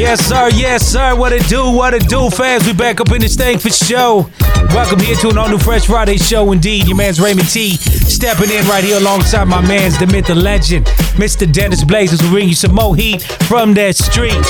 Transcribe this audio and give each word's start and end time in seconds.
Yes, 0.00 0.26
sir. 0.26 0.48
Yes, 0.54 0.86
sir. 0.88 1.14
What 1.14 1.34
it 1.34 1.46
do? 1.46 1.70
What 1.70 1.92
it 1.92 2.08
do, 2.08 2.30
fans? 2.30 2.66
We 2.66 2.72
back 2.72 3.02
up 3.02 3.12
in 3.12 3.20
this 3.20 3.36
thing 3.36 3.58
for 3.58 3.68
show. 3.68 4.30
Welcome 4.72 4.98
here 4.98 5.14
to 5.16 5.28
an 5.28 5.36
all 5.36 5.50
new 5.50 5.58
Fresh 5.58 5.88
Friday 5.88 6.16
show. 6.16 6.50
Indeed, 6.52 6.88
your 6.88 6.96
man's 6.96 7.20
Raymond 7.20 7.50
T 7.50 7.76
stepping 7.76 8.50
in 8.50 8.66
right 8.66 8.82
here 8.82 8.96
alongside 8.96 9.44
my 9.44 9.60
man's 9.60 9.98
the 9.98 10.06
myth, 10.06 10.28
the 10.28 10.34
legend, 10.34 10.86
Mr. 11.20 11.50
Dennis 11.52 11.84
Blazers. 11.84 12.22
will 12.22 12.30
bring 12.30 12.48
you 12.48 12.54
some 12.54 12.74
more 12.74 12.96
heat 12.96 13.22
from 13.46 13.74
that 13.74 13.94
street. 13.94 14.40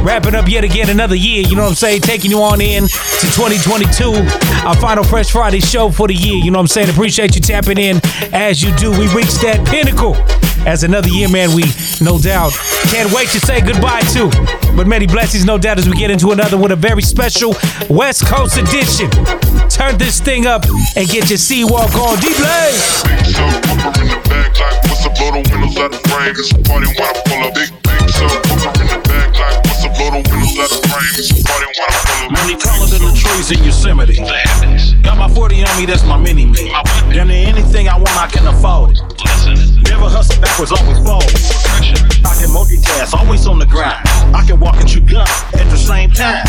Wrapping 0.00 0.34
up 0.34 0.48
yet 0.48 0.64
again 0.64 0.88
another 0.88 1.16
year. 1.16 1.42
You 1.42 1.54
know 1.54 1.64
what 1.64 1.68
I'm 1.68 1.74
saying? 1.74 2.00
Taking 2.00 2.30
you 2.30 2.42
on 2.42 2.62
in 2.62 2.84
to 2.84 3.26
2022. 3.36 4.10
Our 4.66 4.74
final 4.76 5.04
Fresh 5.04 5.32
Friday 5.32 5.60
show 5.60 5.90
for 5.90 6.08
the 6.08 6.14
year. 6.14 6.36
You 6.36 6.50
know 6.50 6.56
what 6.56 6.62
I'm 6.62 6.68
saying? 6.68 6.88
Appreciate 6.88 7.34
you 7.34 7.42
tapping 7.42 7.76
in 7.76 8.00
as 8.32 8.62
you 8.62 8.74
do. 8.76 8.90
We 8.90 9.06
reached 9.14 9.42
that 9.42 9.66
pinnacle 9.68 10.16
as 10.66 10.84
another 10.84 11.08
year, 11.08 11.28
man. 11.28 11.54
We 11.54 11.64
no 12.00 12.18
doubt 12.18 12.52
can't 12.90 13.12
wait 13.12 13.28
to 13.30 13.40
say 13.40 13.60
goodbye 13.60 14.02
to. 14.14 14.30
But 14.76 14.86
many 14.86 15.06
blessings, 15.06 15.44
no 15.44 15.58
doubt, 15.58 15.78
as 15.78 15.88
we 15.88 15.94
get 15.96 16.10
into 16.10 16.32
another 16.32 16.58
with 16.58 16.72
a 16.72 16.76
very 16.76 17.02
special 17.02 17.54
West 17.88 18.26
Coast 18.26 18.56
edition. 18.56 19.10
Turn 19.68 19.96
this 19.98 20.20
thing 20.20 20.46
up 20.46 20.64
and 20.96 21.08
get 21.08 21.28
your 21.30 21.38
C-walk 21.38 21.94
on. 21.94 22.18
D 22.18 22.28
Blaze. 22.38 23.04
Money 32.30 32.56
taller 32.56 32.86
than 32.86 33.02
the 33.02 33.12
trees 33.14 33.50
in 33.50 33.64
Yosemite. 33.64 34.16
Got 35.02 35.18
my 35.18 35.28
40 35.28 35.64
on 35.64 35.78
me, 35.78 35.86
that's 35.86 36.04
my 36.04 36.16
mini 36.16 36.46
me. 36.46 36.70
Damn 37.12 37.28
near 37.28 37.48
anything 37.48 37.88
I 37.88 37.96
want, 37.96 38.16
I 38.16 38.26
can 38.26 38.46
afford 38.46 38.92
it. 38.92 39.13
Never 39.94 40.10
hustle 40.10 40.42
backwards, 40.42 40.72
always 40.74 40.98
forward. 41.06 41.30
I 42.26 42.34
can 42.34 42.50
multitask, 42.50 43.14
always 43.14 43.46
on 43.46 43.60
the 43.60 43.66
grind. 43.66 44.02
I 44.34 44.42
can 44.44 44.58
walk 44.58 44.74
and 44.82 44.88
chew 44.90 44.98
gum 44.98 45.22
at 45.54 45.70
the 45.70 45.78
same 45.78 46.10
time. 46.10 46.42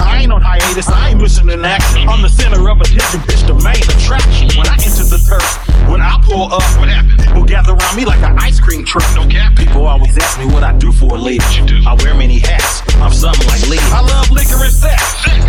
I 0.00 0.24
ain't 0.24 0.32
on 0.32 0.40
hiatus, 0.40 0.88
I 0.88 1.10
ain't 1.10 1.20
missing 1.20 1.50
an 1.50 1.66
act. 1.66 1.84
I'm 2.08 2.22
the 2.22 2.30
center 2.30 2.56
of 2.56 2.80
attention, 2.80 3.20
bitch, 3.28 3.44
the 3.44 3.52
main 3.60 3.84
attraction. 3.92 4.48
When 4.56 4.64
I 4.72 4.80
enter 4.80 5.04
the 5.04 5.20
turf, 5.20 5.44
when 5.88 6.00
I 6.00 6.20
pull 6.22 6.52
up, 6.52 6.62
what 6.78 6.88
happened? 6.88 7.18
People 7.24 7.44
gather 7.44 7.72
around 7.72 7.96
me 7.96 8.04
like 8.04 8.22
an 8.22 8.38
ice 8.38 8.60
cream 8.60 8.84
truck. 8.84 9.04
No 9.16 9.26
cap. 9.26 9.56
People 9.56 9.86
always 9.86 10.16
ask 10.18 10.38
me 10.38 10.46
what 10.46 10.62
I 10.62 10.76
do 10.76 10.92
for 10.92 11.16
a 11.16 11.18
living. 11.18 11.86
I 11.86 11.94
wear 12.04 12.14
many 12.14 12.38
hats. 12.38 12.82
I'm 13.00 13.12
something 13.12 13.46
like 13.48 13.62
Lee. 13.68 13.78
I 13.94 14.00
love 14.00 14.30
liquor 14.30 14.60
and 14.62 14.72
sex, 14.72 15.00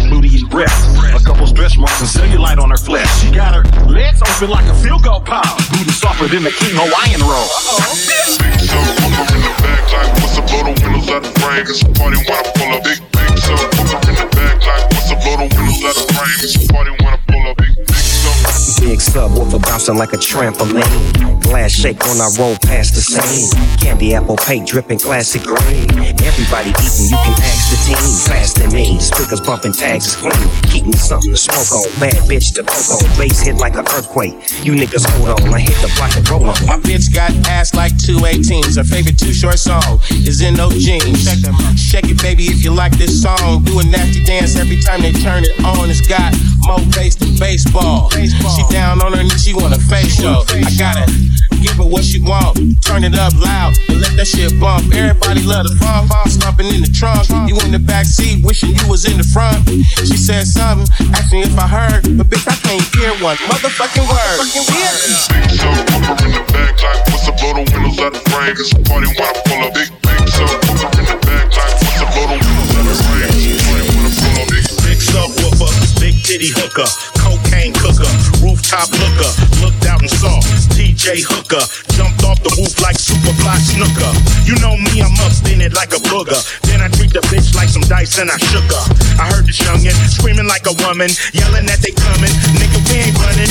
booty 0.09 0.39
and 0.39 0.49
breasts. 0.49 0.97
A 1.13 1.19
couple 1.23 1.47
stretch 1.47 1.77
marks 1.77 1.99
and 1.99 2.09
cellulite 2.09 2.59
on 2.59 2.69
her 2.69 2.77
flesh. 2.77 3.09
She 3.21 3.31
got 3.31 3.53
her 3.53 3.63
legs 3.89 4.21
open 4.21 4.49
like 4.49 4.65
a 4.65 4.75
field 4.75 5.03
goal 5.03 5.21
pile. 5.21 5.43
Booty 5.71 5.91
softer 5.91 6.27
than 6.27 6.43
the 6.43 6.51
King 6.51 6.75
Hawaiian 6.77 7.21
roll. 7.25 7.49
Big 8.39 8.59
so 8.63 8.79
pumper 9.01 9.25
in 9.35 9.41
the 9.43 9.51
back 9.59 9.83
like 9.91 10.09
what's 10.21 10.37
up, 10.37 10.45
blow 10.47 10.61
the 10.69 10.73
windows 10.83 11.09
out 11.09 11.23
the 11.23 11.33
frame. 11.39 11.65
It's 11.67 11.81
a 11.83 11.89
party 11.97 12.17
when 12.17 12.37
I 12.37 12.43
pull 12.55 12.69
up. 12.69 12.83
Big 12.83 12.99
big 13.11 13.37
so 13.39 13.55
pumper 13.75 13.99
in 14.07 14.15
the 14.15 14.27
back 14.35 14.57
like 14.61 14.85
what's 14.93 15.11
up, 15.11 15.19
blow 15.19 15.35
the 15.41 15.47
windows 15.51 15.83
out 15.83 15.95
the 15.97 16.05
frame. 16.13 16.39
It's 16.45 16.55
a 16.55 16.63
party 16.69 16.91
when 16.91 17.11
I 17.11 17.19
pull 17.27 17.43
up. 17.49 17.57
Big 17.57 17.88
big 18.89 18.97
subwoofer 18.97 19.61
bouncing 19.61 19.97
like 19.97 20.13
a 20.13 20.17
trampoline. 20.17 21.41
Glass 21.43 21.71
shake 21.71 22.01
when 22.09 22.17
I 22.17 22.27
roll 22.39 22.57
past 22.65 22.95
the 22.95 23.01
scene. 23.01 23.53
Candy 23.77 24.15
apple 24.15 24.35
paint 24.35 24.67
dripping 24.67 24.97
classic 24.97 25.43
green. 25.43 25.85
Everybody 26.25 26.73
eating, 26.81 27.13
you 27.13 27.19
can 27.21 27.37
ask 27.37 27.69
the 27.69 27.77
team. 27.85 28.01
Fast 28.25 28.57
and 28.57 28.73
mean, 28.73 28.99
speakers 28.99 29.41
bumping 29.41 29.73
tags 29.73 30.07
is 30.07 30.15
clean. 30.15 30.33
Keep 30.73 30.85
me 30.87 30.93
something 30.93 31.29
to 31.29 31.37
smoke 31.37 31.69
on. 31.69 31.85
Bad 32.01 32.17
bitch 32.25 32.55
to 32.57 32.63
poke 32.65 32.89
on. 32.97 33.05
Bass 33.13 33.41
hit 33.41 33.57
like 33.57 33.75
an 33.75 33.85
earthquake. 33.93 34.33
You 34.65 34.73
niggas 34.73 35.05
hold 35.05 35.37
on, 35.37 35.53
I 35.53 35.59
hit 35.59 35.77
the 35.85 35.93
block 35.93 36.17
and 36.17 36.27
roll 36.27 36.49
on. 36.49 36.57
My 36.65 36.81
bitch 36.81 37.13
got 37.13 37.29
ass 37.45 37.75
like 37.75 37.93
two 38.01 38.17
18s. 38.25 38.77
Her 38.77 38.83
favorite 38.83 39.19
Too 39.19 39.33
Short 39.33 39.59
song 39.59 40.01
is 40.25 40.41
in 40.41 40.55
no 40.55 40.71
jeans. 40.71 41.29
Shake 41.77 42.09
it, 42.09 42.19
baby, 42.23 42.45
if 42.45 42.63
you 42.63 42.73
like 42.73 42.97
this 42.97 43.21
song. 43.21 43.63
Do 43.65 43.79
a 43.79 43.83
nasty 43.85 44.23
dance 44.23 44.57
every 44.57 44.81
time 44.81 45.01
they 45.01 45.13
turn 45.13 45.45
it 45.45 45.53
on. 45.63 45.91
It's 45.91 46.01
got 46.01 46.33
more 46.65 46.79
bass 46.95 47.15
than 47.15 47.35
baseball. 47.37 48.09
She 48.11 48.63
down 48.71 49.01
on 49.01 49.13
her 49.13 49.23
knees, 49.23 49.43
she 49.43 49.53
want 49.53 49.75
a 49.75 49.79
facial. 49.79 50.43
I 50.49 50.71
gotta 50.77 51.05
give 51.61 51.75
her 51.77 51.87
what 51.87 52.03
she 52.03 52.21
want. 52.21 52.57
Turn 52.83 53.03
it 53.03 53.15
up 53.15 53.33
loud 53.35 53.77
and 53.89 54.01
let 54.01 54.15
that 54.17 54.27
shit 54.27 54.59
bump. 54.59 54.93
Everybody 54.93 55.43
love 55.43 55.67
the 55.67 55.75
funk, 55.75 56.09
ball 56.09 56.27
stomping 56.27 56.67
in 56.73 56.81
the 56.81 56.91
trunk. 56.91 57.27
You 57.47 57.59
in 57.65 57.71
the 57.71 57.79
back 57.79 58.05
seat, 58.05 58.43
wishing 58.45 58.75
you 58.75 58.87
was 58.87 59.05
in 59.05 59.17
the 59.17 59.27
front. 59.27 59.67
She 60.07 60.17
said 60.17 60.47
something, 60.47 60.87
asked 61.13 61.31
me 61.31 61.43
if 61.43 61.57
I 61.57 61.67
heard, 61.67 62.03
but 62.17 62.27
bitch, 62.27 62.47
I 62.47 62.55
can't 62.63 62.83
hear 62.95 63.11
one 63.23 63.37
motherfucking 63.49 64.07
word. 64.07 64.37
Big 64.39 65.51
so 65.59 65.69
pumper 65.91 66.15
in 66.25 66.31
the 66.33 66.43
back 66.51 66.81
like 66.81 66.99
what's 67.11 67.27
up, 67.27 67.37
blow 67.37 67.53
the 67.53 67.63
windows 67.71 67.99
out 67.99 68.13
the 68.13 68.23
frame. 68.31 68.55
It's 68.57 68.71
a 68.73 68.79
party 68.83 69.07
when 69.07 69.23
I 69.23 69.33
pull 69.45 69.61
up. 69.63 69.73
Big 69.73 69.89
big 70.01 70.27
so 70.29 70.43
pumper 70.65 70.89
in 70.99 71.05
the 71.07 71.17
back 71.23 71.47
like 71.55 71.73
what's 71.79 72.01
up, 72.01 72.09
blow 72.13 72.25
the 72.29 72.37
windows 72.39 72.71
out 72.75 72.85
the 72.87 72.95
frame. 72.99 73.29
It's 73.29 73.51
a 73.51 73.59
party 73.63 73.87
when 73.89 73.99
I 73.99 74.13
pull 74.19 74.41
up. 74.41 74.49
Big 74.49 74.65
Big 74.89 74.97
subwoofer, 75.05 75.69
big 75.98 75.98
titty 76.29 76.53
hooker, 76.53 76.85
cocaine 77.17 77.73
cooker, 77.73 78.05
rooftop 78.45 78.85
looker, 79.01 79.31
looked 79.65 79.81
out 79.89 79.97
and 79.97 80.13
saw 80.13 80.37
TJ 80.77 81.25
Hooker, 81.25 81.65
jumped 81.97 82.21
off 82.21 82.37
the 82.45 82.53
roof 82.53 82.77
like 82.85 83.01
Superfly 83.01 83.57
Snuka. 83.57 84.13
You 84.45 84.53
know 84.61 84.77
me, 84.77 85.01
I'm 85.01 85.17
up 85.25 85.33
in 85.49 85.57
it 85.57 85.73
like 85.73 85.89
a 85.89 86.01
booger. 86.05 86.37
Then 86.69 86.85
I 86.85 86.87
treat 86.93 87.17
the 87.17 87.25
bitch 87.33 87.57
like 87.57 87.65
some 87.65 87.81
dice 87.89 88.21
and 88.21 88.29
I 88.29 88.37
shook 88.37 88.69
her. 88.69 88.85
I 89.17 89.25
heard 89.33 89.49
this 89.49 89.57
youngin' 89.57 89.97
screaming 90.05 90.45
like 90.45 90.69
a 90.69 90.75
woman, 90.85 91.09
yelling 91.33 91.65
that 91.65 91.81
they 91.81 91.97
coming. 91.97 92.33
Nigga, 92.61 92.77
we 92.77 93.09
ain't 93.09 93.17
running. 93.25 93.49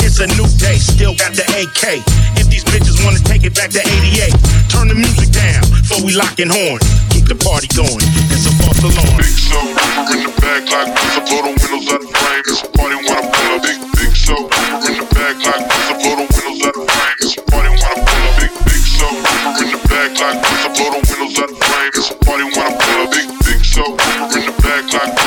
It's 0.00 0.16
a 0.24 0.28
new 0.32 0.48
day, 0.56 0.80
still 0.80 1.12
got 1.20 1.36
the 1.36 1.44
AK. 1.60 2.00
If 2.40 2.48
these 2.48 2.64
bitches 2.64 3.04
wanna 3.04 3.20
take 3.20 3.44
it 3.44 3.52
back 3.52 3.68
to 3.76 3.84
88, 3.84 4.32
turn 4.72 4.88
the 4.88 4.96
music 4.96 5.28
down 5.28 5.60
before 5.76 6.00
we 6.00 6.16
lockin' 6.16 6.48
horns. 6.48 6.88
Keep 7.24 7.40
the 7.40 7.44
party 7.44 7.68
going. 7.72 8.04
It's 8.28 8.44
a 8.44 8.52
false. 8.60 8.76
Big 8.84 9.32
subwoofer 9.32 10.12
in 10.12 10.28
the 10.28 10.32
back 10.44 10.60
like 10.68 10.92
what's 10.92 11.16
up, 11.16 11.24
blow 11.24 11.40
the 11.40 11.56
windows 11.56 11.88
out 11.88 12.04
the 12.04 12.08
frame. 12.12 12.44
It's 12.44 12.60
a 12.60 12.68
party 12.68 12.96
when 13.00 13.16
I 13.16 13.24
pull 13.32 13.48
up. 13.48 13.64
Big 13.64 13.80
big 13.96 14.12
so 14.12 14.36
in 14.44 14.92
the 15.00 15.08
back 15.08 15.40
like 15.40 15.64
what's 15.64 15.88
up, 15.88 16.04
blow 16.04 16.20
the 16.20 16.26
windows 16.28 16.60
out 16.68 16.76
the 16.76 16.84
frame. 16.84 17.16
It's 17.24 17.32
a 17.32 17.42
party 17.48 17.70
when 17.72 17.80
I 17.80 17.96
pull 18.04 18.28
up. 18.28 18.36
Big 18.44 18.52
big 18.68 18.84
so 18.84 19.08
in 19.08 19.72
the 19.72 19.80
back 19.88 20.12
like 20.20 20.36
what's 20.36 20.68
up, 20.68 20.76
blow 20.76 20.90
the 20.92 21.00
windows 21.00 21.40
out 21.40 21.48
the 21.48 21.56
frame. 21.64 21.92
It's 21.96 22.12
a 22.12 22.16
party 22.28 22.44
when 22.44 22.60
I 22.60 22.76
pull 22.76 23.00
up. 23.00 23.08
Big 23.08 23.28
big 23.40 23.60
so 23.64 23.84
in 23.88 24.42
the 24.44 24.52
back 24.60 24.84
like 24.92 25.23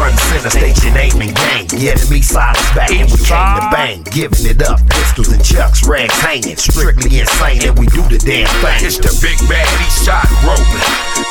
Coming 0.00 0.16
in 0.16 0.16
the 0.16 0.48
front 0.48 0.48
center, 0.48 0.50
station 0.50 0.96
aiming 0.96 1.34
gang. 1.34 1.68
Yeah, 1.76 1.92
the 1.92 2.08
me 2.08 2.22
side 2.22 2.56
is 2.56 2.70
back 2.72 2.88
and 2.88 3.04
we 3.04 3.20
came 3.20 3.52
to 3.60 3.68
bang. 3.68 4.00
Giving 4.08 4.48
it 4.48 4.62
up, 4.64 4.80
pistols 4.88 5.28
and 5.28 5.44
chucks, 5.44 5.84
rags 5.84 6.16
hanging. 6.24 6.56
Strictly 6.56 7.20
insane 7.20 7.68
and 7.68 7.76
we 7.78 7.84
do 7.92 8.00
the 8.08 8.16
damn 8.16 8.48
thing. 8.64 8.80
It's 8.80 8.96
the 8.96 9.12
big 9.20 9.36
bad 9.44 9.68
east 9.84 10.08
side 10.08 10.24
rolling. 10.40 10.80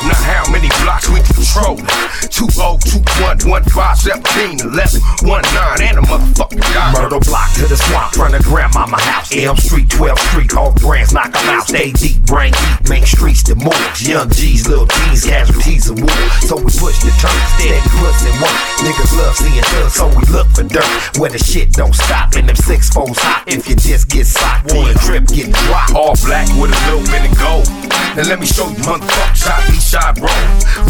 Now 0.06 0.22
how 0.22 0.46
many 0.54 0.70
blocks 0.86 1.10
we 1.10 1.18
controlling? 1.26 1.82
2021, 2.30 3.42
15, 3.42 4.70
11, 4.70 5.02
19, 5.26 5.82
and 5.82 5.98
a 5.98 6.04
motherfucking 6.06 6.62
dime. 6.70 6.94
Murder 6.94 7.18
block 7.26 7.50
to 7.58 7.66
the 7.66 7.76
swamp, 7.76 8.14
front 8.14 8.38
of 8.38 8.42
grandmama 8.46 9.02
house. 9.02 9.34
Elm 9.34 9.58
Street, 9.58 9.90
12th 9.90 10.22
Street, 10.30 10.54
all 10.54 10.72
brands 10.78 11.12
knock 11.12 11.34
'em 11.34 11.58
out. 11.58 11.66
Stay 11.66 11.90
deep, 11.90 12.22
brain 12.22 12.54
deep, 12.54 12.88
main 12.88 13.04
streets 13.04 13.42
the 13.42 13.58
moves. 13.58 14.06
Young 14.06 14.30
G's, 14.30 14.68
little 14.68 14.86
G's, 14.86 15.26
casualties 15.26 15.90
of 15.90 15.98
war. 15.98 16.30
So 16.46 16.56
we 16.56 16.70
push 16.70 17.02
the 17.02 17.10
turn, 17.18 17.34
steady 17.58 17.82
pussy 17.98 18.30
work. 18.38 18.59
Niggas 18.80 19.12
love 19.16 19.36
seeing 19.36 19.62
thugs, 19.72 19.94
so 19.94 20.08
we 20.08 20.24
look 20.32 20.48
for 20.56 20.64
dirt. 20.64 20.88
Where 21.18 21.30
the 21.30 21.38
shit 21.38 21.72
don't 21.72 21.94
stop 21.94 22.34
and 22.34 22.48
them 22.48 22.56
six 22.56 22.88
foes 22.88 23.18
hot. 23.18 23.44
If 23.46 23.68
you 23.68 23.76
just 23.76 24.08
get 24.08 24.26
socked, 24.26 24.72
wanna 24.72 24.94
trip, 25.04 25.26
get 25.28 25.52
dropped. 25.52 25.94
All 25.94 26.16
black 26.24 26.48
with 26.56 26.72
a 26.72 26.80
little 26.88 27.04
bit 27.12 27.28
of 27.28 27.36
gold. 27.36 27.68
And 28.16 28.26
let 28.26 28.40
me 28.40 28.46
show 28.46 28.66
you 28.68 28.80
motherfuckers 28.82 29.44
how 29.46 29.60
east 29.70 29.92
side 29.92 30.18
roll. 30.18 30.44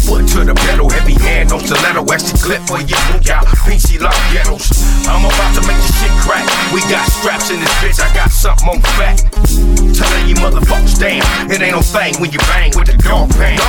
Foot 0.07 0.25
to 0.33 0.47
the 0.47 0.55
pedal, 0.55 0.89
heavy 0.89 1.13
hand 1.19 1.51
on 1.51 1.59
stiletto. 1.59 2.05
Extra 2.07 2.39
clip 2.39 2.61
for 2.63 2.79
your 2.79 2.99
boot 3.11 3.29
out. 3.29 3.45
PC 3.67 3.99
lock 3.99 4.15
ghettos. 4.31 4.71
I'm 5.05 5.27
about 5.27 5.51
to 5.59 5.61
make 5.67 5.77
this 5.77 5.93
shit 5.99 6.15
crack. 6.23 6.47
We 6.73 6.79
got 6.87 7.03
straps 7.11 7.51
in 7.51 7.59
this 7.59 7.75
bitch, 7.83 7.99
I 7.99 8.07
got 8.15 8.31
something 8.31 8.67
on 8.67 8.81
fat. 8.95 9.19
Telling 9.93 10.27
you 10.27 10.35
motherfuckers, 10.39 10.97
damn, 10.97 11.51
it 11.51 11.61
ain't 11.61 11.75
no 11.75 11.81
thing 11.81 12.15
when 12.19 12.31
you 12.31 12.39
bang 12.47 12.71
with 12.75 12.87
the 12.87 12.97
dog 13.03 13.29
pan. 13.31 13.59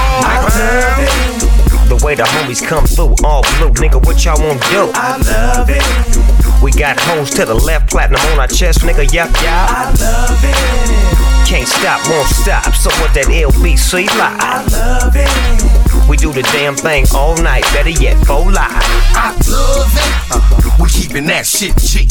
The 1.93 2.03
way 2.07 2.15
the 2.15 2.23
homies 2.23 2.67
come 2.67 2.87
through, 2.87 3.15
all 3.23 3.43
blue, 3.43 3.69
nigga, 3.75 4.03
what 4.07 4.25
y'all 4.25 4.41
want 4.43 4.63
to 4.63 4.69
do? 4.71 4.91
I 4.95 5.19
love 5.29 5.69
it. 5.69 6.63
We 6.63 6.73
got 6.73 6.99
hoes 6.99 7.29
to 7.33 7.45
the 7.45 7.55
left, 7.55 7.91
platinum 7.91 8.19
on 8.33 8.41
our 8.41 8.47
chest, 8.49 8.81
nigga, 8.81 9.05
yup, 9.13 9.29
yup. 9.43 9.69
I 9.69 9.93
love 10.01 10.41
it. 10.43 11.47
Can't 11.47 11.69
stop, 11.69 12.01
won't 12.09 12.29
stop. 12.29 12.73
So 12.73 12.89
what 13.03 13.13
that 13.13 13.27
LBC 13.27 14.07
like? 14.07 14.41
I 14.41 14.65
love 14.73 15.13
it. 15.15 15.82
We 16.09 16.17
do 16.17 16.33
the 16.33 16.43
damn 16.53 16.75
thing 16.75 17.07
all 17.15 17.37
night, 17.43 17.63
better 17.73 17.91
yet, 17.91 18.17
full 18.27 18.51
live. 18.51 18.83
I 19.17 19.33
love 19.49 19.93
it. 19.93 20.33
Uh-huh. 20.33 20.83
We 20.83 20.89
keeping 20.89 21.27
that 21.27 21.47
shit 21.47 21.77
cheap, 21.81 22.11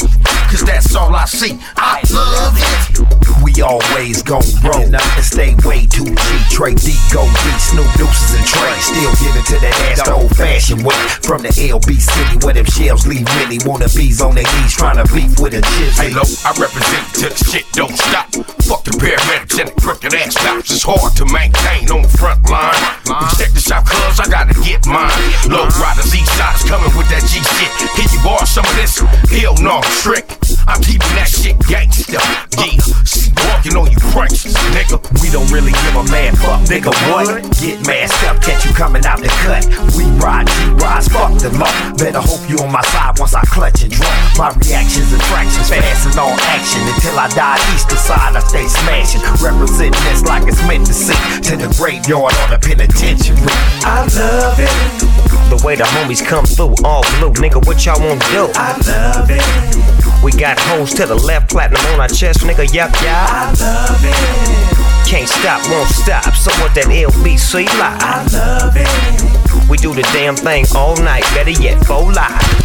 cause 0.50 0.62
that's 0.64 0.94
all 0.94 1.14
I 1.14 1.24
see. 1.26 1.58
I 1.76 2.00
love 2.10 2.54
it. 2.56 3.42
We 3.42 3.60
always 3.60 4.22
gon' 4.22 4.46
roll 4.62 4.86
and 4.86 5.24
stay 5.24 5.54
way 5.66 5.86
too 5.86 6.06
G. 6.06 6.28
Tray 6.50 6.74
Deee, 6.74 6.96
go 7.12 7.26
D, 7.26 7.44
Snoop 7.58 7.90
Deuces 7.98 8.32
and 8.38 8.46
Trey. 8.46 8.74
Still 8.80 9.12
giving 9.18 9.44
to 9.50 9.56
that 9.60 9.74
ass 9.90 10.02
the 10.06 10.14
old 10.14 10.30
fashioned 10.36 10.84
way. 10.86 10.94
From 11.26 11.42
the 11.42 11.50
LB 11.50 11.98
city 12.00 12.36
where 12.46 12.54
them 12.54 12.64
shells 12.66 13.06
leave 13.06 13.26
many 13.42 13.58
wannabes 13.66 14.22
on 14.24 14.34
their 14.38 14.46
knees 14.46 14.72
trying 14.72 14.96
to 15.04 15.06
beef 15.12 15.38
with 15.42 15.54
a 15.54 15.60
Hey, 15.98 16.10
jizz. 16.10 16.14
low, 16.14 16.28
I 16.46 16.50
represent 16.58 17.04
till 17.18 17.30
the 17.34 17.40
shit 17.50 17.66
don't 17.74 17.96
stop. 17.98 18.30
Fuck 18.62 18.84
the 18.86 18.94
paramedics 18.96 19.58
and 19.58 19.68
the 19.68 19.76
crooked 19.80 20.14
ass 20.14 20.36
cops. 20.38 20.70
It's 20.70 20.86
hard 20.86 21.12
to 21.18 21.26
maintain 21.28 21.90
on 21.90 22.02
the 22.06 22.12
front 22.14 22.46
line. 22.48 22.78
We 23.10 23.26
check 23.36 23.50
the 23.52 23.60
cuz 23.80 24.20
I 24.20 24.28
gotta 24.28 24.54
get 24.60 24.84
mine. 24.86 25.08
Low 25.48 25.64
riders, 25.80 26.14
east 26.14 26.36
sides 26.36 26.62
coming 26.68 26.92
with 26.96 27.08
that 27.08 27.24
G 27.24 27.40
shit. 27.40 27.72
Can 27.96 28.12
you 28.12 28.20
borrow 28.22 28.44
some 28.44 28.66
of 28.66 28.74
this? 28.76 28.98
Hell 29.32 29.56
no, 29.62 29.80
trick. 30.02 30.41
I'm 30.66 30.80
keeping 30.82 31.14
that 31.18 31.28
shit 31.28 31.56
gangsta. 31.68 32.18
Yeah, 32.58 32.78
see, 33.06 33.30
walking 33.46 33.76
on 33.76 33.90
you 33.90 33.98
pranksters, 34.10 34.54
nigga. 34.74 34.98
We 35.22 35.30
don't 35.30 35.48
really 35.50 35.72
give 35.72 35.94
a 35.96 36.04
man 36.10 36.34
fuck, 36.36 36.62
nigga. 36.66 36.90
What? 37.10 37.42
Get 37.58 37.82
masked 37.86 38.24
up, 38.26 38.42
catch 38.42 38.66
you 38.66 38.72
coming 38.74 39.04
out 39.06 39.20
the 39.22 39.30
cut. 39.42 39.66
We 39.94 40.04
ride, 40.18 40.46
G 40.46 40.70
rides, 40.78 41.08
fuck 41.08 41.34
the 41.38 41.50
law. 41.58 41.70
Better 41.96 42.20
hope 42.20 42.42
you 42.50 42.58
on 42.62 42.70
my 42.70 42.82
side 42.90 43.18
once 43.18 43.34
I 43.34 43.42
clutch 43.46 43.82
and 43.82 43.92
draw. 43.92 44.10
My 44.38 44.50
reactions 44.62 45.12
and 45.12 45.22
fractions, 45.30 45.68
fast 45.70 46.06
and 46.10 46.18
all 46.18 46.34
action. 46.50 46.82
Until 46.90 47.18
I 47.18 47.28
die, 47.34 47.58
east 47.74 47.90
to 47.90 47.96
side, 47.96 48.34
I 48.34 48.40
stay 48.40 48.66
smashing. 48.66 49.22
Representing 49.38 49.98
this 50.10 50.22
like 50.26 50.46
it's 50.46 50.60
meant 50.66 50.86
to 50.86 50.94
see. 50.94 51.18
To 51.50 51.56
the 51.56 51.70
graveyard 51.78 52.34
or 52.34 52.48
the 52.50 52.58
penitentiary. 52.58 53.38
I 53.86 54.06
love 54.18 54.58
it. 54.58 55.22
The 55.50 55.60
way 55.66 55.76
the 55.76 55.84
homies 55.84 56.24
come 56.24 56.46
through, 56.46 56.74
all 56.84 57.02
blue, 57.18 57.32
nigga, 57.34 57.64
what 57.66 57.84
y'all 57.84 58.00
wanna 58.00 58.20
do? 58.32 58.48
I 58.54 58.72
love 58.88 59.28
it. 59.30 60.01
We 60.22 60.30
got 60.30 60.56
hoes 60.60 60.94
to 60.94 61.06
the 61.06 61.16
left, 61.16 61.50
platinum 61.50 61.84
on 61.94 62.00
our 62.00 62.08
chest, 62.08 62.40
nigga, 62.40 62.72
yup, 62.72 62.92
yup. 63.02 63.28
I 63.28 63.52
love 63.58 64.04
it. 64.04 65.10
Can't 65.10 65.28
stop, 65.28 65.68
won't 65.68 65.88
stop, 65.88 66.32
so 66.34 66.52
what 66.62 66.74
that 66.76 66.86
LBC 66.86 67.66
lie? 67.66 67.98
I 68.00 68.22
love 68.32 68.76
it. 68.76 69.68
We 69.68 69.76
do 69.78 69.92
the 69.92 70.02
damn 70.14 70.36
thing 70.36 70.64
all 70.76 70.96
night, 70.96 71.24
better 71.34 71.50
yet, 71.50 71.84
full 71.84 72.12
live. 72.12 72.62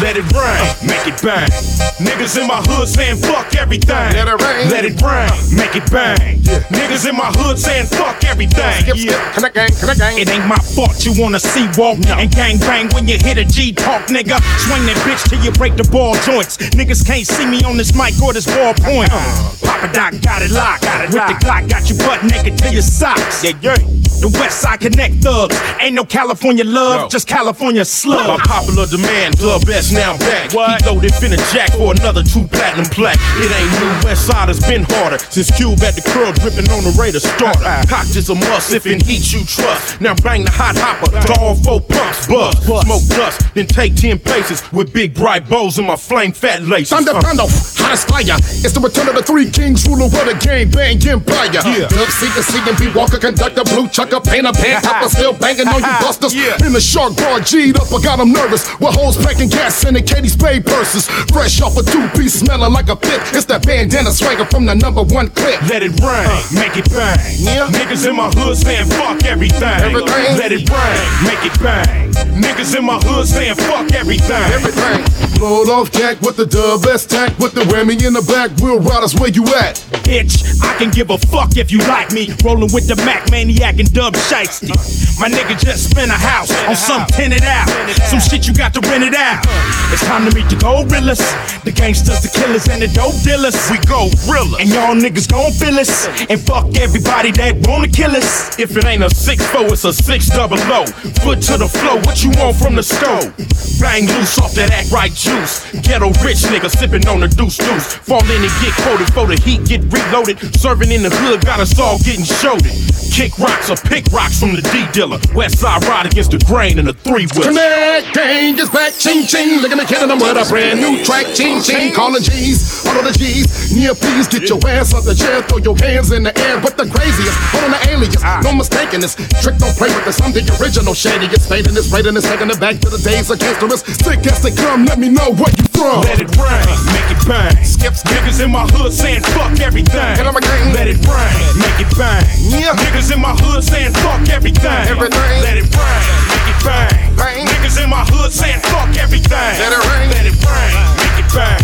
Let 0.00 0.16
it 0.16 0.30
rain, 0.30 0.62
make 0.86 1.06
it 1.10 1.20
bang. 1.22 1.50
Niggas 1.98 2.40
in 2.40 2.46
my 2.46 2.62
hood 2.70 2.86
saying 2.88 3.16
fuck 3.16 3.54
everything. 3.56 4.14
Let 4.14 4.28
it 4.28 4.38
rain. 4.38 4.70
Let 4.70 4.84
it 4.84 5.02
rain, 5.02 5.30
make 5.58 5.74
it 5.74 5.90
bang. 5.90 6.38
Niggas 6.70 7.08
in 7.08 7.16
my 7.16 7.32
hood 7.34 7.58
saying 7.58 7.86
fuck 7.86 8.22
everything. 8.22 8.86
Yeah. 8.94 9.18
Can 9.34 9.44
I 9.44 9.50
gang? 9.50 9.70
Can 9.74 9.90
I 9.90 9.94
gang? 9.94 10.18
It 10.18 10.30
ain't 10.30 10.46
my 10.46 10.58
fault 10.58 11.04
you 11.04 11.12
wanna 11.20 11.40
see 11.40 11.66
walk 11.76 11.98
and 12.06 12.30
gang 12.30 12.58
bang 12.58 12.88
when 12.94 13.08
you 13.08 13.18
hit 13.18 13.38
a 13.38 13.44
G 13.44 13.72
talk, 13.72 14.06
nigga. 14.06 14.38
Swing 14.62 14.86
that 14.86 14.96
bitch 15.02 15.28
till 15.28 15.42
you 15.42 15.50
break 15.52 15.74
the 15.74 15.84
ball 15.90 16.14
joints. 16.22 16.58
Niggas 16.78 17.04
can't 17.04 17.26
see 17.26 17.46
me 17.46 17.64
on 17.64 17.76
this 17.76 17.94
mic 17.94 18.14
or 18.22 18.32
this 18.32 18.46
ballpoint. 18.46 19.10
Uh-huh. 19.10 19.66
Papa 19.66 19.92
Doc 19.92 20.14
got 20.22 20.42
it 20.42 20.52
locked. 20.52 20.82
Got 20.82 21.04
it 21.04 21.14
With 21.14 21.26
the 21.26 21.34
Glock, 21.44 21.68
got 21.68 21.90
you 21.90 21.96
butt 21.98 22.22
naked 22.22 22.56
to 22.58 22.72
your 22.72 22.82
socks. 22.82 23.42
Yeah, 23.42 23.58
yeah. 23.62 23.97
The 24.20 24.28
West 24.38 24.60
Side 24.62 24.80
Connect 24.80 25.14
thugs. 25.22 25.54
Ain't 25.80 25.94
no 25.94 26.04
California 26.04 26.64
love, 26.64 27.10
just 27.10 27.28
California 27.28 27.84
slug. 27.84 28.26
By 28.26 28.38
popular 28.44 28.86
demand, 28.86 29.38
Dub 29.38 29.62
C 29.62 29.94
now 29.94 30.16
back. 30.18 30.52
What? 30.52 30.82
He 30.82 30.90
loaded 30.90 31.12
finna 31.12 31.38
jack 31.52 31.70
for 31.72 31.92
another 31.94 32.22
two 32.22 32.46
platinum 32.48 32.86
plaque. 32.86 33.18
It 33.38 33.50
ain't 33.54 33.70
new, 33.78 34.08
West 34.08 34.26
Side 34.26 34.48
has 34.48 34.58
been 34.66 34.82
harder. 34.90 35.18
Since 35.18 35.54
Cube 35.56 35.78
at 35.82 35.94
the 35.94 36.02
curl 36.02 36.32
dripping 36.34 36.66
on 36.74 36.82
the 36.82 36.94
Raider 36.98 37.20
starter. 37.20 37.62
Cock 37.86 38.10
is 38.16 38.28
a 38.30 38.34
must 38.34 38.72
if 38.74 38.86
in 38.86 38.98
heat 39.00 39.32
you 39.32 39.44
trust. 39.44 40.00
Now 40.00 40.14
bang 40.22 40.44
the 40.44 40.50
hot 40.50 40.76
hopper, 40.76 41.10
to 41.14 41.32
all 41.40 41.54
four 41.54 41.80
pumps, 41.80 42.26
buzz. 42.26 42.58
Smoke 42.64 43.06
dust, 43.14 43.54
then 43.54 43.66
take 43.66 43.94
10 43.94 44.18
paces 44.18 44.62
with 44.72 44.92
big 44.92 45.14
bright 45.14 45.48
bows 45.48 45.78
in 45.78 45.86
my 45.86 45.96
flame 45.96 46.32
fat 46.32 46.62
laces. 46.62 46.90
Thunder 46.90 47.14
Uh. 47.14 47.20
Thunder, 47.22 47.46
hottest 47.46 48.08
fire. 48.08 48.36
It's 48.66 48.72
the 48.72 48.80
return 48.80 49.08
of 49.08 49.14
the 49.14 49.22
three 49.22 49.48
kings, 49.50 49.86
ruler 49.86 50.06
of 50.06 50.12
the 50.12 50.34
game, 50.42 50.70
bang 50.70 50.98
empire. 51.06 51.50
Yeah. 51.54 51.86
Dub 51.88 52.08
Seeker, 52.10 52.42
CMB 52.42 52.94
Walker, 52.94 53.18
conductor, 53.18 53.62
blue 53.64 53.86
chucker, 54.08 54.30
painter, 54.30 54.52
pant 54.52 54.84
topper, 54.84 55.08
still 55.08 55.32
banging 55.32 55.68
on 55.68 55.80
you 55.80 55.94
busters. 56.00 56.34
Yeah. 56.34 56.56
In 56.64 56.72
the 56.72 56.80
shark 56.80 57.16
bar, 57.16 57.40
G'd 57.40 57.76
up, 57.76 57.92
I 57.92 58.02
got 58.02 58.20
'em 58.20 58.32
nervous. 58.32 58.64
With 58.80 58.94
hoes 58.94 59.16
packing 59.16 59.48
gas 59.48 59.84
in 59.84 59.94
the 59.94 60.02
Kate 60.02 60.28
Spade 60.28 60.64
purses. 60.64 61.08
Fresh 61.32 61.60
off 61.60 61.76
a 61.76 61.82
two 61.82 62.08
piece, 62.16 62.34
smelling 62.34 62.72
like 62.72 62.88
a 62.88 62.96
fit. 62.96 63.20
It's 63.34 63.44
that 63.46 63.66
bandana 63.66 64.10
swagger 64.10 64.44
from 64.46 64.66
the 64.66 64.74
number 64.74 65.02
one 65.02 65.28
clip. 65.30 65.60
Let 65.68 65.82
it 65.82 65.92
rain, 66.00 66.26
uh. 66.28 66.42
make 66.52 66.76
it 66.76 66.88
bang. 66.90 67.18
Yeah. 67.38 67.68
Niggas 67.68 68.08
in 68.08 68.16
my 68.16 68.30
hood 68.30 68.56
saying 68.56 68.86
fuck 68.86 69.24
everything. 69.24 69.62
Everything. 69.62 70.38
Let 70.38 70.52
it 70.52 70.68
rain, 70.68 70.98
make 71.24 71.42
it 71.44 71.56
bang. 71.62 72.12
Niggas 72.34 72.76
in 72.76 72.84
my 72.84 72.98
hood 72.98 73.26
saying 73.26 73.56
fuck 73.56 73.92
everything. 73.92 74.42
Everything. 74.52 75.04
Load 75.40 75.68
off 75.68 75.92
jack 75.92 76.20
with 76.20 76.36
the 76.36 76.46
dub, 76.46 76.82
best 76.82 77.10
tack 77.10 77.38
with 77.38 77.54
the 77.54 77.60
whammy 77.62 77.94
in 78.04 78.12
the 78.12 78.22
back. 78.22 78.50
Riders, 78.58 79.14
where 79.14 79.30
you 79.30 79.44
at? 79.54 79.76
Bitch, 80.02 80.42
I 80.62 80.76
can 80.78 80.90
give 80.90 81.10
a 81.10 81.18
fuck 81.18 81.56
if 81.56 81.70
you 81.70 81.78
like 81.78 82.12
me. 82.12 82.34
Rolling 82.44 82.72
with 82.72 82.88
the 82.88 82.96
Mac 83.04 83.30
Maniac 83.30 83.78
and 83.78 83.92
Dub 83.98 84.14
Shiesty. 84.14 84.70
My 85.18 85.28
nigga 85.28 85.58
just 85.58 85.90
spent 85.90 86.12
a 86.12 86.14
house 86.14 86.54
on 86.70 86.76
some 86.76 87.04
tenant 87.06 87.42
out. 87.42 87.66
Some 88.06 88.20
shit 88.20 88.46
you 88.46 88.54
got 88.54 88.72
to 88.74 88.80
rent 88.86 89.02
it 89.02 89.12
out. 89.12 89.42
It's 89.90 90.06
time 90.06 90.22
to 90.22 90.30
meet 90.30 90.46
the 90.46 90.54
gorillas, 90.54 91.18
the 91.64 91.72
gangsters, 91.74 92.22
the 92.22 92.30
killers, 92.30 92.68
and 92.68 92.80
the 92.80 92.86
dope 92.94 93.18
dealers. 93.26 93.58
We 93.66 93.82
go 93.90 94.06
realer. 94.30 94.62
And 94.62 94.70
y'all 94.70 94.94
niggas 94.94 95.26
gon' 95.26 95.50
feel 95.50 95.74
us. 95.82 96.06
And 96.30 96.38
fuck 96.38 96.78
everybody 96.78 97.32
that 97.42 97.66
wanna 97.66 97.88
kill 97.88 98.14
us. 98.14 98.56
If 98.56 98.76
it 98.76 98.84
ain't 98.86 99.02
a 99.02 99.10
six 99.10 99.44
four, 99.50 99.66
it's 99.66 99.82
a 99.82 99.92
six 99.92 100.30
double 100.30 100.62
O. 100.70 100.86
Foot 101.26 101.42
to 101.50 101.58
the 101.58 101.66
floor, 101.66 101.98
what 102.06 102.22
you 102.22 102.30
want 102.38 102.54
from 102.54 102.76
the 102.76 102.84
stove? 102.86 103.34
Bang 103.82 104.06
loose 104.06 104.38
off 104.38 104.54
that 104.54 104.70
act 104.70 104.92
right 104.92 105.10
juice. 105.10 105.66
Ghetto 105.82 106.14
rich 106.22 106.46
nigga 106.46 106.70
sipping 106.70 107.02
on 107.08 107.18
the 107.18 107.26
deuce 107.26 107.58
deuce. 107.58 107.98
Fall 108.06 108.22
in 108.30 108.46
and 108.46 108.54
get 108.62 108.74
quoted 108.86 109.10
for 109.10 109.26
the 109.26 109.34
heat, 109.42 109.66
get 109.66 109.82
reloaded. 109.90 110.38
Serving 110.54 110.92
in 110.92 111.02
the 111.02 111.10
hood, 111.10 111.44
got 111.44 111.58
us 111.58 111.74
all 111.80 111.98
getting 111.98 112.24
shouldered. 112.24 112.70
Kick 113.10 113.38
rocks 113.38 113.70
or 113.70 113.76
pick 113.88 114.04
rocks 114.12 114.38
from 114.38 114.52
the 114.52 114.62
D 114.68 114.84
dealer. 114.92 115.18
West 115.34 115.58
side 115.58 115.82
ride 115.88 116.06
against 116.06 116.30
the 116.30 116.38
grain 116.44 116.78
and 116.78 116.86
the 116.86 116.92
three 116.92 117.26
wheel. 117.32 117.48
Connect 117.48 118.12
gang 118.12 118.54
is 118.60 118.68
back, 118.68 118.92
ching 118.92 119.24
ching. 119.24 119.64
Looking 119.64 119.80
at 119.80 119.88
them 119.88 120.20
with 120.20 120.36
a 120.36 120.44
brand 120.46 120.78
new 120.78 121.02
track, 121.02 121.26
ching 121.34 121.64
ching. 121.64 121.96
Calling 121.96 122.22
G's, 122.22 122.84
all 122.84 123.00
of 123.00 123.04
the 123.08 123.16
G's. 123.16 123.72
Near 123.72 123.96
please 123.96 124.28
get 124.28 124.44
your 124.48 124.60
ass 124.68 124.92
on 124.92 125.04
the 125.08 125.16
chair, 125.16 125.40
throw 125.48 125.58
your 125.58 125.76
hands 125.80 126.12
in 126.12 126.22
the 126.22 126.36
air. 126.44 126.60
But 126.60 126.76
the 126.76 126.84
craziest, 126.84 127.36
hold 127.50 127.64
on 127.64 127.72
the 127.72 127.80
alias, 127.88 128.22
ah. 128.22 128.44
no 128.44 128.52
mistaking 128.52 129.00
this. 129.00 129.16
Trick 129.40 129.56
don't 129.56 129.74
play 129.80 129.88
with 129.88 130.04
this, 130.04 130.20
I'm 130.20 130.32
the 130.36 130.44
original 130.60 130.92
shadiest. 130.92 131.48
Fading 131.48 131.72
this, 131.72 131.88
raiding 131.88 132.16
it's 132.16 132.28
taking 132.28 132.52
it 132.52 132.60
back 132.60 132.76
to 132.84 132.92
the 132.92 133.00
days 133.00 133.32
of 133.32 133.40
gangsterous. 133.40 133.82
Sick 134.04 134.20
as 134.28 134.44
they 134.44 134.52
come, 134.52 134.84
let 134.84 135.00
me 135.00 135.08
know 135.08 135.32
where 135.32 135.52
you 135.56 135.64
from. 135.72 136.04
Let 136.04 136.20
it 136.20 136.28
rain, 136.36 136.76
make 136.92 137.08
it 137.08 137.22
bang. 137.24 137.56
Skips 137.64 138.04
niggas 138.04 138.44
in 138.44 138.52
my 138.52 138.68
hood 138.76 138.92
saying 138.92 139.24
fuck 139.32 139.56
everything. 139.60 140.12
Get 140.16 140.26
'em 140.26 140.36
again. 140.36 140.74
Let 140.76 140.86
it 140.88 141.00
rain, 141.08 141.40
make 141.56 141.78
it 141.80 141.90
bang. 141.96 142.24
Yeah. 142.52 142.76
Niggas 142.76 143.14
in 143.14 143.20
my 143.20 143.32
hood 143.32 143.64
saying 143.64 143.77
fuck 144.02 144.28
everything. 144.28 144.84
Everything. 144.88 145.42
Let 145.42 145.56
it 145.58 145.68
rain, 145.70 146.02
make 146.30 146.48
it 146.50 146.58
bang. 146.64 147.16
Bang. 147.16 147.46
Niggas 147.46 147.82
in 147.82 147.90
my 147.90 148.04
hood 148.08 148.32
saying 148.32 148.60
fuck 148.70 148.90
everything. 148.96 149.54
Let 149.58 149.72
it 149.72 149.82
rain. 149.90 150.10
Let 150.10 150.26
it 150.26 150.36
rain, 150.42 150.74
make 150.98 151.18
it 151.22 151.30
bang. 151.34 151.62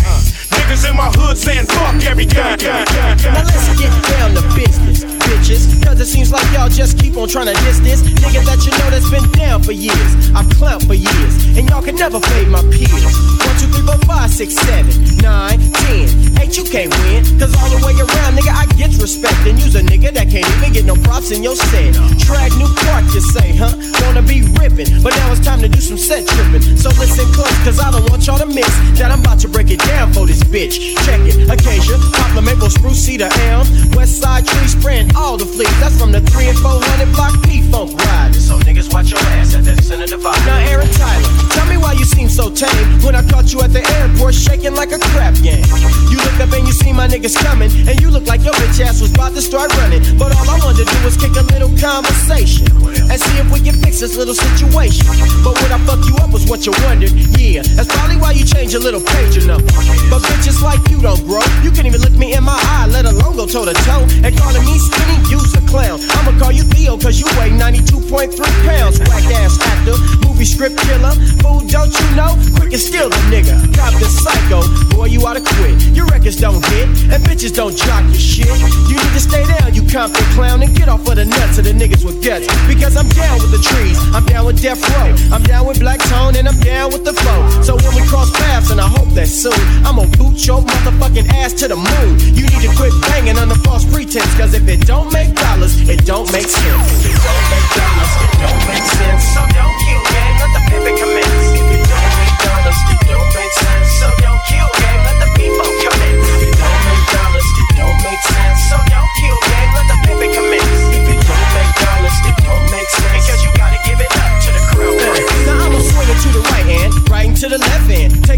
Niggas 0.55 0.89
in 0.89 0.95
my 0.95 1.09
hood 1.17 1.37
saying 1.37 1.67
fuck 1.67 1.95
everything. 2.05 2.57
Now 2.63 3.43
let's 3.43 3.67
get 3.79 3.91
down 4.15 4.33
to 4.35 4.43
business, 4.55 5.03
bitches. 5.29 5.83
Cause 5.83 5.99
it 5.99 6.07
seems 6.07 6.31
like 6.31 6.45
y'all 6.53 6.69
just 6.69 6.97
keep 6.99 7.17
on 7.17 7.27
trying 7.27 7.47
to 7.47 7.57
diss 7.65 7.79
this 7.79 8.01
nigga 8.21 8.45
that 8.45 8.59
you 8.65 8.71
know 8.77 8.89
that's 8.89 9.09
been 9.09 9.25
down 9.33 9.61
for 9.63 9.71
years. 9.71 10.11
I've 10.33 10.47
clowned 10.57 10.85
for 10.87 10.93
years, 10.93 11.33
and 11.57 11.69
y'all 11.69 11.81
can 11.81 11.95
never 11.95 12.19
fade 12.19 12.47
my 12.47 12.61
peers. 12.73 13.13
One, 13.45 13.55
two, 13.59 13.69
three, 13.73 13.85
four, 13.85 13.99
five, 14.05 14.29
six, 14.29 14.55
seven, 14.55 14.93
nine, 15.21 15.59
ten. 15.85 16.07
Eight, 16.41 16.57
you 16.57 16.63
can't 16.63 16.93
win. 17.05 17.23
Cause 17.39 17.53
all 17.57 17.69
the 17.69 17.81
way 17.85 17.93
around, 17.97 18.37
nigga, 18.37 18.53
I 18.53 18.65
get 18.77 18.93
respect. 19.01 19.37
And 19.45 19.59
use 19.59 19.75
a 19.75 19.81
nigga 19.81 20.13
that 20.13 20.29
can't 20.29 20.47
even 20.57 20.73
get 20.73 20.85
no 20.85 20.95
props 20.95 21.31
in 21.31 21.43
your 21.43 21.55
set. 21.55 21.93
Drag 22.25 22.51
new 22.57 22.69
park, 22.87 23.05
you 23.13 23.21
say, 23.21 23.55
huh? 23.55 23.73
Wanna 24.05 24.21
be 24.21 24.41
ripping, 24.59 25.01
but 25.01 25.15
now 25.15 25.31
it's 25.31 25.43
time 25.43 25.61
to 25.61 25.69
do 25.69 25.79
some 25.79 25.97
set 25.97 26.27
tripping. 26.27 26.61
So 26.77 26.89
listen 27.01 27.25
close, 27.33 27.55
cause 27.63 27.79
I 27.79 27.91
don't 27.91 28.07
want 28.09 28.25
y'all 28.27 28.39
to 28.39 28.45
miss 28.45 28.69
that 28.99 29.11
I'm 29.11 29.21
about 29.21 29.39
to 29.39 29.49
break 29.49 29.71
it 29.71 29.79
down 29.79 30.13
for 30.13 30.25
this 30.25 30.43
bitch. 30.43 30.95
Check 31.05 31.21
it, 31.25 31.49
acacia, 31.49 31.97
poplar, 32.13 32.41
maple, 32.41 32.69
spruce, 32.69 32.99
cedar, 32.99 33.29
elm, 33.49 33.67
west 33.95 34.21
side 34.21 34.45
tree 34.45 34.67
spraying 34.67 35.14
all 35.15 35.37
the 35.37 35.45
fleas. 35.45 35.71
That's 35.79 35.97
from 35.97 36.11
the 36.11 36.21
3 36.21 36.49
and 36.49 36.59
400 36.59 37.11
block 37.15 37.33
P-Funk 37.43 37.95
riders. 37.95 38.45
So 38.47 38.59
niggas 38.59 38.93
watch 38.93 39.09
your 39.11 39.19
ass 39.39 39.55
at 39.55 39.63
that 39.65 39.83
center 39.83 40.05
divide. 40.05 40.37
Now 40.45 40.59
Aaron 40.69 40.91
Tyler, 40.91 41.29
tell 41.55 41.65
me 41.67 41.77
why 41.77 41.93
you 41.93 42.05
seem 42.05 42.29
so 42.29 42.49
tame 42.49 43.01
when 43.01 43.15
I 43.15 43.23
caught 43.27 43.51
you 43.53 43.61
at 43.61 43.71
the 43.71 43.81
airport 43.99 44.35
shaking 44.35 44.75
like 44.75 44.91
a 44.91 44.99
crap 45.15 45.35
game. 45.41 45.65
You 46.11 46.17
look 46.21 46.37
up 46.39 46.51
and 46.53 46.67
you 46.67 46.73
see 46.73 46.93
my 46.93 47.07
niggas 47.07 47.35
coming, 47.41 47.71
and 47.87 47.99
you 48.01 48.11
look 48.11 48.27
like 48.27 48.43
your 48.43 48.53
bitch 48.59 48.79
ass 48.83 49.01
was 49.01 49.11
about 49.11 49.33
to 49.33 49.41
start 49.41 49.71
running. 49.77 50.03
But 50.17 50.35
all 50.35 50.47
I 50.49 50.59
wanted 50.59 50.85
to 50.85 50.93
do 50.93 50.97
was 51.03 51.17
kick 51.17 51.35
a 51.35 51.45
little 51.55 51.71
conversation 51.79 52.67
and 53.09 53.17
see 53.17 53.37
if 53.39 53.47
we 53.51 53.59
can 53.59 53.75
fix 53.79 53.99
this 53.99 54.17
little 54.17 54.35
situation. 54.35 55.07
But 55.43 55.55
what 55.61 55.71
I 55.71 55.79
fuck 55.87 56.03
you 56.05 56.15
up 56.19 56.31
was 56.31 56.45
what 56.45 56.65
you 56.65 56.73
wondered. 56.85 57.11
Yeah, 57.39 57.63
that's 57.75 57.89
probably 57.89 58.17
why 58.17 58.31
you 58.31 58.45
change 58.45 58.73
a 58.73 58.79
little 58.79 59.01
page 59.01 59.39
number? 59.45 59.71
But 60.09 60.21
bitches 60.27 60.61
like 60.61 60.81
you 60.89 61.01
don't 61.01 61.23
grow. 61.25 61.43
You 61.63 61.71
can't 61.71 61.87
even 61.87 62.01
look 62.01 62.13
me 62.13 62.35
in 62.35 62.43
my 62.43 62.57
eye, 62.75 62.87
let 62.91 63.05
alone 63.05 63.35
go 63.35 63.45
toe 63.45 63.65
to 63.65 63.73
toe. 63.85 64.05
And 64.23 64.35
calling 64.37 64.65
me 64.65 64.77
skinny, 65.05 65.29
you's 65.29 65.53
a 65.55 65.61
clown. 65.61 65.99
I'ma 66.17 66.37
call 66.39 66.51
you 66.51 66.63
Theo, 66.63 66.97
cause 66.97 67.19
you 67.19 67.25
weigh 67.37 67.51
92.3 67.51 68.37
pounds. 68.65 68.99
Whack 68.99 69.25
ass 69.37 69.59
actor, 69.61 69.95
movie 70.25 70.45
script 70.45 70.77
killer. 70.77 71.13
Fool, 71.41 71.61
don't 71.67 71.93
you 71.93 72.07
know? 72.15 72.33
Quick 72.55 72.73
and 72.73 72.81
steal 72.81 73.09
the 73.09 73.21
nigga. 73.29 73.55
Cop 73.75 73.93
the 73.99 74.05
psycho, 74.05 74.61
boy, 74.95 75.05
you 75.05 75.25
oughta 75.25 75.41
quit. 75.41 75.81
Your 75.95 76.05
records 76.07 76.37
don't 76.37 76.63
hit, 76.65 76.87
and 77.11 77.23
bitches 77.23 77.53
don't 77.53 77.75
jock 77.75 78.03
your 78.05 78.13
shit. 78.19 78.47
You 78.89 78.95
need 78.97 79.13
to 79.13 79.21
stay 79.21 79.45
down, 79.59 79.73
you 79.73 79.83
Compton 79.85 80.25
clown, 80.33 80.61
and 80.61 80.75
get 80.75 80.89
off 80.89 81.07
of 81.07 81.15
the 81.15 81.25
nuts 81.25 81.57
of 81.57 81.65
the 81.65 81.71
niggas 81.71 82.03
with 82.03 82.23
guts. 82.23 82.47
Because 82.67 82.97
I'm 82.97 83.07
down 83.09 83.39
with 83.39 83.51
the 83.51 83.61
trees, 83.61 83.97
I'm 84.13 84.25
down 84.25 84.45
with 84.45 84.61
Death 84.61 84.81
Row, 84.91 85.35
I'm 85.35 85.43
down 85.43 85.67
with 85.67 85.79
Black 85.79 85.99
Tone, 86.09 86.35
and 86.35 86.47
I'm 86.47 86.59
down 86.59 86.91
with 86.91 87.05
the 87.05 87.13
flow. 87.13 87.41
So 87.61 87.75
when 87.75 87.95
we 87.95 88.03
cross 88.07 88.31
paths, 88.31 88.71
and 88.71 88.81
I 88.81 88.87
hope 88.87 89.09
that 89.15 89.27
soon, 89.27 89.55
I'ma 89.85 90.05
boot 90.17 90.45
your 90.45 90.61
motherfucking 90.61 91.27
ass 91.29 91.53
to 91.61 91.67
the 91.67 91.75
moon. 91.75 92.19
You 92.35 92.43
need 92.43 92.61
to 92.67 92.71
quit 92.75 92.93
banging 93.07 93.37
on 93.37 93.49
the 93.49 93.55
false 93.63 93.85
pretense, 93.85 94.33
cause 94.35 94.53
if 94.53 94.67
it 94.67 94.81
don't 94.85 94.94
make 95.03 95.35
dollars, 95.35 95.73
it 95.89 96.05
don't 96.05 96.31
make 96.31 96.47
sense. 96.47 97.05
It 97.05 97.17
don't 97.27 97.45
make 97.51 97.67
dollars, 97.75 98.13
it 98.23 98.31
don't 98.39 98.63
make 98.69 98.87
sense. 98.99 99.23
So 99.33 99.41
don't 99.57 99.75
kill 99.83 100.01
gang, 100.11 100.33
let 100.39 100.51
the 100.55 100.61
pimpin' 100.69 100.97
commence. 101.01 101.47
If 101.59 101.67
it 101.75 101.83
don't 101.91 102.13
make 102.19 102.37
dollars, 102.45 102.79
it 102.93 102.99
don't 103.07 103.24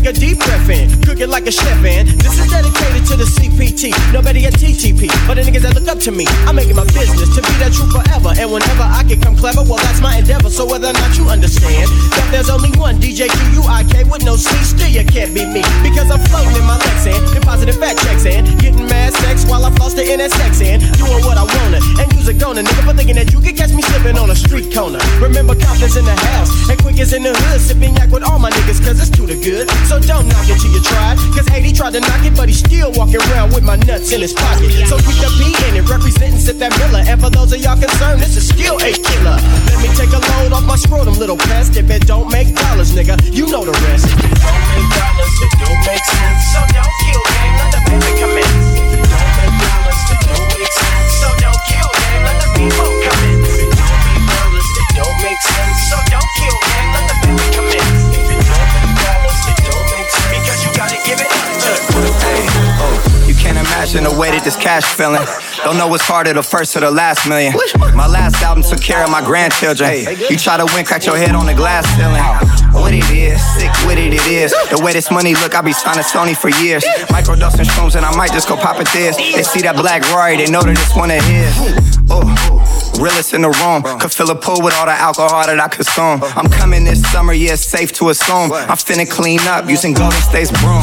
a 0.08 0.14
deep 0.14 0.40
breath 0.40 0.70
in, 0.70 0.88
cook 1.04 1.20
it 1.20 1.28
like 1.28 1.48
a 1.48 1.52
chef 1.52 1.84
and 1.84 2.08
This 2.24 2.40
is 2.40 2.48
dedicated 2.48 3.04
to 3.12 3.20
the 3.20 3.28
CPT, 3.28 3.92
nobody 4.16 4.46
at 4.48 4.54
TTP. 4.56 5.12
But 5.28 5.36
the 5.36 5.44
niggas 5.44 5.68
that 5.68 5.76
look 5.76 5.92
up 5.92 6.00
to 6.08 6.12
me, 6.16 6.24
I 6.48 6.56
make 6.56 6.72
it 6.72 6.80
my 6.80 6.88
business 6.96 7.28
to 7.36 7.44
be 7.44 7.52
that 7.60 7.76
true 7.76 7.92
forever. 7.92 8.32
And 8.40 8.48
whenever 8.48 8.88
I 8.88 9.04
can 9.04 9.20
come 9.20 9.36
clever, 9.36 9.68
well 9.68 9.84
that's 9.84 10.00
my 10.00 10.16
endeavor. 10.16 10.48
So 10.48 10.64
whether 10.64 10.88
or 10.88 10.96
not 10.96 11.12
you 11.20 11.28
understand 11.28 11.92
that 12.16 12.28
there's 12.32 12.48
only 12.48 12.72
one 12.80 13.04
DJ 13.04 13.28
QUIK 13.28 14.08
with 14.08 14.24
no 14.24 14.40
C, 14.40 14.48
still 14.64 14.88
you 14.88 15.04
can't 15.04 15.36
be 15.36 15.44
me. 15.44 15.60
Because 15.84 16.08
I'm 16.08 16.24
floating 16.32 16.56
in 16.56 16.64
my 16.64 16.80
Lexan, 16.80 17.20
depositing 17.36 17.76
fat 17.76 18.00
checks 18.00 18.24
in, 18.24 18.48
getting 18.64 18.88
mad 18.88 19.12
sex 19.12 19.44
while 19.44 19.68
I 19.68 19.76
floss 19.76 19.92
the 19.92 20.08
NSX 20.08 20.64
in, 20.64 20.80
doing 20.96 21.20
what 21.28 21.36
I 21.36 21.44
wanna. 21.44 21.84
And 22.00 22.08
use 22.16 22.32
a 22.32 22.36
gonna, 22.36 22.64
nigga, 22.64 22.88
for 22.88 22.96
thinking 22.96 23.20
that 23.20 23.36
you 23.36 23.44
can 23.44 23.60
catch 23.60 23.76
me 23.76 23.84
slipping 23.84 24.16
on 24.16 24.32
a 24.32 24.38
street 24.40 24.72
corner. 24.72 25.04
Remember, 25.20 25.52
confidence 25.52 26.00
in 26.00 26.08
the 26.08 26.16
house, 26.32 26.48
and 26.72 26.80
quick 26.80 26.96
is 26.96 27.12
in 27.12 27.28
the 27.28 27.36
hood, 27.36 27.60
sipping 27.60 27.92
yak 28.00 28.08
with 28.08 28.24
all 28.24 28.40
my 28.40 28.52
niggas, 28.56 28.80
cause 28.80 28.96
it's 29.04 29.12
too 29.12 29.28
the 29.28 29.36
good. 29.36 29.68
So 29.92 29.97
don't 30.06 30.28
knock 30.28 30.46
it 30.46 30.60
till 30.60 30.72
you 30.72 30.82
try. 30.84 31.16
Cause 31.34 31.50
80 31.50 31.74
tried 31.74 31.94
to 31.94 32.02
knock 32.02 32.24
it, 32.26 32.36
but 32.36 32.50
he's 32.50 32.60
still 32.60 32.92
walking 32.94 33.22
around 33.32 33.54
with 33.54 33.64
my 33.64 33.76
nuts 33.88 34.12
in 34.12 34.22
his 34.22 34.34
pocket. 34.34 34.70
So 34.86 34.98
keep 34.98 35.18
the 35.24 35.32
P 35.40 35.56
in 35.70 35.80
it, 35.80 35.90
representing 35.90 36.40
Sip 36.40 36.58
that 36.60 36.76
Miller. 36.78 37.04
And 37.08 37.20
for 37.22 37.30
those 37.30 37.54
of 37.54 37.60
y'all 37.60 37.80
concerned, 37.80 38.22
this 38.22 38.36
is 38.36 38.48
still 38.48 38.78
a 38.78 38.92
killer. 38.92 39.38
Let 39.72 39.78
me 39.82 39.90
take 39.96 40.12
a 40.14 40.22
load 40.22 40.54
off 40.54 40.66
my 40.66 40.76
scrotum, 40.76 41.16
little 41.16 41.38
pest. 41.38 41.78
If 41.78 41.90
it 41.90 42.06
don't 42.06 42.32
make 42.32 42.54
dollars, 42.54 42.92
nigga, 42.92 43.18
you 43.34 43.48
know 43.48 43.64
the 43.66 43.76
rest. 43.88 44.06
If 44.06 44.20
it 44.20 44.38
don't 44.44 44.64
make 44.76 44.90
dollars, 44.94 45.34
it 45.42 45.52
don't 45.58 45.82
make 45.88 46.06
sense. 46.06 46.42
So 46.54 46.60
don't 46.76 46.96
kill 47.08 47.22
gang, 47.32 47.54
let 47.58 47.70
the 47.72 47.82
baby 47.88 48.12
commence. 48.20 48.67
Can't 63.98 64.14
the 64.14 64.20
way 64.20 64.32
that 64.32 64.44
this 64.44 64.56
cash 64.56 64.84
feeling. 64.84 65.26
Don't 65.64 65.78
know 65.78 65.88
what's 65.88 66.04
harder, 66.04 66.34
the 66.34 66.44
first 66.44 66.76
or 66.76 66.82
the 66.82 66.92
last 66.92 67.28
million. 67.28 67.54
My 67.96 68.08
last 68.08 68.42
album 68.44 68.64
took 68.64 68.82
care 68.82 69.04
of 69.04 69.10
my 69.10 69.22
grandchildren. 69.22 69.90
Hey, 69.90 70.28
you 70.30 70.38
try 70.38 70.58
to 70.58 70.66
win, 70.76 70.86
crack 70.86 71.06
your 71.06 71.18
head 71.18 71.36
on 71.36 71.46
the 71.46 71.54
glass 71.54 71.86
ceiling. 71.96 72.57
What 72.74 72.94
it 72.94 73.10
is, 73.12 73.42
sick 73.56 73.72
with 73.86 73.98
it, 73.98 74.14
it 74.14 74.26
is. 74.28 74.52
The 74.70 74.82
way 74.84 74.94
this 74.94 75.12
money 75.12 75.34
look, 75.36 75.56
I 75.56 75.62
be 75.62 75.74
signing 75.74 76.04
Sony 76.04 76.36
for 76.36 76.50
years. 76.64 76.84
Microdosing 77.10 77.66
shrooms 77.66 77.96
and 77.96 78.06
I 78.06 78.16
might 78.16 78.32
just 78.32 78.48
go 78.48 78.56
pop 78.56 78.80
it 78.80 78.88
this. 78.94 79.18
They 79.18 79.44
see 79.44 79.62
that 79.62 79.76
black 79.76 80.04
Rory, 80.12 80.38
they 80.38 80.50
know 80.52 80.62
that 80.62 80.78
it's 80.78 80.96
one 80.96 81.12
of 81.12 81.24
his. 81.24 81.52
Oh. 82.10 82.24
Realest 83.00 83.34
in 83.34 83.42
the 83.42 83.50
room. 83.50 83.84
Could 84.00 84.12
fill 84.12 84.32
a 84.32 84.36
pool 84.36 84.62
with 84.64 84.74
all 84.74 84.86
the 84.86 84.94
alcohol 84.94 85.46
that 85.46 85.60
I 85.60 85.68
consume. 85.68 86.24
I'm 86.36 86.50
coming 86.50 86.84
this 86.84 87.04
summer, 87.12 87.34
yeah, 87.34 87.54
it's 87.54 87.66
safe 87.66 87.94
to 87.94 88.10
assume. 88.10 88.52
I'm 88.52 88.78
finna 88.78 89.10
clean 89.10 89.42
up 89.42 89.70
using 89.70 89.94
Golden 89.94 90.20
State's 90.22 90.50
broom. 90.62 90.82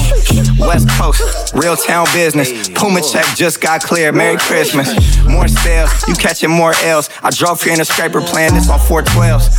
West 0.59 0.89
Coast, 0.91 1.55
real 1.55 1.77
town 1.77 2.07
business. 2.13 2.69
Puma 2.69 3.01
check 3.03 3.27
just 3.35 3.61
got 3.61 3.83
cleared. 3.83 4.15
Merry 4.15 4.37
Christmas. 4.37 4.95
More 5.27 5.49
sales, 5.49 5.91
you 6.07 6.15
catching 6.15 6.51
more 6.51 6.73
L's. 6.85 7.11
I 7.23 7.31
drove 7.31 7.63
here 7.63 7.75
in 7.75 7.81
a 7.81 7.85
scraper 7.85 8.21
playing 8.21 8.55
this 8.55 8.71
on 8.71 8.79
412s. 8.79 9.51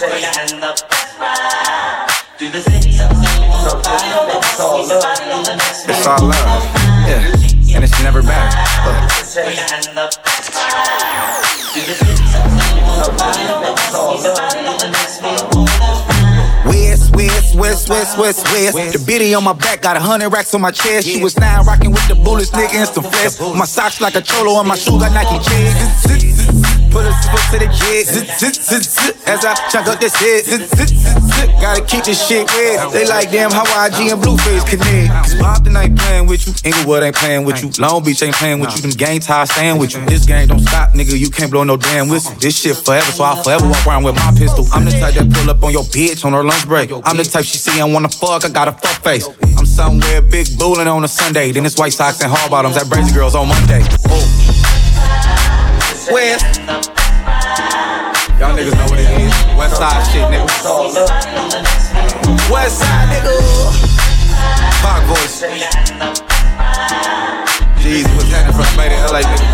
It's 0.00 0.08
all 6.06 6.24
love. 6.24 6.64
Yeah. 7.04 7.20
And 7.74 7.84
it's 7.84 8.00
never 8.02 8.22
bad. 8.22 8.48
Look. 9.94 10.12
Whiz, 16.64 17.10
whiz, 17.10 17.54
whiz, 17.54 17.86
whiz, 17.88 18.14
whiz, 18.16 18.42
whiz. 18.52 18.72
The 18.94 18.98
bitty 19.06 19.34
on 19.34 19.44
my 19.44 19.52
back 19.52 19.82
got 19.82 19.96
a 19.98 20.00
hundred 20.00 20.30
racks 20.30 20.54
on 20.54 20.62
my 20.62 20.70
chest. 20.70 21.06
She 21.08 21.22
was 21.22 21.38
now 21.38 21.62
rocking 21.62 21.90
with 21.92 22.08
the 22.08 22.14
bullets, 22.14 22.50
nigga, 22.52 22.74
and 22.74 22.88
some 22.88 23.04
flesh. 23.04 23.38
My 23.54 23.66
socks 23.66 24.00
like 24.00 24.14
a 24.14 24.22
cholo 24.22 24.52
on 24.52 24.66
my 24.66 24.76
shoes 24.76 24.98
got 24.98 25.12
Nike 25.12 25.38
chains. 25.44 25.76
Put 26.90 27.06
a 27.06 27.14
foot 27.30 27.44
to 27.54 27.58
the 27.62 27.70
jig. 27.70 28.06
Zit, 28.06 28.26
zit, 28.38 28.56
zit, 28.56 28.82
zit. 28.82 29.16
As 29.28 29.44
I 29.44 29.54
chunk 29.70 29.86
up 29.86 30.00
this 30.00 30.14
head. 30.14 30.44
Zit, 30.44 30.68
zit, 30.74 30.88
zit, 30.88 31.22
zit. 31.22 31.48
Gotta 31.62 31.84
keep 31.84 32.04
this 32.04 32.18
shit 32.26 32.50
red. 32.50 32.90
They 32.92 33.06
like 33.06 33.30
damn 33.30 33.50
how 33.50 33.64
YG 33.64 34.10
and 34.10 34.20
Blueface 34.20 34.66
connect. 34.66 35.12
Cause 35.12 35.34
Compton 35.34 35.76
ain't 35.76 35.96
playing 35.96 36.26
with 36.26 36.46
you. 36.46 36.52
Inglewood 36.64 37.02
ain't 37.04 37.14
playing 37.14 37.44
with 37.44 37.62
you. 37.62 37.70
Long 37.78 38.02
Beach 38.02 38.22
ain't 38.22 38.34
playing 38.34 38.58
with 38.58 38.74
you. 38.74 38.82
Them 38.82 38.90
gang 38.90 39.20
ties 39.20 39.52
staying 39.52 39.78
with 39.78 39.94
you. 39.94 40.04
This 40.06 40.26
game 40.26 40.48
don't 40.48 40.58
stop, 40.58 40.90
nigga. 40.90 41.16
You 41.16 41.30
can't 41.30 41.50
blow 41.50 41.62
no 41.62 41.76
damn 41.76 42.08
whistle. 42.08 42.34
This 42.40 42.58
shit 42.58 42.76
forever, 42.76 43.12
so 43.12 43.22
I 43.22 43.40
forever 43.42 43.68
walk 43.68 43.86
around 43.86 44.02
with 44.02 44.16
my 44.16 44.34
pistol. 44.36 44.66
I'm 44.72 44.84
the 44.84 44.90
type 44.90 45.14
that 45.14 45.30
pull 45.32 45.48
up 45.48 45.62
on 45.62 45.70
your 45.70 45.84
bitch 45.84 46.24
on 46.24 46.32
her 46.32 46.42
lunch 46.42 46.66
break. 46.66 46.90
I'm 47.04 47.16
the 47.16 47.24
type 47.24 47.44
she 47.44 47.58
see 47.58 47.78
and 47.78 47.92
wanna 47.94 48.08
fuck. 48.08 48.44
I 48.44 48.48
got 48.48 48.66
a 48.66 48.72
fuck 48.72 49.02
face. 49.04 49.28
I'm 49.56 49.66
somewhere 49.66 50.22
big 50.22 50.58
bullin' 50.58 50.88
on 50.88 51.04
a 51.04 51.08
Sunday. 51.08 51.52
Then 51.52 51.66
it's 51.66 51.78
white 51.78 51.92
socks 51.92 52.20
and 52.20 52.32
hard 52.32 52.50
bottoms 52.50 52.76
at 52.76 52.86
Brazy 52.86 53.14
Girls 53.14 53.36
on 53.36 53.46
Monday. 53.46 53.86
Oh. 54.08 54.49
Where? 56.08 56.38
Y'all 58.40 58.56
niggas 58.56 58.72
know 58.72 58.88
what 58.88 58.98
it 58.98 59.10
is. 59.20 59.34
West 59.56 59.76
side 59.76 60.00
shit, 60.08 60.24
nigga. 60.32 60.46
West 62.50 62.78
side, 62.78 63.08
nigga. 63.12 63.30
Pop 64.80 65.04
voice. 65.04 65.42
Jeez, 67.80 68.08
what's 68.16 68.30
happening 68.32 68.56
from 68.56 68.64
Bay 68.76 68.88
to 68.88 68.96
LA, 69.12 69.20
nigga? 69.20 69.44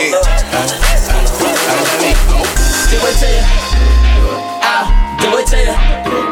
Yeah. 0.00 0.12
Do 2.90 2.96
it 3.04 3.16
to 3.20 3.28
you. 3.28 3.44
I'll 4.64 4.88
do 5.20 5.28
it 5.36 5.46
to 5.48 5.58
you. 5.58 5.74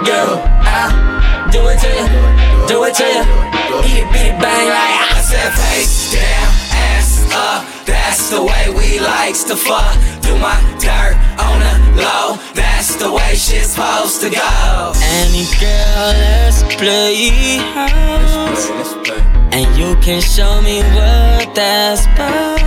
Girl, 0.06 0.40
I'll 0.64 1.50
do 1.50 1.60
it 1.68 1.78
to 1.78 1.88
you. 1.88 2.06
Do 2.68 2.84
it 2.84 2.94
to 2.94 3.04
you. 3.04 3.52
Eat 3.84 3.98
it, 3.98 4.12
beat 4.12 4.28
it, 4.28 4.40
bang 4.40 4.68
like 4.68 5.16
I 5.16 5.20
said 5.22 5.50
face 5.52 6.12
down, 6.12 6.61
up. 7.34 7.64
That's 7.86 8.30
the 8.30 8.42
way 8.42 8.64
we 8.70 9.00
likes 9.00 9.44
to 9.44 9.56
fuck. 9.56 9.94
Do 10.22 10.36
my 10.38 10.56
dirt 10.78 11.16
on 11.40 11.58
the 11.60 12.02
low. 12.02 12.38
That's 12.54 12.96
the 12.96 13.12
way 13.12 13.34
shit's 13.34 13.72
supposed 13.72 14.20
to 14.22 14.30
go. 14.30 14.92
Any 15.22 15.44
girl, 15.60 16.12
let's 16.12 16.62
play 16.76 17.58
house. 17.74 18.66
And 19.52 19.68
you 19.76 19.96
can 20.00 20.20
show 20.20 20.60
me 20.62 20.80
what 20.96 21.54
that's 21.54 22.06
about. 22.06 22.62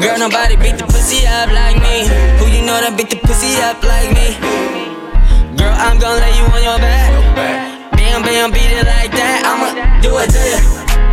Girl, 0.00 0.18
nobody 0.18 0.56
beat 0.56 0.78
the 0.78 0.84
pussy 0.84 1.26
up 1.26 1.50
like 1.50 1.76
me. 1.76 2.08
Who 2.38 2.46
you 2.46 2.64
know 2.64 2.80
that 2.80 2.94
beat 2.96 3.10
the 3.10 3.16
pussy 3.16 3.56
up 3.60 3.82
like 3.82 4.10
me? 4.14 4.38
Girl, 5.58 5.74
I'm 5.74 5.98
gonna 5.98 6.20
lay 6.20 6.34
you 6.38 6.44
on 6.44 6.62
your 6.62 6.78
back. 6.78 7.12
Bam, 7.92 8.22
bam, 8.22 8.50
beat 8.50 8.72
it 8.72 8.86
like 8.86 9.10
that. 9.12 9.42
I'ma 9.44 10.00
do 10.00 10.16
it 10.18 10.30
to 10.30 10.40
you. 10.40 10.60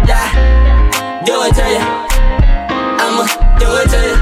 Yeah, 0.07 1.25
do 1.25 1.43
it 1.43 1.55
to 1.55 1.65
you. 1.65 2.14
Do 3.59 3.67
it 3.81 3.87
to 3.89 3.99
you. 4.03 4.15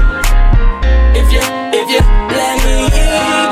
If 1.18 1.26
you, 1.32 1.42
if 1.74 1.86
you 1.90 2.00
let 2.34 2.56
me 2.64 2.88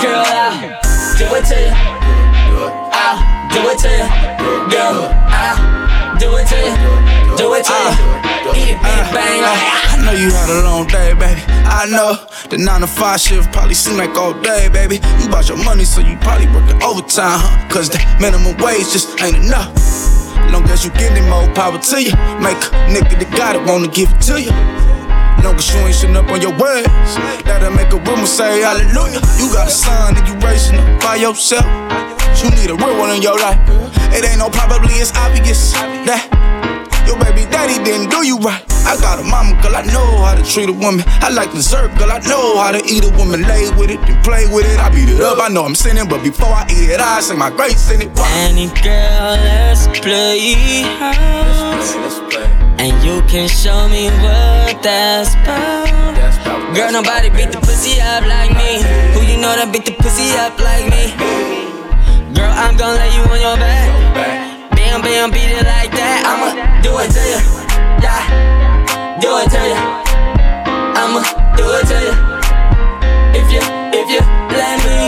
girl, 0.03 0.25
I'll 0.27 1.17
do 1.19 1.27
it 1.37 1.45
to 1.51 1.57
you. 1.59 1.73
I'll 2.93 3.19
do 3.51 3.61
it 3.71 3.79
to 3.83 3.91
you. 3.91 4.07
Girl, 4.71 5.11
I'll 5.31 6.19
do 6.19 6.37
it 6.37 6.47
to 6.49 6.57
you. 6.57 7.37
Do 7.37 7.55
it 7.55 7.65
to 7.65 7.73
you. 7.73 7.79
Uh, 7.79 8.53
Eat 8.55 8.75
it, 8.75 8.83
beat 8.83 8.99
it, 8.99 9.15
bang 9.15 9.39
uh, 9.39 9.47
like 9.47 9.62
I 9.95 10.03
know 10.05 10.12
you 10.12 10.31
had 10.31 10.51
a 10.51 10.62
long 10.65 10.87
day, 10.89 11.15
baby. 11.15 11.41
I 11.65 11.87
know 11.87 12.19
the 12.51 12.59
9 12.59 12.81
to 12.81 12.87
5 12.89 13.21
shift 13.21 13.53
probably 13.53 13.75
seem 13.75 13.97
like 13.97 14.17
all 14.17 14.35
day, 14.43 14.69
baby. 14.69 14.97
You 15.21 15.29
bought 15.29 15.49
your 15.49 15.62
money, 15.65 15.85
so 15.85 16.01
you 16.01 16.17
probably 16.19 16.47
working 16.49 16.83
overtime, 16.83 17.39
huh? 17.39 17.69
Cause 17.69 17.89
the 17.89 17.99
minimum 18.21 18.57
wage 18.59 18.91
just 18.93 19.21
ain't 19.23 19.37
enough. 19.37 19.71
Long 20.51 20.65
as 20.69 20.85
you 20.85 20.91
getting 20.93 21.29
more 21.31 21.47
power 21.55 21.79
to 21.79 22.03
you. 22.03 22.12
Make 22.43 22.59
a 22.59 22.91
nigga 22.91 23.15
that 23.23 23.33
got 23.37 23.55
it 23.57 23.62
wanna 23.62 23.89
give 23.89 24.11
it 24.11 24.21
to 24.29 24.43
you. 24.43 24.53
Long 25.43 25.57
as 25.57 25.75
you 25.75 25.81
ain't 25.81 25.95
sitting 25.95 26.17
up 26.17 26.29
on 26.31 26.41
your 26.41 26.57
words. 26.57 26.89
That'll 27.45 27.75
make 27.75 27.93
a 27.93 27.99
woman 27.99 28.27
say 28.27 28.63
hallelujah. 28.63 29.21
You 29.39 29.53
got 29.53 29.69
a 29.69 29.71
son 29.71 30.17
and 30.17 30.27
you 30.27 30.35
raising 30.47 30.77
him 30.77 30.99
by 30.99 31.17
yourself. 31.17 31.67
You 32.43 32.51
need 32.51 32.71
a 32.71 32.77
real 32.77 32.97
one 32.99 33.11
in 33.11 33.23
your 33.23 33.39
life. 33.39 33.59
It 34.15 34.25
ain't 34.25 34.39
no 34.39 34.51
probably, 34.51 34.95
it's 34.95 35.13
obvious 35.17 35.73
that 36.07 36.29
your 37.07 37.19
baby 37.19 37.51
daddy 37.51 37.83
didn't 37.83 38.11
do 38.11 38.25
you 38.27 38.39
right. 38.39 38.63
I 38.85 38.97
got 39.01 39.19
a 39.19 39.23
mama, 39.23 39.61
girl, 39.63 39.77
I 39.77 39.83
know 39.87 40.23
how 40.23 40.35
to 40.35 40.43
treat 40.43 40.69
a 40.69 40.73
woman. 40.73 41.05
I 41.07 41.31
like 41.31 41.53
dessert, 41.53 41.97
girl, 41.99 42.11
I 42.11 42.19
know 42.27 42.59
how 42.59 42.73
to 42.73 42.83
eat 42.85 43.05
a 43.05 43.11
woman. 43.17 43.43
Lay 43.43 43.71
with 43.79 43.91
it 43.91 44.01
and 44.01 44.23
play 44.25 44.47
with 44.53 44.67
it. 44.67 44.79
I 44.79 44.91
beat 44.91 45.09
it 45.09 45.21
up, 45.21 45.39
I 45.41 45.49
know 45.49 45.65
I'm 45.65 45.75
sinning, 45.75 46.09
but 46.09 46.23
before 46.23 46.49
I 46.49 46.67
eat 46.71 46.91
it, 46.91 47.01
I 47.01 47.21
sing 47.21 47.39
my 47.39 47.51
grace 47.51 47.91
in 47.91 48.03
it. 48.03 48.11
Any 48.19 48.67
girl, 48.83 49.39
let's 49.39 49.87
play 49.99 50.83
house. 50.99 52.62
And 52.83 52.99
you 53.07 53.23
can 53.31 53.47
show 53.47 53.87
me 53.87 54.11
what 54.27 54.83
that's 54.83 55.39
about. 55.39 55.87
Girl, 56.75 56.91
nobody 56.91 57.31
beat 57.31 57.53
the 57.55 57.61
pussy 57.62 58.01
up 58.03 58.27
like 58.27 58.51
me. 58.59 58.83
Who 59.15 59.23
you 59.23 59.39
know 59.39 59.55
that 59.55 59.71
beat 59.71 59.87
the 59.87 59.95
pussy 59.95 60.35
up 60.35 60.59
like 60.59 60.91
me? 60.91 61.15
Girl, 62.35 62.51
I'm 62.51 62.75
gonna 62.75 62.99
lay 62.99 63.15
you 63.15 63.23
on 63.23 63.39
your 63.39 63.55
back. 63.55 63.87
Bam, 64.75 64.99
bam, 64.99 65.31
beat 65.31 65.55
it 65.55 65.62
like 65.62 65.95
that. 65.95 66.27
I'ma 66.27 66.59
do 66.83 66.91
it 66.99 67.15
to 67.15 67.23
you. 67.23 67.39
Yeah, 68.03 68.19
do 69.23 69.31
it 69.31 69.47
to 69.55 69.62
you. 69.62 69.79
I'ma 70.99 71.23
do 71.55 71.62
it 71.79 71.87
to 71.87 71.97
you. 72.03 72.15
If 73.31 73.47
you, 73.47 73.62
if 73.95 74.11
you 74.11 74.23
let 74.59 74.83
me, 74.83 75.07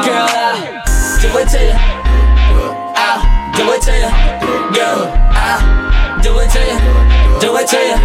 girl, 0.00 0.32
I'll 0.32 0.80
do 1.20 1.28
it 1.28 1.48
to 1.52 1.60
you. 1.60 1.76
I'll 2.96 3.20
do 3.52 3.68
it 3.68 3.84
to 3.84 3.92
you. 4.00 4.08
Girl, 4.72 5.12
I'll 5.36 5.91
do 6.22 6.38
it 6.38 6.48
to 6.54 6.62
you. 6.62 6.78
Do 7.42 7.50
it 7.58 7.66
to 7.66 7.78
you. 7.82 7.98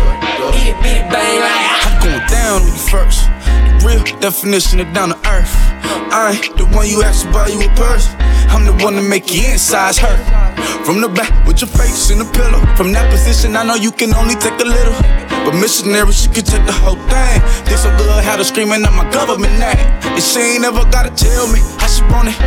Eat 0.57 0.73
it, 0.73 0.77
beat 0.81 0.97
it, 0.97 1.07
bang 1.13 1.37
like 1.37 1.65
ah. 1.69 1.85
I'm 1.85 1.95
going 2.01 2.25
down 2.25 2.65
with 2.65 2.73
you 2.73 2.85
first. 2.89 3.29
The 3.45 3.85
real 3.85 4.01
definition 4.19 4.81
of 4.81 4.91
down 4.93 5.09
to 5.09 5.19
earth. 5.29 5.53
I 6.09 6.33
ain't 6.33 6.57
the 6.57 6.65
one 6.73 6.89
you 6.89 7.03
ask 7.03 7.25
to 7.25 7.31
buy 7.31 7.47
you 7.47 7.61
a 7.61 7.69
purse. 7.77 8.09
I'm 8.49 8.65
the 8.65 8.73
one 8.83 8.95
to 8.95 9.01
make 9.01 9.29
your 9.29 9.53
insides 9.53 9.97
hurt. 9.97 10.17
From 10.83 11.01
the 11.01 11.09
back 11.09 11.29
with 11.45 11.61
your 11.61 11.69
face 11.69 12.09
in 12.09 12.17
the 12.17 12.25
pillow. 12.33 12.59
From 12.75 12.91
that 12.93 13.05
position, 13.11 13.55
I 13.55 13.63
know 13.63 13.75
you 13.75 13.91
can 13.91 14.13
only 14.15 14.35
take 14.35 14.57
a 14.59 14.65
little. 14.65 14.97
But 15.45 15.53
missionary, 15.53 16.11
she 16.11 16.27
can 16.27 16.43
take 16.43 16.65
the 16.65 16.73
whole 16.73 16.97
thing. 17.11 17.37
This 17.69 17.83
so 17.83 17.91
good, 18.01 18.23
had 18.23 18.39
her 18.39 18.47
screaming 18.47 18.81
at 18.81 18.93
my 18.97 19.05
government 19.11 19.53
name. 19.59 19.77
And 20.09 20.23
she 20.23 20.57
ain't 20.57 20.61
never 20.61 20.81
gotta 20.89 21.13
tell 21.13 21.45
me 21.53 21.59
how 21.77 21.87
she 21.87 22.01
want 22.09 22.33
it. 22.33 22.37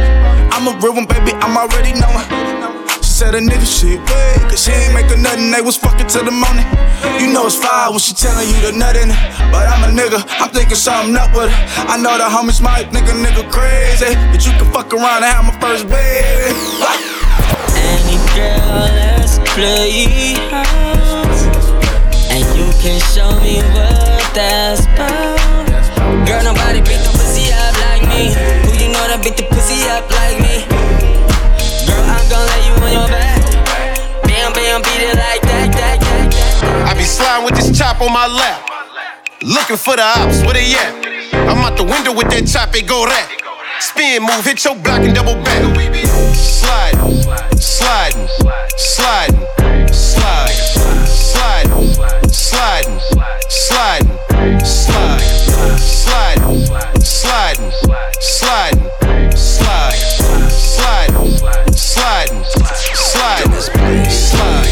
I'm 0.51 0.67
a 0.67 0.75
real 0.83 0.95
one, 0.95 1.07
baby, 1.07 1.33
I'm 1.39 1.57
already 1.57 1.95
knowing. 1.95 2.70
Said 3.21 3.35
a 3.35 3.39
nigga 3.39 3.69
shit 3.69 4.01
cause 4.49 4.65
she 4.65 4.73
ain't 4.73 4.95
making 4.95 5.21
nothing, 5.21 5.51
they 5.51 5.61
was 5.61 5.77
fucking 5.77 6.09
till 6.09 6.25
the 6.25 6.33
morning. 6.33 6.65
You 7.21 7.29
know 7.29 7.45
it's 7.45 7.55
fire 7.61 7.91
when 7.91 8.01
she 8.01 8.15
telling 8.15 8.49
you 8.49 8.57
the 8.65 8.73
it. 8.73 9.13
But 9.53 9.69
I'm 9.69 9.85
a 9.85 9.93
nigga, 9.93 10.25
I'm 10.41 10.49
thinking 10.49 10.73
something 10.73 11.15
up 11.21 11.29
with 11.37 11.53
her. 11.53 11.85
I 11.85 12.01
know 12.01 12.17
the 12.17 12.25
homies 12.25 12.65
might 12.65 12.89
think 12.89 13.13
a 13.13 13.13
nigga 13.13 13.45
crazy, 13.53 14.17
but 14.33 14.41
you 14.41 14.57
can 14.57 14.65
fuck 14.73 14.89
around 14.97 15.21
and 15.21 15.29
have 15.37 15.45
my 15.45 15.53
first 15.61 15.85
baby. 15.85 16.49
Any 17.93 18.17
girl, 18.33 18.89
let's 18.89 19.37
house. 20.49 21.45
And 22.33 22.41
you 22.57 22.73
can 22.81 22.97
show 23.13 23.37
me 23.45 23.61
what 23.77 24.33
that's 24.33 24.89
about. 24.97 26.25
Girl, 26.25 26.41
nobody 26.41 26.81
beat 26.81 27.05
the 27.05 27.13
pussy 27.21 27.53
up 27.53 27.77
like 27.85 28.01
me. 28.09 28.33
Who 28.65 28.81
you 28.81 28.89
know 28.89 29.05
that 29.13 29.21
beat 29.21 29.37
the 29.37 29.45
pussy 29.53 29.77
up 29.93 30.09
like 30.09 30.41
me? 30.41 31.10
Your 32.93 33.07
back. 33.09 33.41
Bam, 34.25 34.53
bam, 34.53 34.83
beat 34.83 35.03
it 35.03 35.17
like 35.17 35.43
that, 35.43 35.71
that, 35.73 36.01
that, 36.01 36.31
that. 36.31 36.89
I 36.91 36.95
be 36.95 37.05
sliding 37.05 37.45
with 37.45 37.55
this 37.55 37.77
chop 37.77 38.01
on 38.01 38.13
my 38.13 38.27
lap. 38.27 38.67
Looking 39.43 39.77
for 39.77 39.97
the 39.97 40.03
ops, 40.03 40.43
where 40.43 40.55
they 40.55 40.75
at? 40.75 40.93
I'm 41.49 41.59
out 41.65 41.77
the 41.77 41.85
window 41.85 42.13
with 42.13 42.29
that 42.31 42.47
chop, 42.47 42.75
it 42.75 42.87
go 42.87 43.07
rat. 43.07 43.31
Spin 43.81 44.23
move, 44.23 44.45
hit 44.45 44.63
your 44.65 44.77
block 44.77 45.01
and 45.01 45.15
double 45.15 45.35
back. 45.43 45.65
Sliding, 46.37 47.23
sliding, 47.57 48.29
sliding, 48.77 49.41
slide, 49.89 50.53
sliding, 51.09 51.89
sliding, 52.29 53.01
sliding, 53.49 54.11
slide, 54.69 55.31
sliding, 55.41 55.81
slide, 55.81 56.39
sliding, 57.01 57.73
sliding, 58.21 58.91
slide, 59.33 60.60
sliding, 60.81 61.75
sliding, 61.77 62.45
sliding, 62.45 64.11
slide. 64.11 64.67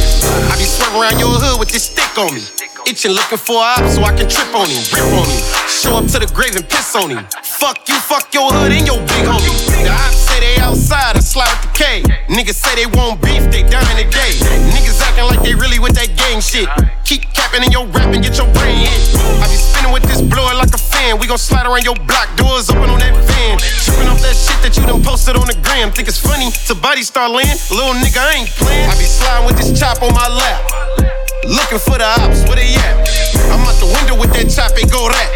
I 0.49 0.57
be 0.57 0.65
swerving 0.65 1.01
around 1.01 1.19
your 1.19 1.37
hood 1.37 1.61
with 1.61 1.69
this 1.69 1.85
stick 1.85 2.17
on 2.17 2.35
me. 2.35 2.68
Itching 2.89 3.13
looking 3.13 3.37
for 3.37 3.61
a 3.61 3.77
op 3.77 3.85
so 3.85 4.01
I 4.01 4.17
can 4.17 4.25
trip 4.33 4.49
on 4.57 4.65
him, 4.65 4.81
rip 4.97 5.13
on 5.13 5.29
him. 5.29 5.43
Show 5.69 6.01
up 6.01 6.09
to 6.09 6.25
the 6.25 6.31
grave 6.33 6.57
and 6.57 6.65
piss 6.65 6.97
on 6.97 7.13
him. 7.13 7.21
Fuck 7.45 7.85
you, 7.85 8.01
fuck 8.01 8.33
your 8.33 8.49
hood 8.49 8.73
and 8.73 8.89
your 8.89 8.97
big 9.05 9.29
homie. 9.29 9.53
The 9.85 9.93
ops 9.93 10.17
say 10.25 10.41
they 10.41 10.57
outside, 10.57 11.13
I 11.13 11.21
slide 11.21 11.53
with 11.53 11.69
the 11.69 11.73
K. 11.77 12.01
Niggas 12.33 12.57
say 12.57 12.81
they 12.81 12.89
want 12.89 13.21
beef, 13.21 13.45
they 13.53 13.61
dying 13.69 13.93
today. 14.01 14.33
Niggas 14.73 15.05
acting 15.05 15.29
like 15.29 15.45
they 15.45 15.53
really 15.53 15.77
with 15.77 16.01
that 16.01 16.17
gang 16.17 16.41
shit. 16.41 16.65
Keep 17.05 17.29
capping 17.37 17.61
in 17.61 17.77
your 17.77 17.85
rap 17.93 18.09
and 18.09 18.25
get 18.25 18.41
your 18.41 18.49
brain 18.57 18.89
hit. 18.89 18.97
I 19.37 19.45
be 19.53 19.61
spinning 19.61 19.93
with 19.93 20.09
this 20.09 20.25
blower 20.25 20.57
like 20.57 20.73
a 20.73 20.81
fan. 20.81 21.21
We 21.21 21.29
gon' 21.29 21.37
slide 21.37 21.69
around 21.69 21.85
your 21.85 21.99
block, 22.09 22.33
doors 22.41 22.73
open 22.73 22.89
on 22.89 23.05
that 23.05 23.13
van. 23.13 23.61
Tripping 23.85 24.09
off 24.09 24.25
that 24.25 24.33
shit 24.33 24.57
that 24.65 24.73
you 24.81 24.89
done 24.89 25.05
posted 25.05 25.37
on 25.37 25.45
the 25.45 25.61
gram. 25.61 25.93
Think 25.93 26.09
it's 26.09 26.25
funny 26.25 26.49
to 26.65 26.73
body 26.73 27.05
star 27.05 27.29
land? 27.29 27.53
Little 27.69 27.93
nigga, 28.01 28.17
I 28.17 28.41
ain't 28.41 28.51
playing. 28.57 28.89
I 28.89 28.97
be 28.97 29.05
sliding 29.05 29.45
with 29.45 29.61
this 29.61 29.77
chop 29.77 30.01
on 30.01 30.17
my 30.17 30.25
lap. 30.25 31.28
Looking 31.47 31.79
for 31.79 31.99
the 31.99 32.05
ops, 32.05 32.45
where 32.49 32.57
they 32.57 32.75
at? 32.75 33.09
I'm 33.51 33.61
out 33.67 33.77
the 33.81 33.87
window 33.87 34.19
with 34.21 34.33
that 34.35 34.51
chop, 34.51 34.73
it 34.77 34.91
go 34.91 35.09
rat. 35.09 35.29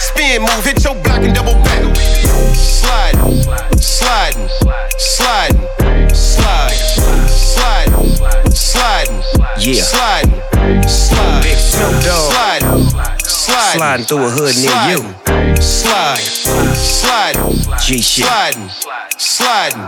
Spin 0.00 0.42
move, 0.42 0.64
hit 0.64 0.82
your 0.84 0.94
block 1.02 1.22
and 1.22 1.34
double 1.34 1.54
back. 1.64 1.96
Sliding, 2.54 3.42
sliding, 3.78 4.48
sliding, 4.98 5.60
slide, 6.12 6.76
sliding, 7.30 8.52
sliding, 8.52 9.22
Yeah. 9.58 9.82
sliding, 9.82 10.88
slide, 10.88 11.42
Big 11.42 11.58
Snoop 11.58 12.02
Dogg. 12.02 12.32
sliding, 12.32 12.88
sliding, 12.90 13.23
Sliding 13.23 13.23
through 13.44 14.24
a 14.24 14.30
hood 14.30 14.56
near 14.56 14.80
you. 14.88 15.60
Slide, 15.60 16.18
sliding, 16.18 17.56
G 17.80 18.00
shit. 18.00 18.24
sliding, 18.24 18.68
sliding. 19.18 19.80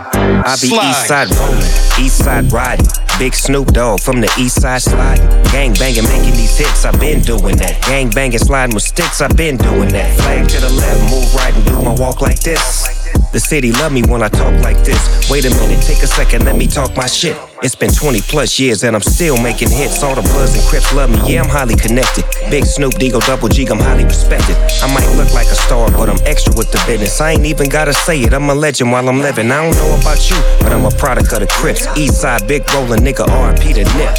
I 0.45 0.55
be 0.61 0.67
east 0.67 1.07
side 1.07 1.29
rolling, 1.35 2.05
east 2.05 2.23
side 2.23 2.51
riding. 2.51 2.85
Big 3.17 3.33
Snoop 3.33 3.73
Dogg 3.73 3.99
from 3.99 4.21
the 4.21 4.31
east 4.39 4.61
side 4.61 4.81
sliding. 4.81 5.25
Gang 5.51 5.73
banging, 5.73 6.03
making 6.03 6.35
these 6.37 6.57
hits, 6.57 6.85
i 6.85 6.91
been 6.99 7.21
doing 7.21 7.57
that. 7.57 7.81
Gang 7.81 8.09
banging, 8.11 8.37
sliding 8.37 8.75
with 8.75 8.83
sticks, 8.83 9.21
i 9.21 9.27
been 9.29 9.57
doing 9.57 9.89
that. 9.89 10.15
Flag 10.17 10.47
to 10.49 10.61
the 10.61 10.69
left, 10.69 11.01
move 11.09 11.33
right 11.33 11.53
and 11.53 11.65
do 11.65 11.81
my 11.81 11.95
walk 11.95 12.21
like 12.21 12.39
this. 12.41 13.06
The 13.31 13.39
city 13.39 13.71
love 13.71 13.91
me 13.91 14.03
when 14.03 14.23
I 14.23 14.29
talk 14.29 14.53
like 14.63 14.83
this. 14.83 15.29
Wait 15.29 15.45
a 15.45 15.49
minute, 15.49 15.83
take 15.83 16.01
a 16.01 16.07
second, 16.07 16.45
let 16.45 16.55
me 16.55 16.65
talk 16.65 16.95
my 16.95 17.07
shit. 17.07 17.37
It's 17.61 17.75
been 17.75 17.91
20 17.91 18.21
plus 18.21 18.59
years 18.59 18.83
and 18.83 18.95
I'm 18.95 19.01
still 19.01 19.37
making 19.41 19.69
hits. 19.69 20.01
All 20.01 20.15
the 20.15 20.21
Bloods 20.21 20.53
and 20.53 20.63
Crips 20.69 20.93
love 20.93 21.09
me, 21.09 21.19
yeah, 21.25 21.43
I'm 21.43 21.49
highly 21.49 21.75
connected. 21.75 22.23
Big 22.49 22.65
Snoop 22.65 22.93
Deagle, 22.93 23.25
Double 23.25 23.49
G, 23.49 23.65
I'm 23.67 23.79
highly 23.79 24.05
respected. 24.05 24.55
I 24.81 24.87
might 24.93 25.09
look 25.17 25.33
like 25.33 25.47
a 25.47 25.55
star, 25.55 25.91
but 25.91 26.09
I'm 26.09 26.19
extra 26.25 26.53
with 26.55 26.71
the 26.71 26.81
business. 26.87 27.19
I 27.19 27.31
ain't 27.31 27.45
even 27.45 27.69
gotta 27.69 27.93
say 27.93 28.21
it, 28.21 28.33
I'm 28.33 28.49
a 28.49 28.55
legend 28.55 28.91
while 28.91 29.09
I'm 29.09 29.19
living. 29.19 29.51
I 29.51 29.63
don't 29.63 29.75
know 29.75 29.99
about 29.99 30.29
you, 30.29 30.37
but 30.61 30.71
I'm 30.71 30.85
a 30.85 30.91
product 30.91 31.33
of 31.33 31.41
the 31.41 31.47
Crips. 31.47 31.85
East 31.97 32.21
side, 32.21 32.47
big 32.47 32.63
rollin' 32.73 32.99
nigga, 32.99 33.25
RP 33.25 33.73
the 33.75 33.83
nip. 33.97 34.13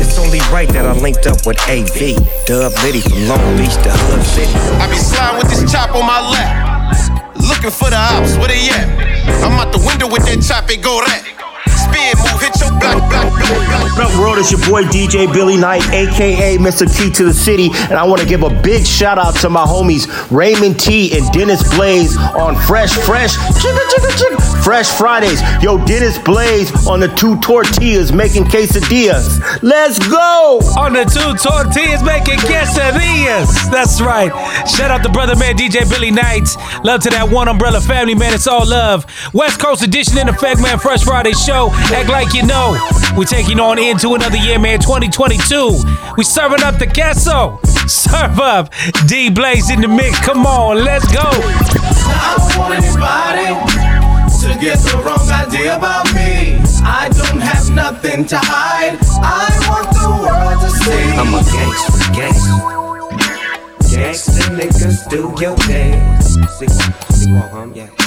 It's 0.00 0.18
only 0.18 0.40
right 0.52 0.68
that 0.70 0.86
I 0.86 0.92
linked 0.92 1.26
up 1.26 1.46
with 1.46 1.58
AV. 1.68 2.16
Dub 2.46 2.72
Liddy 2.84 3.00
from 3.00 3.26
Long 3.26 3.56
Beach 3.56 3.74
to 3.84 3.90
Hood 3.90 4.24
City. 4.24 4.52
I 4.78 4.88
be 4.88 4.96
sliding 4.96 5.38
with 5.38 5.48
this 5.50 5.70
chop 5.70 5.94
on 5.94 6.06
my 6.06 6.20
lap. 6.30 7.21
Looking 7.52 7.70
for 7.70 7.90
the 7.90 7.96
ops, 7.96 8.38
where 8.38 8.48
they 8.48 8.70
at? 8.70 8.88
I'm 9.44 9.60
out 9.60 9.72
the 9.72 9.78
window 9.86 10.08
with 10.08 10.24
that 10.24 10.40
chop, 10.40 10.70
it 10.70 10.80
go 10.82 11.00
rat. 11.00 11.51
Spin 11.70 12.16
move, 12.18 12.40
hit 12.40 12.58
your 12.60 12.70
block, 12.80 12.98
block, 13.08 13.30
block, 13.38 13.66
block. 13.68 13.82
What 13.96 14.10
up, 14.10 14.18
world? 14.18 14.38
It's 14.38 14.50
your 14.50 14.60
boy 14.68 14.82
DJ 14.84 15.32
Billy 15.32 15.56
Knight, 15.56 15.86
aka 15.90 16.58
Mr. 16.58 16.90
T 16.90 17.10
to 17.10 17.24
the 17.24 17.34
City, 17.34 17.70
and 17.72 17.92
I 17.92 18.04
want 18.04 18.20
to 18.20 18.26
give 18.26 18.42
a 18.42 18.50
big 18.62 18.86
shout 18.86 19.18
out 19.18 19.36
to 19.36 19.50
my 19.50 19.64
homies 19.64 20.08
Raymond 20.30 20.80
T 20.80 21.16
and 21.16 21.30
Dennis 21.32 21.62
Blaze 21.74 22.16
on 22.16 22.56
Fresh 22.66 22.94
Fresh 22.98 23.36
chicka, 23.36 23.84
chicka, 23.92 24.10
chicka, 24.18 24.64
Fresh 24.64 24.90
Fridays. 24.90 25.40
Yo, 25.62 25.78
Dennis 25.84 26.18
Blaze 26.18 26.70
on 26.86 27.00
the 27.00 27.08
two 27.08 27.38
tortillas 27.40 28.12
making 28.12 28.44
quesadillas. 28.44 29.62
Let's 29.62 29.98
go! 29.98 30.60
On 30.78 30.92
the 30.92 31.04
two 31.04 31.34
tortillas 31.38 32.02
making 32.02 32.38
quesadillas. 32.48 33.70
That's 33.70 34.00
right. 34.00 34.32
Shout 34.68 34.90
out 34.90 35.02
to 35.04 35.10
brother 35.10 35.36
man 35.36 35.56
DJ 35.56 35.88
Billy 35.88 36.10
Knight. 36.10 36.48
Love 36.82 37.02
to 37.02 37.10
that 37.10 37.28
one 37.30 37.48
umbrella 37.48 37.80
family, 37.80 38.14
man. 38.14 38.34
It's 38.34 38.46
all 38.46 38.66
love. 38.66 39.06
West 39.32 39.60
Coast 39.60 39.82
edition 39.82 40.18
in 40.18 40.28
effect, 40.28 40.60
man. 40.60 40.78
Fresh 40.78 41.04
Friday 41.04 41.32
show. 41.32 41.51
Act 41.52 42.08
like 42.08 42.32
you 42.32 42.44
know. 42.46 42.76
We're 43.16 43.24
taking 43.24 43.60
on 43.60 43.78
into 43.78 44.14
another 44.14 44.38
year, 44.38 44.58
man. 44.58 44.80
2022. 44.80 45.82
We 46.16 46.24
serving 46.24 46.62
up 46.62 46.78
the 46.78 46.86
queso. 46.86 47.60
Serve 47.86 48.40
up. 48.40 48.72
D 49.06 49.28
Blaze 49.28 49.70
in 49.70 49.82
the 49.82 49.88
mix. 49.88 50.18
Come 50.20 50.46
on, 50.46 50.82
let's 50.82 51.06
go. 51.12 51.20
I 51.20 52.36
don't 52.38 52.58
want 52.58 52.74
anybody 52.74 53.52
to 54.40 54.58
get 54.60 54.78
the 54.78 54.96
wrong 55.04 55.28
idea 55.28 55.76
about 55.76 56.06
me. 56.14 56.56
I 56.84 57.10
don't 57.12 57.40
have 57.40 57.70
nothing 57.70 58.24
to 58.26 58.38
hide. 58.38 58.98
I 59.20 59.52
want 59.68 59.92
the 59.92 60.08
world 60.08 60.58
to 60.62 60.70
see. 60.70 61.12
I'm 61.20 61.34
a 61.34 61.42
gangster, 61.52 62.12
gangster. 62.16 62.82
Gangster 63.94 64.48
niggas 64.56 65.08
do 65.10 65.34
your 65.38 65.56
dance. 65.68 66.34
See, 66.58 66.68
see, 67.14 67.32
walk, 67.32 67.52
um, 67.52 67.74
yeah. 67.74 68.01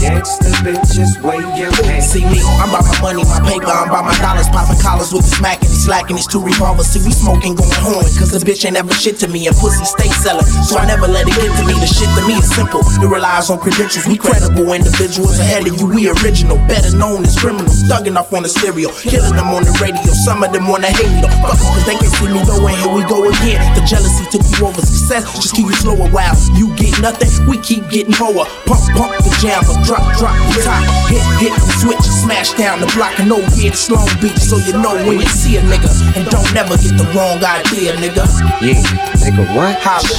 Gangsta 0.00 0.52
bitches, 0.64 1.16
wave 1.22 1.46
your 1.56 1.72
hands. 1.84 2.06
See 2.06 2.24
me, 2.24 2.40
I'm 2.60 2.70
about 2.70 2.84
my 2.84 2.96
money, 3.02 3.24
my 3.24 3.40
paper, 3.44 3.70
I'm 3.70 3.88
about 3.88 4.04
my 4.04 4.16
dollars, 4.18 4.48
popping 4.48 4.80
collars 4.80 5.12
with 5.12 5.24
the 5.24 5.32
smack 5.36 5.60
and 5.62 5.70
he 5.70 5.76
slacking 5.76 6.16
his 6.16 6.26
two 6.26 6.42
revolvers. 6.42 6.86
See, 6.92 7.00
we 7.04 7.12
smoking, 7.12 7.54
going 7.54 7.80
horn, 7.80 8.04
cause 8.18 8.30
the 8.32 8.40
bitch 8.40 8.64
ain't 8.64 8.76
ever 8.76 8.92
shit 8.94 9.16
to 9.24 9.28
me, 9.28 9.46
and 9.46 9.56
pussy 9.56 9.84
stay 9.84 10.08
selling. 10.22 10.46
So 10.66 10.78
I 10.78 10.86
never 10.86 11.08
let 11.08 11.26
it 11.26 11.34
get 11.34 11.50
to 11.58 11.64
me. 11.64 11.74
The 11.78 11.88
shit 11.88 12.10
to 12.18 12.22
me 12.28 12.36
is 12.38 12.48
simple, 12.54 12.80
it 12.84 13.08
relies 13.08 13.50
on 13.50 13.58
credentials. 13.58 14.06
We 14.06 14.16
credible 14.16 14.72
individuals 14.72 15.38
ahead 15.38 15.66
of 15.66 15.74
you, 15.80 15.86
we 15.86 16.08
original, 16.10 16.58
better 16.68 16.94
known 16.96 17.24
as 17.24 17.38
criminals. 17.38 17.82
Thugging 17.88 18.16
off 18.16 18.32
on 18.32 18.42
the 18.42 18.50
stereo, 18.50 18.90
killing 19.02 19.36
them 19.36 19.48
on 19.54 19.64
the 19.64 19.72
radio. 19.80 20.02
Some 20.26 20.42
of 20.42 20.52
them 20.52 20.68
wanna 20.68 20.88
hate 20.92 21.10
me, 21.10 21.20
though. 21.22 21.32
Fuck 21.40 21.58
cause 21.58 21.86
they 21.86 21.96
can't 21.96 22.12
see 22.16 22.28
me 22.28 22.42
though, 22.44 22.60
and 22.66 22.76
here 22.76 22.92
we 22.92 23.02
go 23.08 23.24
again. 23.24 23.62
The 23.74 23.82
jealousy 23.86 24.24
took 24.28 24.44
you 24.44 24.66
over 24.66 24.82
success, 24.82 25.24
just 25.34 25.54
keep 25.54 25.66
you 25.66 25.78
slow 25.78 25.96
a 25.96 26.08
while. 26.10 26.34
You 26.54 26.74
get 26.76 27.00
nothing, 27.00 27.30
we 27.46 27.58
keep 27.62 27.88
getting 27.88 28.16
more. 28.18 28.46
Pump, 28.66 28.82
pump 28.96 29.12
the 29.22 29.32
jam, 29.40 29.62
drop, 29.86 30.02
drop 30.18 30.34
the 30.50 30.60
top. 30.66 30.82
Hit, 31.06 31.22
hit, 31.38 31.54
switch, 31.78 32.02
smash 32.02 32.52
down 32.54 32.80
the 32.80 32.90
block, 32.92 33.18
and 33.18 33.28
no 33.28 33.38
yeah, 33.54 33.70
it's 33.70 33.88
Long 33.88 34.10
Beach, 34.20 34.36
so 34.36 34.58
you 34.58 34.74
know 34.74 34.94
when 35.06 35.20
you 35.22 35.30
see 35.30 35.56
a 35.56 35.62
nigga. 35.62 35.88
And 36.18 36.26
don't 36.28 36.52
never 36.52 36.76
get 36.76 36.98
the 36.98 37.06
wrong 37.14 37.38
idea, 37.38 37.94
nigga. 37.94 38.26
Yeah, 38.60 38.82
nigga, 39.22 39.46
what? 39.54 39.78
Holla. 39.80 40.10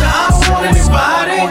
I 0.00 0.32
don't 0.32 0.48
want 0.48 0.66
anybody 0.72 1.44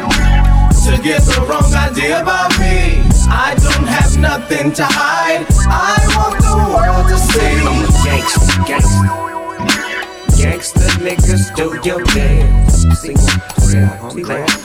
to 0.83 1.01
get 1.01 1.21
the 1.21 1.45
wrong 1.47 1.71
idea 1.73 2.21
about 2.21 2.51
me. 2.59 3.05
I 3.29 3.55
don't 3.61 3.87
have 3.87 4.17
nothing 4.17 4.73
to 4.73 4.83
hide. 4.83 5.45
I 5.69 5.95
want 6.17 6.41
the 6.41 6.57
world 6.73 7.07
to 7.07 7.17
see. 7.17 7.61
I'm 7.61 7.85
a 7.85 7.89
gangster, 8.03 8.63
gangster. 8.65 9.23
Gangster 10.41 10.89
niggas 11.05 11.55
do 11.55 11.79
your 11.87 12.03
dance. 12.03 12.83
See, 12.99 13.15
see, 13.15 13.39
see, 13.59 14.62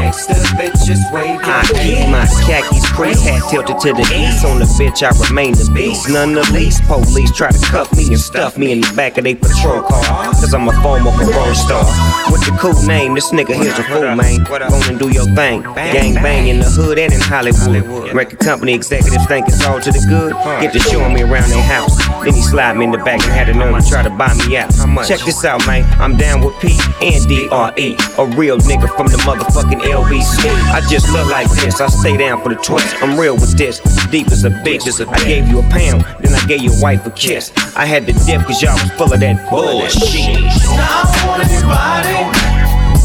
Gangsta 0.00 0.34
bitches 0.56 1.00
your 1.12 1.40
I 1.44 1.62
keep 1.82 2.08
my 2.08 2.26
khakis 2.46 2.88
creased, 2.92 3.24
hat 3.24 3.42
tilted 3.50 3.78
to 3.80 3.92
the 3.92 4.06
east. 4.16 4.44
On 4.44 4.58
the 4.58 4.64
bitch, 4.64 5.02
I 5.02 5.10
remain 5.28 5.52
the 5.52 5.70
beast. 5.74 6.08
None 6.08 6.32
the 6.32 6.48
least. 6.52 6.82
Police 6.84 7.32
try 7.32 7.50
to 7.50 7.58
cuff 7.66 7.92
me 7.96 8.06
and 8.08 8.18
stuff 8.18 8.56
me 8.56 8.72
in 8.72 8.80
the 8.80 8.92
back 8.96 9.18
of 9.18 9.24
their 9.24 9.36
patrol 9.36 9.82
car. 9.82 10.02
Cause 10.32 10.54
I'm 10.54 10.68
a 10.68 10.72
former 10.82 11.10
parole 11.12 11.54
star. 11.54 11.84
With 12.32 12.44
the 12.46 12.56
cool 12.58 12.80
name, 12.86 13.14
this 13.14 13.30
nigga 13.30 13.54
here's 13.54 13.78
a 13.78 13.84
fool, 13.84 14.14
man. 14.16 14.44
Go 14.44 14.56
and 14.88 14.98
do 14.98 15.10
your 15.10 15.26
thing. 15.36 15.62
Gang 15.74 16.14
bang 16.14 16.48
in 16.48 16.60
the 16.60 16.70
hood 16.70 16.98
and 16.98 17.12
in 17.12 17.20
Hollywood. 17.20 18.12
Record 18.14 18.38
company 18.38 18.74
executives 18.74 19.26
think 19.26 19.48
it's 19.48 19.64
all 19.64 19.80
to 19.80 19.90
the 19.90 20.04
good. 20.08 20.32
Get 20.60 20.72
to 20.72 20.80
showing 20.80 21.14
me 21.14 21.22
around 21.22 21.50
their 21.50 21.62
house. 21.62 21.96
Then 22.24 22.34
he 22.34 22.42
slide 22.42 22.76
me 22.76 22.84
in 22.84 22.90
the 22.90 22.98
back 22.98 23.22
and 23.22 23.32
had 23.32 23.48
the 23.48 23.54
nerve 23.54 23.82
to 23.82 23.88
try 23.88 24.02
to 24.02 24.10
buy 24.10 24.32
me 24.46 24.56
out. 24.56 24.70
Check 25.06 25.20
this 25.20 25.44
out, 25.44 25.66
man. 25.66 25.84
I'm 26.00 26.16
down 26.16 26.40
with 26.44 26.58
P 26.60 26.78
and 27.02 27.28
D-R-E. 27.28 27.96
A 28.18 28.26
real 28.36 28.58
nigga 28.58 28.88
from 28.96 29.08
the 29.08 29.18
motherfucking 29.18 29.82
LBC. 29.90 30.46
I 30.72 30.80
just 30.88 31.10
look 31.12 31.28
like 31.30 31.50
this. 31.50 31.80
I 31.80 31.88
stay 31.88 32.16
down 32.16 32.42
for 32.42 32.48
the 32.50 32.56
twist. 32.56 32.94
I'm 33.02 33.18
real 33.18 33.34
with 33.34 33.56
this. 33.58 33.80
Deep 34.10 34.28
as 34.28 34.44
a 34.44 34.50
bitch. 34.50 34.86
As 34.86 35.00
I 35.00 35.24
gave 35.24 35.48
you 35.48 35.58
a 35.58 35.62
pound, 35.62 36.04
then 36.20 36.34
I 36.34 36.46
gave 36.46 36.62
your 36.62 36.80
wife 36.80 37.06
a 37.06 37.10
kiss. 37.10 37.52
I 37.76 37.84
had 37.86 38.06
to 38.06 38.12
dip 38.12 38.42
cause 38.46 38.62
y'all 38.62 38.74
was 38.74 38.90
full 38.92 39.12
of 39.12 39.20
that 39.20 39.50
bullshit. 39.50 40.40
Now 40.78 41.02
I 41.02 41.26
want 41.26 41.42
anybody 41.44 42.60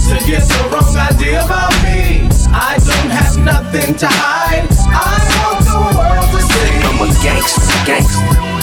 to 0.06 0.16
get 0.30 0.44
the 0.46 0.62
wrong 0.70 0.96
idea 0.96 1.44
about 1.44 1.74
me. 1.82 2.30
I 2.54 2.78
don't 2.78 3.12
have 3.12 3.38
nothing 3.38 3.96
to 3.96 4.08
hide. 4.08 4.70
I 4.88 5.18
want 5.42 5.66
the 5.66 5.80
world 5.98 6.30
to 6.32 6.40
see. 6.46 6.86
I'm 6.86 7.02
a 7.02 7.08
gangster, 7.26 7.82
gangster. 7.86 8.56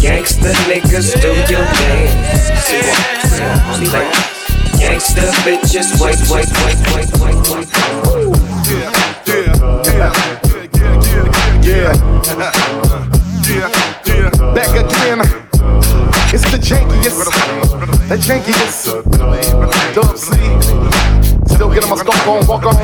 Gangster 0.00 0.52
niggas 0.68 1.20
do 1.20 1.28
your 1.52 1.64
dance. 1.64 2.64
See 2.66 2.82
what? 2.82 3.78
See 3.78 3.88
what? 3.88 4.39
Gangsta 4.80 5.22
bitches, 5.44 6.00
wait, 6.00 6.16
wait, 6.30 6.48
wait, 6.64 6.80
wait, 6.94 7.10
wait, 7.20 7.40
wait. 7.50 7.68
Back 14.54 14.72
again. 14.74 15.20
It's 16.32 16.46
the 16.50 16.58
jankiest, 16.58 17.18
the 18.08 18.16
jankiest. 18.16 18.80
Dub 19.94 20.16
C. 20.16 20.26
Still 21.54 21.70
getting 21.74 21.90
my 21.90 21.96
stomp 21.96 22.26
on, 22.26 22.46
walk 22.46 22.64
on. 22.66 22.74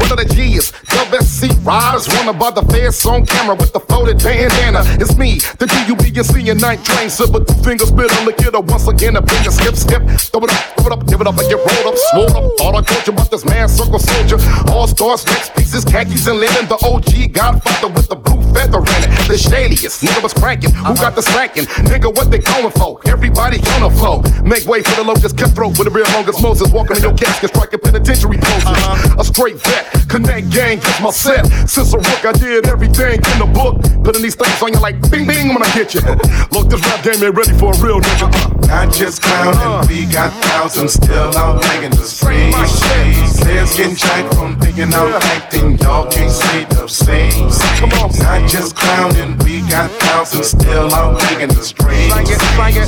One 0.00 0.10
of 0.10 0.16
the 0.16 0.24
G's, 0.34 0.72
WSC 1.10 1.66
riders, 1.66 2.06
wanna 2.06 2.32
the 2.54 2.62
fast 2.70 3.04
on 3.04 3.26
camera 3.26 3.56
with 3.56 3.72
the 3.72 3.80
folded 3.80 4.22
bandana. 4.22 4.82
It's 5.02 5.16
me, 5.16 5.40
the 5.58 5.66
D-U-B-S-C 5.66 6.48
and 6.48 6.60
night 6.60 6.84
train, 6.84 7.10
silver 7.10 7.42
two 7.42 7.54
fingers, 7.66 7.88
spit 7.88 8.14
on 8.18 8.26
the 8.26 8.32
kiddo 8.32 8.60
once 8.60 8.86
again, 8.86 9.16
a 9.16 9.22
finger 9.26 9.50
skip, 9.50 9.74
skip. 9.74 10.02
Throw 10.30 10.44
it 10.46 10.54
up, 10.54 10.62
throw 10.78 10.86
it 10.86 10.92
up, 10.92 11.06
give 11.08 11.20
it 11.20 11.26
up, 11.26 11.34
and 11.34 11.48
get 11.50 11.58
rolled 11.58 11.86
up, 11.90 11.96
swole 12.14 12.30
up. 12.30 12.46
Thought 12.58 12.74
I 12.78 12.82
told 12.86 13.06
you 13.06 13.12
about 13.12 13.30
this 13.30 13.44
man, 13.44 13.68
circle 13.68 13.98
soldier. 13.98 14.38
All 14.70 14.86
stars, 14.86 15.26
next 15.26 15.50
pieces, 15.56 15.84
khakis 15.84 16.26
and 16.28 16.38
linen. 16.38 16.70
The 16.70 16.78
OG 16.78 17.34
Godfather 17.34 17.90
with 17.90 18.06
the 18.06 18.14
blue 18.14 18.42
feather 18.54 18.78
in 18.78 19.00
it. 19.02 19.10
The 19.26 19.34
shadiest, 19.34 20.02
nigga 20.06 20.22
was 20.22 20.34
cranking. 20.34 20.70
Who 20.70 20.94
got 20.94 21.16
the 21.16 21.22
slacking? 21.22 21.64
Nigga, 21.90 22.14
what 22.14 22.30
they 22.30 22.38
going 22.38 22.70
for? 22.70 23.00
Everybody 23.10 23.58
on 23.74 23.82
the 23.82 23.90
flow. 23.98 24.22
Make 24.46 24.66
way 24.66 24.82
for 24.82 24.94
the 24.94 25.04
locust, 25.04 25.36
cutthroat 25.36 25.74
with 25.78 25.90
the 25.90 25.94
real 25.94 26.06
longest 26.14 26.42
Moses. 26.42 26.70
Walking 26.70 26.96
in 26.96 27.02
your 27.02 27.16
casket, 27.18 27.50
striking 27.50 27.80
penitentiary 27.80 28.38
poses. 28.38 28.70
Uh-huh. 28.70 29.20
A 29.20 29.24
straight 29.24 29.58
vet, 29.58 30.08
connect 30.08 30.50
gang, 30.50 30.78
my 31.02 31.10
set. 31.10 31.46
Since 31.68 31.94
a 31.94 31.98
rook, 31.98 32.24
I 32.24 32.32
did 32.32 32.68
everything 32.68 33.20
in 33.32 33.38
the 33.38 33.50
book. 33.52 33.80
Putting 34.04 34.22
these 34.22 34.34
things 34.34 34.62
on 34.62 34.72
you 34.72 34.80
like 34.80 35.00
bing 35.10 35.26
bing 35.26 35.48
when 35.48 35.62
I 35.62 35.68
hit 35.70 35.94
you. 35.94 36.00
Look, 36.52 36.68
this 36.68 36.80
rap 36.84 37.04
game 37.04 37.22
ain't 37.22 37.36
ready 37.36 37.52
for 37.58 37.72
a 37.72 37.78
real 37.78 38.00
nigga. 38.00 38.28
Uh. 38.32 38.60
Not 38.66 38.94
just 38.94 39.22
clowning, 39.22 39.88
we 39.88 40.06
got 40.06 40.32
thousands 40.44 40.94
still 40.94 41.36
out 41.36 41.60
making 41.68 41.90
the 41.90 42.04
streets. 42.06 43.40
Players 43.40 43.76
getting 43.76 43.96
jacked 43.96 44.34
from 44.34 44.58
thinking 44.60 44.94
I'm 44.94 45.12
acting, 45.34 45.78
y'all 45.78 46.10
can't 46.10 46.30
say 46.30 46.64
the 46.66 46.86
same. 46.86 47.50
Come 47.78 47.92
on, 47.98 48.10
not 48.18 48.48
just 48.48 48.76
clowning, 48.76 49.36
we 49.44 49.60
got 49.68 49.90
thousands 50.02 50.50
still 50.50 50.92
out 50.94 51.20
making 51.30 51.48
the 51.48 51.62
streets. 51.62 52.14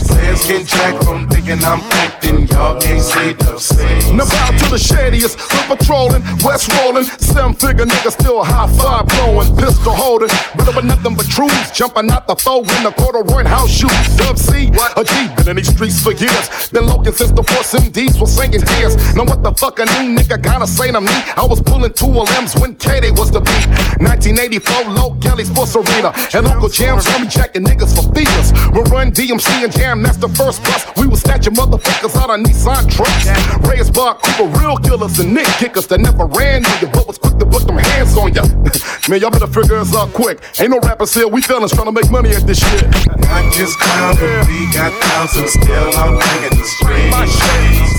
Players 0.07 0.47
getting 0.47 0.67
jacked 0.67 1.05
from 1.05 1.29
thinking 1.29 1.65
I'm 1.65 1.81
acting, 2.03 2.47
y'all 2.49 2.81
can't 2.81 3.03
say 3.03 3.33
the 3.33 3.59
same. 3.59 4.17
Now 4.17 4.25
bow 4.27 4.51
to 4.51 4.71
the 4.71 4.79
shadiest, 4.79 5.37
we're 5.53 5.77
patrolling, 5.77 6.23
west 6.45 6.71
rolling, 6.79 7.05
seven 7.05 7.55
figure 7.55 7.87
nigga 7.87 8.02
still 8.11 8.43
high 8.43 8.67
five 8.77 9.07
blowing, 9.07 9.55
pistol 9.57 9.93
holding, 9.93 10.29
better 10.57 10.73
but 10.73 10.85
nothing 10.85 11.15
but 11.15 11.27
truths, 11.27 11.71
jumping 11.71 12.11
out 12.11 12.27
the 12.27 12.35
foe 12.37 12.61
in 12.61 12.83
the 12.83 12.93
corduroy 12.97 13.45
house 13.45 13.71
shoes. 13.71 13.93
Dub 14.17 14.39
C, 14.39 14.73
a 14.97 15.05
G, 15.05 15.13
been 15.37 15.49
in 15.49 15.57
these 15.57 15.71
streets 15.71 16.03
for 16.03 16.13
years. 16.13 16.69
Been 16.71 16.87
looking 16.87 17.13
since 17.13 17.31
the 17.31 17.43
force 17.43 17.75
MDs 17.75 18.21
was 18.21 18.35
singing 18.35 18.63
tears. 18.63 18.97
Now 19.15 19.25
what 19.25 19.43
the 19.43 19.53
fuck 19.53 19.79
a 19.79 19.85
new 19.85 20.17
nigga 20.17 20.41
gotta 20.41 20.67
say 20.67 20.91
to 20.91 21.01
me? 21.01 21.13
I 21.37 21.45
was 21.47 21.61
pulling 21.63 21.93
two 21.93 22.07
LMs 22.07 22.61
when 22.61 22.75
K-Day 22.77 23.13
was 23.13 23.31
the 23.31 23.41
beat. 23.41 23.67
1984, 24.03 24.93
Low 24.95 25.15
Kelly 25.21 25.45
Sports 25.45 25.77
Arena. 25.77 26.13
And 26.35 26.47
Uncle 26.47 26.69
Jam 26.69 27.01
saw 27.01 27.19
me 27.19 27.29
jacking 27.29 27.65
niggas 27.65 27.95
for 27.95 28.09
feelers. 28.15 28.51
We 28.73 28.81
run 28.91 29.13
DMC 29.13 29.65
and 29.65 29.73
Jam, 29.73 30.03
that's 30.03 30.17
the 30.17 30.29
first 30.31 30.65
bus. 30.65 30.87
We 30.97 31.07
was 31.07 31.21
snatching 31.21 31.55
motherfuckers 31.55 32.17
out 32.17 32.31
of 32.31 32.41
Nissan 32.41 32.89
trucks. 32.91 33.29
Raised 33.69 33.95
by 33.95 34.15
Cooper, 34.15 34.59
real 34.59 34.77
killers 34.79 35.19
and 35.21 35.35
Nick 35.35 35.47
kickers 35.59 35.87
that 35.89 36.01
never 36.01 36.27
ran 36.27 36.65
you, 36.81 36.89
but 36.89 37.07
was 37.07 37.19
quick 37.19 37.39
to 37.39 37.47
put 37.47 37.67
them 37.67 37.79
hands 37.93 38.17
on 38.17 38.33
ya. 38.33 38.45
Man, 39.09 39.21
y'all 39.21 39.31
better 39.31 39.47
figure 39.47 39.77
us 39.77 39.95
out 39.95 40.13
quick. 40.13 40.39
Ain't 40.61 40.71
no 40.71 40.79
rappers 40.81 41.13
here, 41.15 41.29
we 41.29 41.43
fellas 41.43 41.73
trying 41.73 41.87
to 41.87 41.93
make 41.93 42.11
money 42.11 42.31
at 42.31 42.47
this 42.47 42.59
shit. 42.59 42.87
Not 43.29 43.53
just 43.53 43.79
clowning, 43.79 44.47
we 44.49 44.71
got 44.73 44.93
thousands 45.11 45.53
still 45.53 45.91
out 45.99 46.15
making 46.17 46.59
the 46.59 46.67
streets. 46.79 47.13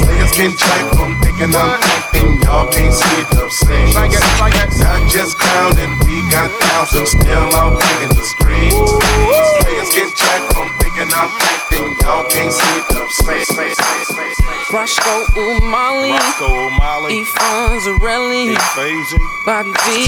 Players 0.02 0.32
getting 0.34 0.58
jacked 0.58 0.96
from 0.96 1.12
thinking 1.22 1.52
I'm 1.54 1.78
acting, 1.78 2.42
y'all 2.44 2.68
can't 2.72 2.94
see 2.94 3.22
the 3.36 3.50
same. 3.50 3.94
Not 3.94 5.12
just 5.12 5.38
clowning, 5.38 5.94
we 6.08 6.24
got 6.32 6.50
thousands 6.60 7.12
still 7.12 7.48
out 7.54 7.78
making 7.78 8.16
the 8.16 8.26
streets. 8.26 8.76
Players 9.62 9.90
getting 9.94 10.14
jacked 10.18 10.54
from 10.54 10.73
thinking 11.14 11.22
I'm 11.22 11.30
acting, 11.54 11.96
y'all 12.02 12.26
can't 12.30 12.52
see 12.52 12.82
the 12.90 13.08
same. 13.10 13.44
Roscoe 14.72 15.26
Umali, 15.38 16.14
E. 17.12 17.26
Fonzarelli, 17.26 18.56
Bobby 19.46 19.72
V, 19.72 20.08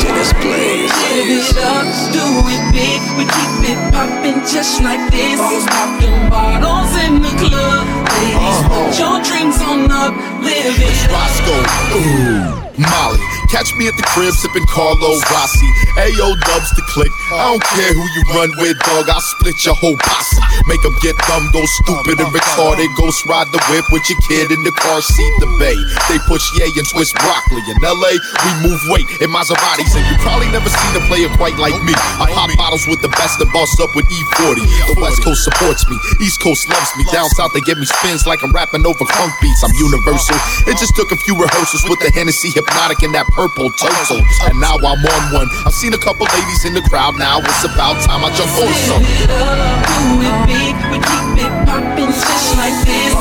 Dennis 0.00 0.32
Blaze. 0.34 0.92
Live 1.10 1.30
it 1.30 1.56
up, 1.58 1.86
do 2.12 2.22
it 2.46 2.64
big, 2.72 3.02
we 3.18 3.24
keep 3.24 3.70
it 3.70 3.92
poppin' 3.92 4.40
just 4.46 4.82
like 4.82 5.10
this. 5.10 5.40
Poppin' 5.66 6.30
bottles 6.30 6.94
in 7.04 7.22
the 7.22 7.34
club, 7.42 7.86
ladies, 8.22 8.60
put 8.68 8.98
your 8.98 9.20
drinks 9.22 9.60
on 9.62 9.90
up, 9.90 10.14
live 10.42 10.78
it 10.78 11.10
Roscoe, 11.10 11.64
ooh, 11.96 12.70
Molly. 12.78 13.39
Catch 13.50 13.74
me 13.74 13.90
at 13.90 13.98
the 13.98 14.06
crib 14.14 14.30
sipping 14.30 14.62
Carlo 14.70 15.18
Rossi. 15.34 15.66
Ayo, 15.98 16.38
dubs 16.46 16.70
to 16.78 16.82
click. 16.86 17.10
I 17.34 17.50
don't 17.50 17.64
care 17.74 17.90
who 17.90 18.06
you 18.14 18.22
run 18.30 18.50
with, 18.62 18.78
dog. 18.86 19.10
I'll 19.10 19.18
split 19.18 19.58
your 19.66 19.74
whole 19.74 19.98
posse. 19.98 20.38
Make 20.70 20.78
them 20.86 20.94
get 21.02 21.18
dumb, 21.26 21.50
go 21.50 21.66
stupid 21.82 22.22
and 22.22 22.30
retarded. 22.30 22.86
Ghost 22.94 23.26
ride 23.26 23.50
the 23.50 23.58
whip 23.66 23.82
with 23.90 24.06
your 24.06 24.22
kid 24.30 24.54
in 24.54 24.62
the 24.62 24.70
car 24.78 25.02
seat, 25.02 25.34
the 25.42 25.50
bay. 25.58 25.74
They 26.06 26.22
push 26.30 26.46
yay 26.62 26.70
and 26.78 26.86
twist 26.94 27.18
broccoli. 27.18 27.58
In 27.66 27.82
LA, 27.82 28.22
we 28.22 28.50
move 28.70 28.78
weight 28.86 29.10
in 29.18 29.34
Maseratis, 29.34 29.98
and 29.98 30.06
you 30.06 30.14
probably 30.22 30.46
never 30.54 30.70
seen 30.70 30.94
a 30.94 31.02
player 31.10 31.26
quite 31.34 31.58
like 31.58 31.74
me. 31.82 31.90
I 32.22 32.30
pop 32.30 32.54
bottles 32.54 32.86
with 32.86 33.02
the 33.02 33.10
best 33.18 33.42
and 33.42 33.50
boss 33.50 33.74
up 33.82 33.90
with 33.98 34.06
E40. 34.06 34.62
The 34.94 34.96
West 35.02 35.26
Coast 35.26 35.42
supports 35.42 35.82
me, 35.90 35.98
East 36.22 36.38
Coast 36.38 36.70
loves 36.70 36.94
me. 36.94 37.02
Down 37.10 37.26
South, 37.34 37.50
they 37.50 37.66
give 37.66 37.82
me 37.82 37.86
spins 37.86 38.30
like 38.30 38.46
I'm 38.46 38.54
rapping 38.54 38.86
over 38.86 39.02
crunk 39.10 39.34
beats. 39.42 39.66
I'm 39.66 39.74
universal. 39.74 40.38
It 40.70 40.78
just 40.78 40.94
took 40.94 41.10
a 41.10 41.18
few 41.26 41.34
rehearsals 41.34 41.82
with 41.90 41.98
the 41.98 42.14
Hennessy 42.14 42.54
Hpnotiq 42.54 43.02
and 43.02 43.14
that 43.18 43.26
purple 43.40 43.70
turtle. 43.72 44.20
And 44.44 44.60
now 44.60 44.76
I'm 44.76 45.00
on 45.00 45.24
one. 45.32 45.48
I've 45.64 45.72
seen 45.72 45.94
a 45.94 45.98
couple 45.98 46.28
ladies 46.28 46.68
in 46.68 46.74
the 46.74 46.84
crowd 46.92 47.16
now. 47.16 47.40
It's 47.40 47.64
about 47.64 47.96
time 48.04 48.20
I 48.20 48.28
jump 48.36 48.52
on 48.60 48.68
some. 48.84 49.00
Do 49.00 50.20
it 50.28 50.36
big, 50.44 50.76
we 50.92 51.00
keep 51.00 51.48
it 51.48 51.54
poppin' 51.64 52.12
just 52.12 52.52
like 52.60 52.76
this. 52.84 53.16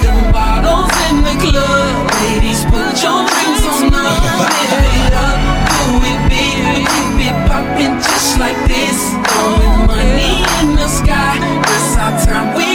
Them 0.00 0.32
bottles 0.32 0.88
in 1.12 1.20
the 1.20 1.36
club, 1.36 2.08
ladies, 2.16 2.64
put 2.72 2.96
your 3.04 3.28
drinks 3.28 3.64
on 3.68 3.92
up. 3.92 4.16
Live 4.40 4.88
it 4.88 5.12
up, 5.12 5.36
do 5.68 6.00
it 6.00 6.20
big, 6.32 6.56
we 6.72 6.80
keep 6.88 7.28
it 7.28 7.36
poppin' 7.44 8.00
just 8.00 8.40
like 8.40 8.60
this. 8.72 8.96
Throwing 9.28 9.84
money 9.84 10.48
in 10.64 10.80
the 10.80 10.88
sky, 10.88 11.36
it's 11.44 11.96
our 12.00 12.16
time, 12.24 12.56
we. 12.56 12.67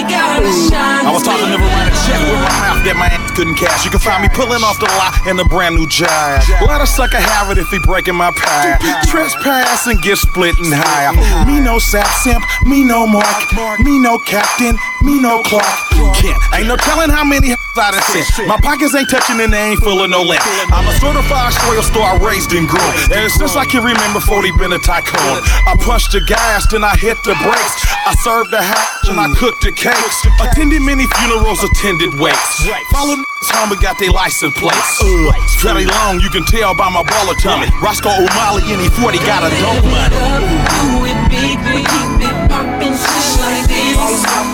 I 0.43 1.11
was 1.11 1.23
talking 1.23 1.47
to 1.47 1.57
write 1.57 1.87
a 1.87 1.95
check 2.03 2.19
with 2.19 2.35
my 2.35 2.51
mouth 2.59 2.83
that 2.83 2.95
my 2.99 3.07
ass 3.07 3.31
couldn't 3.31 3.55
cash. 3.55 3.85
You 3.85 3.91
can 3.91 3.99
find 3.99 4.21
me 4.21 4.29
pulling 4.29 4.63
off 4.63 4.79
the 4.79 4.91
lot 4.99 5.15
in 5.27 5.39
a 5.39 5.45
brand 5.45 5.75
new 5.75 5.87
jive. 5.87 6.43
Let 6.67 6.81
a 6.81 6.87
sucker 6.87 7.17
have 7.17 7.49
it 7.51 7.57
if 7.57 7.69
he 7.69 7.79
breaking 7.79 8.15
my 8.15 8.31
pie. 8.35 8.75
Trespass 9.07 9.87
and 9.87 10.01
get 10.01 10.17
split 10.17 10.59
in 10.59 10.71
high. 10.71 11.15
Me 11.47 11.59
no 11.59 11.79
sap 11.79 12.07
simp, 12.23 12.43
me 12.65 12.83
no 12.83 13.07
mark, 13.07 13.47
me 13.79 13.99
no 13.99 14.19
captain, 14.19 14.75
me 15.03 15.21
no 15.21 15.41
Clark. 15.43 15.92
Kent. 16.11 16.37
Ain't 16.53 16.67
no 16.67 16.75
telling 16.75 17.09
how 17.09 17.23
many 17.23 17.55
I 17.75 17.91
done 17.91 18.03
sent. 18.13 18.47
My 18.47 18.59
pockets 18.61 18.93
ain't 18.93 19.09
touching 19.09 19.41
and 19.41 19.51
they 19.51 19.73
ain't 19.73 19.81
full 19.81 20.03
of 20.03 20.09
no 20.09 20.21
lint. 20.21 20.41
I'm 20.69 20.85
a 20.85 20.93
certified 20.99 21.53
spoil 21.53 21.83
star 21.83 22.19
raised 22.21 22.53
and 22.53 22.67
grew. 22.67 22.89
Ever 23.09 23.29
since 23.29 23.55
I 23.55 23.65
can 23.65 23.83
remember 23.83 24.19
40 24.19 24.51
been 24.61 24.73
a 24.73 24.79
tycoon. 24.79 25.41
I 25.65 25.73
punched 25.81 26.13
the 26.13 26.21
gas, 26.21 26.67
then 26.69 26.83
I 26.83 26.95
hit 26.97 27.17
the 27.25 27.33
brakes. 27.41 27.75
I 28.05 28.13
served 28.21 28.51
the 28.51 28.61
hatch 28.61 29.09
and 29.09 29.19
I 29.19 29.27
cooked 29.35 29.63
the 29.63 29.71
cakes. 29.71 30.17
Attended 30.39 30.81
many 30.81 31.07
funerals, 31.17 31.63
attended 31.63 32.13
wakes. 32.19 32.61
Follow 32.93 33.17
niggas 33.17 33.49
home 33.57 33.71
and 33.73 33.81
got 33.81 33.97
their 33.99 34.11
license 34.11 34.53
plates. 34.59 35.01
It's 35.01 35.61
fairly 35.61 35.85
long, 35.85 36.19
you 36.19 36.29
can 36.29 36.45
tell 36.45 36.75
by 36.75 36.89
my 36.89 37.03
baller 37.03 37.37
tummy. 37.41 37.67
Roscoe 37.81 38.13
Umali 38.13 38.63
and 38.69 38.81
E40 38.85 39.17
got 39.25 39.41
a 39.43 39.51
dope 39.57 39.85
money. 39.89 40.13
Do 40.13 41.09
it 41.09 41.19
big, 41.29 41.57
we 41.73 41.81
keep 41.81 42.29
it 42.29 42.35
poppin' 42.49 42.93
just 42.93 43.39
like 43.41 43.67
this. 43.67 43.97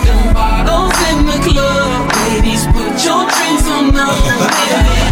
Them 0.08 0.39
in 1.08 1.26
the 1.26 1.38
club, 1.48 2.12
ladies, 2.28 2.66
put 2.66 3.04
your 3.04 3.22
drinks 3.28 3.66
on 3.68 3.96
up. 3.96 5.09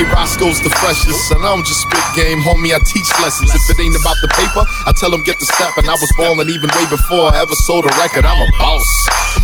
Say 0.00 0.12
Roscoe's 0.12 0.60
the 0.62 0.70
freshest, 0.80 1.32
and 1.32 1.44
I 1.44 1.52
don't 1.54 1.66
just 1.66 1.82
spit 1.82 2.04
game, 2.16 2.40
homie. 2.40 2.72
I 2.72 2.80
teach 2.80 3.08
lessons. 3.20 3.52
If 3.52 3.68
it 3.68 3.78
ain't 3.80 3.96
about 3.96 4.16
the 4.24 4.28
paper, 4.32 4.64
I 4.86 4.92
tell 4.92 5.10
them 5.10 5.22
get 5.22 5.38
the 5.38 5.46
step. 5.46 5.76
And 5.76 5.88
I 5.88 5.96
was 5.96 6.10
ballin' 6.16 6.48
even 6.48 6.70
way 6.76 6.86
before 6.88 7.32
I 7.32 7.40
ever 7.40 7.54
sold 7.66 7.84
a 7.84 7.92
record. 8.00 8.24
I'm 8.24 8.40
a 8.40 8.48
boss. 8.58 8.88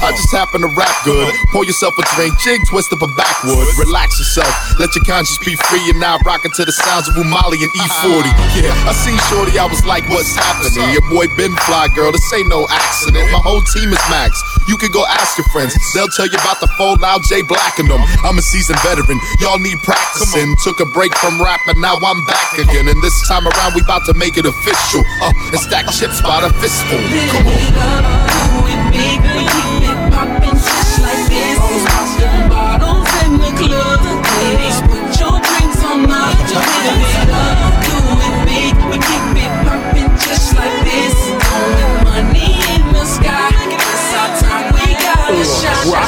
I 0.03 0.13
just 0.13 0.33
happen 0.33 0.61
to 0.63 0.69
rap 0.69 0.93
good. 1.05 1.33
Pour 1.53 1.65
yourself 1.65 1.95
a 1.99 2.05
drink, 2.17 2.39
jig, 2.41 2.61
twist 2.69 2.93
up 2.93 3.03
a 3.03 3.09
backwood. 3.09 3.67
Relax 3.79 4.19
yourself, 4.19 4.53
let 4.81 4.95
your 4.97 5.05
conscience 5.05 5.39
be 5.45 5.57
free. 5.69 5.85
And 5.91 6.01
now 6.01 6.19
rockin' 6.25 6.53
to 6.57 6.65
the 6.65 6.73
sounds 6.73 7.09
of 7.09 7.15
Umali 7.17 7.61
and 7.61 7.73
E40. 7.73 8.29
Yeah, 8.57 8.73
I 8.89 8.93
seen 8.93 9.19
Shorty, 9.29 9.59
I 9.59 9.67
was 9.67 9.85
like, 9.85 10.09
what's 10.09 10.35
happening? 10.35 10.93
Your 10.93 11.05
boy 11.09 11.29
been 11.37 11.55
fly, 11.69 11.89
girl. 11.95 12.13
This 12.13 12.25
ain't 12.33 12.49
no 12.49 12.67
accident. 12.69 13.25
My 13.33 13.41
whole 13.41 13.63
team 13.63 13.93
is 13.93 14.03
max. 14.09 14.41
You 14.69 14.77
can 14.77 14.91
go 14.91 15.05
ask 15.07 15.39
your 15.39 15.47
friends. 15.51 15.75
They'll 15.95 16.09
tell 16.09 16.27
you 16.27 16.39
about 16.39 16.61
the 16.61 16.69
fold 16.79 17.01
now, 17.01 17.19
Jay 17.19 17.43
Black 17.43 17.79
and 17.79 17.91
them. 17.91 18.03
I'm 18.23 18.39
a 18.39 18.43
seasoned 18.43 18.79
veteran. 18.81 19.19
Y'all 19.41 19.59
need 19.59 19.79
practicing. 19.83 20.55
Took 20.63 20.81
a 20.81 20.87
break 20.87 21.15
from 21.17 21.43
rap, 21.43 21.61
rapping, 21.67 21.81
now 21.81 21.97
I'm 21.97 22.25
back 22.25 22.59
again. 22.59 22.89
And 22.89 23.03
this 23.03 23.17
time 23.29 23.47
around, 23.47 23.75
we 23.75 23.83
about 23.83 24.05
to 24.07 24.15
make 24.15 24.37
it 24.37 24.47
official. 24.47 25.03
Uh, 25.23 25.33
and 25.53 25.61
stack 25.61 25.87
chips 25.93 26.21
by 26.23 26.41
the 26.41 26.53
fistful. 26.61 26.99
Come 27.33 27.47
on. 29.71 29.76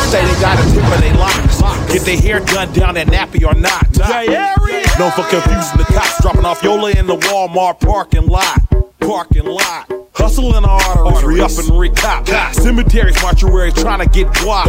Say 0.09 0.25
they 0.25 0.41
got 0.41 0.59
a 0.59 0.63
tip 0.73 0.85
of 0.85 1.01
they 1.01 1.13
locks. 1.15 1.61
Get 1.93 2.03
their 2.03 2.19
hair 2.19 2.41
done 2.41 2.73
down 2.73 2.95
that 2.95 3.09
nappy 3.09 3.45
or 3.47 3.55
not. 3.55 3.85
Known 4.99 5.13
for 5.13 5.23
confusing 5.29 5.79
the 5.79 5.85
cops, 5.85 6.21
dropping 6.23 6.45
off 6.45 6.63
Yola 6.63 6.91
in 6.93 7.07
the 7.07 7.17
Walmart 7.17 7.81
parking 7.81 8.27
lot. 8.27 8.59
Parking 9.01 9.45
lot. 9.45 9.93
Hustling 10.15 10.63
the 10.63 10.69
arteries, 10.69 11.25
re 11.25 11.41
up 11.41 11.51
and 11.59 11.79
re 11.79 11.91
cop. 11.91 12.27
Cemeteries, 12.55 13.17
mortuaries, 13.17 13.75
trying 13.81 14.01
to 14.01 14.09
get 14.09 14.27
guap. 14.39 14.67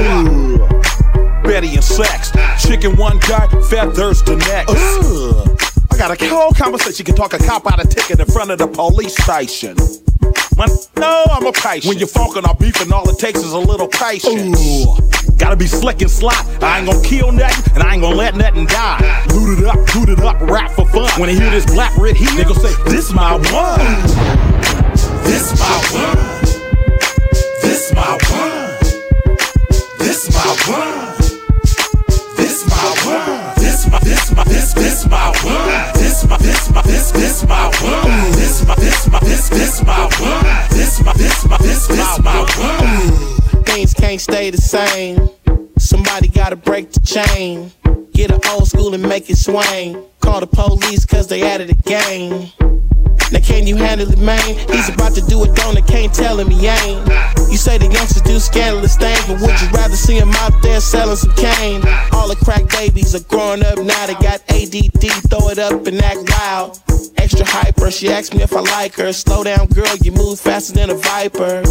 Betty 1.44 1.74
and 1.74 1.84
sex. 1.84 2.32
Chicken 2.62 2.98
one 2.98 3.18
guy, 3.20 3.48
feathers 3.70 4.22
the 4.24 4.36
next. 4.36 4.76
I 5.92 5.98
got 5.98 6.22
a 6.22 6.30
whole 6.30 6.52
conversation. 6.52 7.06
Can 7.06 7.16
talk 7.16 7.34
a 7.34 7.40
cop 7.40 7.66
out 7.72 7.84
a 7.84 7.88
ticket 7.88 8.20
in 8.20 8.26
front 8.28 8.52
of 8.52 8.60
the 8.60 8.68
police 8.68 9.16
station. 9.24 9.76
Man, 10.56 10.70
no, 10.98 11.26
I'm 11.32 11.46
a 11.46 11.52
patient. 11.52 11.86
When 11.86 11.98
you're 11.98 12.08
funkin' 12.08 12.48
or 12.48 12.54
beefing, 12.56 12.92
all 12.92 13.10
it 13.10 13.18
takes 13.18 13.40
is 13.40 13.54
a 13.54 13.58
little 13.58 13.88
patience. 13.88 14.60
Gotta 15.40 15.56
be 15.56 15.68
slick 15.68 16.02
and 16.02 16.12
sly. 16.12 16.36
I 16.62 16.80
ain't 16.80 16.92
gonna 16.92 17.02
kill 17.02 17.32
nothing, 17.32 17.74
and 17.74 17.84
I 17.84 17.94
ain't 17.94 18.02
gonna 18.02 18.16
let 18.16 18.36
nothing 18.36 18.66
die. 18.66 19.26
Loot 19.34 19.60
it 19.60 19.66
up, 19.66 19.96
loot 19.96 20.10
it 20.10 20.20
up, 20.20 20.40
rap 20.42 20.72
for 20.72 20.88
fun. 20.90 21.10
When 21.20 21.30
they 21.30 21.36
hear 21.36 21.50
this 21.50 21.66
black 21.66 21.96
red 21.98 22.18
heat, 22.18 22.30
they 22.36 22.44
gon' 22.44 22.60
say, 22.60 22.76
This 22.92 23.12
my 23.14 23.34
one. 23.34 23.80
This 25.24 25.58
my 25.58 25.76
one. 25.96 26.40
This 27.62 27.94
my 27.96 28.18
one. 28.30 28.60
This 29.98 30.30
my 30.36 30.56
one. 30.68 31.16
This 32.36 32.68
my 32.68 32.94
one. 33.06 33.56
This 33.56 33.88
my 33.90 34.00
this 34.00 34.36
my 34.36 34.44
this 34.44 34.74
this 34.74 35.08
my 35.08 35.28
one. 35.42 35.94
This 35.94 36.28
my 36.28 36.38
this 36.38 36.70
my 36.70 36.82
this 36.82 37.12
this 37.12 37.46
my 37.48 37.66
one. 37.82 38.32
This 38.34 38.68
my 38.68 38.76
this 38.76 39.08
my 39.10 39.20
this 39.20 39.50
this 39.50 39.84
my 39.84 40.10
one. 40.20 40.70
This 40.70 41.02
my 41.02 41.14
this 41.14 41.46
my 41.46 41.58
this 41.58 41.88
this 41.88 42.20
my 42.20 42.46
one. 42.58 43.39
Things 43.70 43.94
can't 43.94 44.20
stay 44.20 44.50
the 44.50 44.58
same. 44.58 45.30
Somebody 45.78 46.28
gotta 46.28 46.56
break 46.56 46.92
the 46.92 47.00
chain. 47.02 47.72
Get 48.14 48.32
an 48.32 48.42
old 48.50 48.68
school 48.68 48.96
and 48.96 49.04
make 49.04 49.30
it 49.30 49.38
swing. 49.38 50.04
Call 50.22 50.40
the 50.40 50.48
police 50.48 51.06
cause 51.06 51.28
they 51.28 51.44
added 51.44 51.70
a 51.70 51.76
game. 51.76 52.52
Now 53.32 53.40
can 53.40 53.68
you 53.68 53.76
handle 53.76 54.12
it, 54.12 54.20
man? 54.20 54.42
He's 54.70 54.90
about 54.90 55.14
to 55.14 55.22
do 55.22 55.44
it, 55.44 55.56
don't 55.56 55.70
can't 55.86 56.14
tell 56.14 56.40
him 56.40 56.50
he 56.50 56.68
ain't. 56.68 57.08
You 57.50 57.58
say 57.58 57.78
the 57.78 57.90
youngsters 57.92 58.22
do 58.22 58.40
scandalous 58.40 58.96
things, 58.96 59.26
but 59.28 59.42
would 59.42 59.60
you 59.62 59.68
rather 59.70 59.96
see 59.96 60.18
him 60.18 60.30
out 60.36 60.54
there 60.62 60.80
selling 60.80 61.16
some 61.16 61.34
cane? 61.34 61.82
All 62.12 62.28
the 62.28 62.36
crack 62.36 62.70
babies 62.70 63.14
are 63.16 63.26
growing 63.26 63.64
up 63.66 63.78
now, 63.78 64.06
they 64.08 64.14
got 64.14 64.42
ADD, 64.50 65.06
throw 65.30 65.50
it 65.50 65.60
up 65.60 65.86
and 65.86 66.02
act 66.02 66.30
wild. 66.30 66.80
Extra 67.18 67.46
hyper, 67.46 67.92
she 67.92 68.10
asked 68.10 68.34
me 68.34 68.42
if 68.42 68.54
I 68.54 68.62
like 68.62 68.96
her. 68.96 69.12
Slow 69.14 69.44
down, 69.44 69.68
girl, 69.68 69.96
you 70.04 70.12
move 70.12 70.40
faster 70.40 70.74
than 70.74 70.90
a 70.90 70.96
viper. 70.96 71.64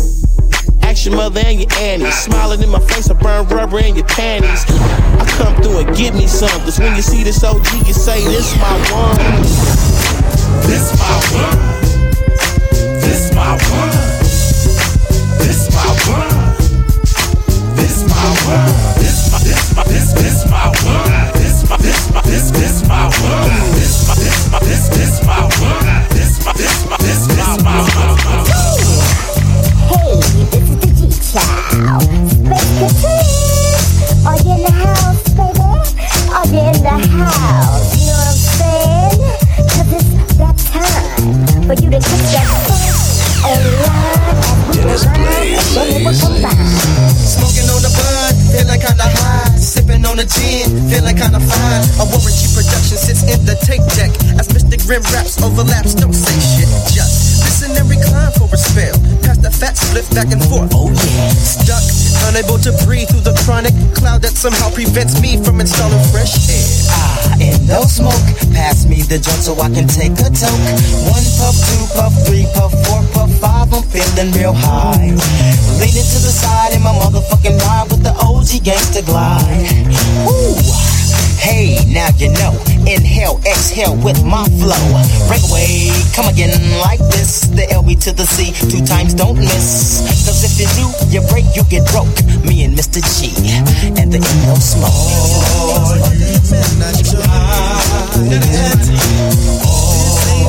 Ask 0.83 1.07
your 1.07 1.17
mother 1.17 1.41
and 1.45 1.61
your 1.61 1.73
auntie. 1.79 2.11
Smiling 2.11 2.63
in 2.63 2.71
my 2.71 2.81
face, 2.81 3.11
I 3.11 3.15
burn 3.15 3.47
rubber 3.49 3.79
in 3.79 3.95
your 3.95 4.07
panties. 4.07 4.65
I 4.69 5.25
come 5.39 5.55
through 5.63 5.79
and 5.79 5.97
give 5.97 6.15
me 6.15 6.27
some. 6.27 6.61
Cause 6.63 6.79
when 6.79 6.97
you 6.97 7.03
see 7.03 7.23
this 7.23 7.43
OG, 7.45 7.87
you 7.87 7.95
say, 7.95 8.25
This 8.25 8.57
my 8.57 8.75
one. 8.93 9.88
This 10.67 10.87
my 10.99 11.15
one. 11.33 11.61
This 13.01 13.23
my 13.35 13.51
one. 13.69 13.95
This 15.39 15.63
my 15.75 15.89
one. 16.09 16.37
This 17.77 17.97
my 18.09 18.29
one. 18.47 18.73
This 18.99 19.19
my 19.33 19.39
this 19.45 19.63
this 19.89 20.09
this 20.15 20.39
my 20.51 20.67
one. 20.69 21.33
This 21.35 21.59
my 21.69 21.77
this 21.79 22.01
my 22.13 22.21
this 22.23 22.47
this 22.51 22.77
my 22.89 23.05
one. 23.05 23.53
This 23.77 23.93
this 24.17 24.39
this 24.67 24.83
this 24.89 25.15
my 25.27 25.41
one. 25.61 25.89
This 26.17 26.33
this 26.59 26.77
this 27.03 27.21
this 27.27 27.53
my 27.65 27.77
one. 27.97 28.17
Hey, 29.89 30.13
this 30.53 30.67
is 30.69 30.79
the. 30.89 31.45
Space 32.29 32.73
Caprice. 32.79 34.27
Are 34.27 34.39
you 34.45 34.53
in 34.57 34.61
the 34.63 34.73
house, 34.73 35.25
baby? 35.37 35.69
Are 36.33 36.47
you 36.47 36.61
in 36.69 36.83
the 36.83 36.97
house? 37.09 37.78
for 41.69 41.75
you 41.85 41.91
to 41.91 42.01
just 42.01 42.33
get 42.33 42.49
Smoking 47.29 47.69
on 47.69 47.83
the 47.85 47.93
bud, 47.93 48.35
feeling 48.49 48.81
kinda 48.81 49.05
high. 49.05 49.53
Sipping 49.59 50.07
on 50.07 50.17
the 50.17 50.25
gin, 50.25 50.89
feeling 50.89 51.17
kinda 51.17 51.41
fine. 51.41 51.85
A 52.01 52.05
Warren 52.09 52.33
production 52.57 52.97
sits 52.97 53.23
in 53.23 53.45
the 53.45 53.55
tape 53.69 53.85
deck. 54.01 54.11
As 54.41 54.49
Mr. 54.49 54.81
Grimm 54.87 55.03
raps 55.13 55.43
overlaps, 55.43 55.93
don't 55.93 56.15
say 56.15 56.41
shit, 56.41 56.69
just 56.89 57.18
listen 57.41 57.75
and 57.77 57.89
recline 57.89 58.33
for 58.35 58.49
a 58.51 58.59
spell. 58.59 58.95
Pass 59.23 59.39
the 59.39 59.51
fat 59.51 59.77
split 59.77 60.07
back 60.15 60.31
and 60.35 60.43
forth. 60.47 60.71
Oh 60.75 60.91
yeah. 60.91 61.31
Stuck, 61.35 61.83
unable 62.31 62.59
to 62.63 62.73
breathe 62.85 63.09
through 63.09 63.27
the 63.27 63.37
chronic 63.45 63.75
cloud 63.95 64.23
that 64.23 64.35
somehow 64.35 64.71
prevents 64.75 65.21
me 65.21 65.39
from 65.43 65.61
installing 65.61 66.03
fresh 66.11 66.35
air. 66.51 66.69
Ah, 66.91 67.43
and 67.43 67.61
no 67.69 67.83
smoke. 67.87 68.27
Pass 68.53 68.87
me 68.87 69.03
the 69.07 69.19
joint 69.19 69.43
so 69.43 69.55
I 69.61 69.71
can 69.71 69.87
take 69.87 70.19
a 70.19 70.29
toke. 70.31 70.67
One 71.09 71.27
puff, 71.39 71.57
two 71.57 71.85
puff, 71.95 72.15
three 72.27 72.47
puff, 72.55 72.75
four 72.87 73.03
puff, 73.15 73.31
five. 73.39 73.71
I'm 73.73 73.85
feeling 73.87 74.33
real 74.35 74.55
high. 74.55 75.15
Leaning 75.79 76.09
to 76.11 76.19
the 76.25 76.33
side 76.35 76.75
in 76.75 76.83
my 76.83 76.93
motherfucking 76.93 77.59
ride 77.63 77.87
with 77.91 78.03
the 78.03 78.15
OG 78.19 78.65
gangster 78.65 79.03
glide. 79.03 79.87
Woo! 80.27 80.98
Hey, 81.39 81.79
now 81.93 82.09
you 82.17 82.29
know. 82.35 82.53
Inhale, 82.89 83.39
exhale 83.47 83.97
with 83.97 84.25
my 84.25 84.45
flow. 84.61 84.85
Break 85.29 85.43
away, 85.49 85.91
come 86.15 86.29
again 86.29 86.53
like 86.81 87.01
this. 87.13 87.47
The 87.49 87.63
LB 87.69 88.01
to 88.05 88.13
the 88.13 88.27
C, 88.27 88.53
two 88.71 88.85
times 88.85 89.15
don't 89.15 89.37
miss. 89.37 90.01
Cause 90.25 90.45
if 90.45 90.59
you 90.61 90.67
do, 90.77 90.89
you 91.13 91.21
break, 91.29 91.45
you 91.57 91.65
get 91.69 91.87
broke. 91.93 92.09
Me 92.45 92.65
and 92.65 92.77
Mr. 92.77 93.01
G, 93.01 93.33
and 94.01 94.13
the 94.13 94.19
Indo 94.19 94.55
Smoke. 94.57 94.93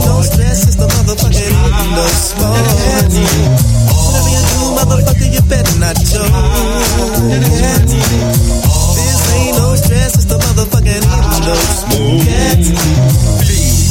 no 0.06 0.22
stress, 0.22 0.68
it's 0.68 0.76
the 0.76 0.88
motherfucking 0.88 1.54
Indo 1.54 2.08
Smoke. 2.18 2.56
Whatever 4.10 4.32
you 4.32 4.42
do, 4.48 4.74
motherfucker, 4.76 5.28
you 5.32 5.42
better 5.48 5.76
not 5.80 5.96
choke. 6.00 6.34
This 9.00 9.22
ain't 9.34 9.56
no 9.58 9.76
stress, 9.76 10.16
it's 10.16 10.26
the 10.26 10.38
motherfucking 10.38 11.04
Indo 11.04 11.56
Smoke. 11.80 12.28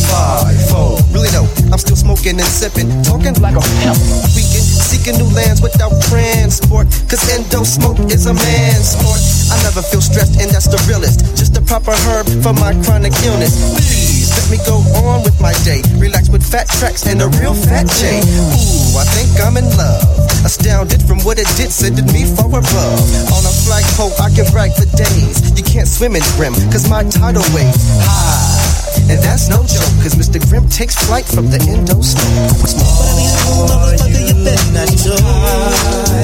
Five, 0.08 0.56
four. 0.72 0.96
Really 1.12 1.28
though, 1.30 1.48
I'm 1.72 1.78
still 1.78 1.96
smoking 1.96 2.40
and 2.40 2.48
sipping, 2.48 2.88
talking 3.04 3.36
like 3.40 3.56
a 3.56 3.64
pimp. 3.80 3.96
Weekend, 4.32 4.64
seeking 4.64 5.20
new 5.20 5.28
lands 5.36 5.60
without 5.60 5.92
transport. 6.08 6.88
Cause 7.08 7.20
endo 7.28 7.62
smoke 7.64 8.00
is 8.10 8.26
a 8.26 8.34
man's 8.34 8.96
sport. 8.96 9.20
I 9.52 9.60
never 9.62 9.82
feel 9.82 10.00
stressed, 10.00 10.40
and 10.40 10.50
that's 10.50 10.68
the 10.68 10.80
realest. 10.88 11.20
Just 11.36 11.56
a 11.56 11.62
proper 11.62 11.92
herb 12.08 12.26
for 12.42 12.52
my 12.52 12.72
chronic 12.84 13.12
illness. 13.24 13.52
Please 13.76 14.17
let 14.48 14.56
me 14.56 14.64
go 14.64 14.80
on 15.04 15.20
with 15.24 15.36
my 15.44 15.52
day. 15.60 15.84
Relax 16.00 16.30
with 16.30 16.40
fat 16.40 16.64
tracks 16.80 17.04
and 17.04 17.20
a 17.20 17.28
real 17.36 17.52
fat 17.52 17.84
J. 18.00 18.16
Ooh, 18.24 18.96
I 18.96 19.04
think 19.12 19.28
I'm 19.44 19.60
in 19.60 19.68
love. 19.76 20.00
Astounded 20.40 21.04
from 21.04 21.20
what 21.20 21.38
it 21.38 21.48
did, 21.60 21.68
sending 21.68 22.06
me 22.16 22.24
far 22.24 22.48
above. 22.48 23.00
On 23.28 23.44
a 23.44 23.52
flagpole, 23.52 24.16
I 24.16 24.32
can 24.32 24.48
brag 24.48 24.72
for 24.72 24.88
days. 24.96 25.52
You 25.52 25.62
can't 25.62 25.86
swim 25.86 26.16
in 26.16 26.24
brim, 26.40 26.56
cause 26.72 26.88
my 26.88 27.04
tidal 27.04 27.44
waves 27.52 27.84
high. 28.00 29.12
And 29.12 29.20
that's 29.20 29.52
no 29.52 29.60
joke, 29.68 29.92
cause 30.00 30.16
Mr. 30.16 30.40
Grimm 30.48 30.66
takes 30.68 30.96
flight 30.96 31.28
from 31.28 31.52
the 31.52 31.60
endo 31.68 32.00
smoke. 32.00 32.56
Whatever 32.64 33.20
you 33.20 33.36
do, 33.36 33.52
motherfucker, 33.68 34.32
you 34.32 34.36
better 34.48 34.72
not 34.72 34.88
joke. 34.96 35.28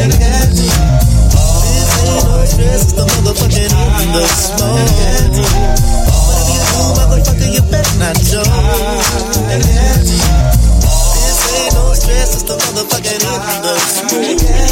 This 0.00 0.16
ain't 1.92 2.24
no 2.24 2.40
stress, 2.48 2.88
it's 2.88 2.92
the 2.96 3.04
motherfucking 3.04 3.68
endo 3.68 4.24
smoke. 4.32 5.63
Whatever 7.44 7.56
you 7.56 7.70
better 7.70 7.98
not 7.98 8.16
joke. 8.16 8.46
This 10.80 11.40
ain't 11.52 11.74
no 11.74 11.92
stress, 11.92 12.34
it's 12.34 12.42
the 12.44 12.56
motherfucking 12.56 13.20
smoke. 13.76 14.63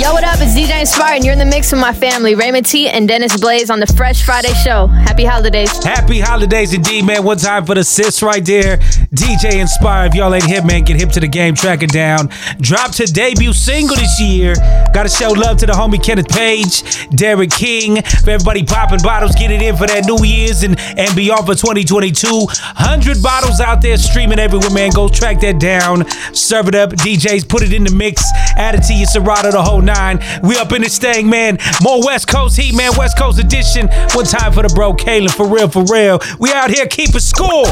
Yo, 0.00 0.14
what 0.14 0.24
up? 0.24 0.38
It's 0.40 0.54
DJ 0.54 0.80
Inspired, 0.80 1.16
and 1.16 1.24
you're 1.26 1.34
in 1.34 1.38
the 1.38 1.44
mix 1.44 1.72
with 1.72 1.80
my 1.82 1.92
family, 1.92 2.34
Raymond 2.34 2.64
T 2.64 2.88
and 2.88 3.06
Dennis 3.06 3.38
Blaze 3.38 3.68
on 3.68 3.80
the 3.80 3.86
Fresh 3.86 4.24
Friday 4.24 4.54
Show. 4.54 4.86
Happy 4.86 5.26
holidays. 5.26 5.70
Happy 5.84 6.18
holidays 6.18 6.72
indeed, 6.72 7.04
man. 7.04 7.22
One 7.22 7.36
time 7.36 7.66
for 7.66 7.74
the 7.74 7.84
sis 7.84 8.22
right 8.22 8.42
there. 8.42 8.78
DJ 9.12 9.60
Inspire. 9.60 10.06
If 10.06 10.14
y'all 10.14 10.32
ain't 10.34 10.46
hip, 10.46 10.64
man, 10.64 10.84
get 10.84 10.98
hip 10.98 11.10
to 11.10 11.20
the 11.20 11.28
game, 11.28 11.54
track 11.54 11.82
it 11.82 11.92
down. 11.92 12.30
Dropped 12.62 12.96
her 12.96 13.04
debut 13.04 13.52
single 13.52 13.94
this 13.94 14.18
year. 14.18 14.54
Gotta 14.94 15.10
show 15.10 15.32
love 15.32 15.58
to 15.58 15.66
the 15.66 15.74
homie 15.74 16.02
Kenneth 16.02 16.28
Page, 16.28 17.10
Derek 17.10 17.50
King. 17.50 18.00
For 18.24 18.30
everybody 18.30 18.64
popping 18.64 19.02
bottles, 19.02 19.34
get 19.34 19.50
it 19.50 19.60
in 19.60 19.76
for 19.76 19.86
that 19.86 20.06
New 20.06 20.24
Year's 20.24 20.62
and, 20.62 20.80
and 20.96 21.14
beyond 21.14 21.44
for 21.44 21.54
2022. 21.54 22.26
100 22.26 23.22
bottles 23.22 23.60
out 23.60 23.82
there 23.82 23.98
streaming 23.98 24.38
everywhere, 24.38 24.70
man. 24.70 24.92
Go 24.92 25.10
track 25.10 25.40
that 25.40 25.60
down. 25.60 26.08
Serve 26.32 26.68
it 26.68 26.74
up. 26.74 26.88
DJs, 26.92 27.46
put 27.46 27.62
it 27.62 27.74
in 27.74 27.84
the 27.84 27.94
mix. 27.94 28.24
Add 28.56 28.76
it 28.76 28.82
to 28.84 28.94
your 28.94 29.06
Serato, 29.06 29.50
the 29.50 29.62
whole 29.62 29.82
nine. 29.94 30.18
We 30.42 30.56
up 30.56 30.72
in 30.72 30.82
this 30.82 30.98
thing, 30.98 31.28
man. 31.28 31.58
More 31.82 32.04
West 32.04 32.28
Coast 32.28 32.58
heat, 32.58 32.74
man. 32.74 32.92
West 32.96 33.18
Coast 33.18 33.38
edition. 33.38 33.88
One 34.14 34.24
time 34.24 34.52
for 34.52 34.62
the 34.62 34.72
bro, 34.74 34.94
Kalan. 34.94 35.30
For 35.30 35.46
real, 35.46 35.68
for 35.68 35.84
real. 35.84 36.20
We 36.38 36.52
out 36.52 36.70
here 36.70 36.86
keeping 36.86 37.20
score. 37.20 37.66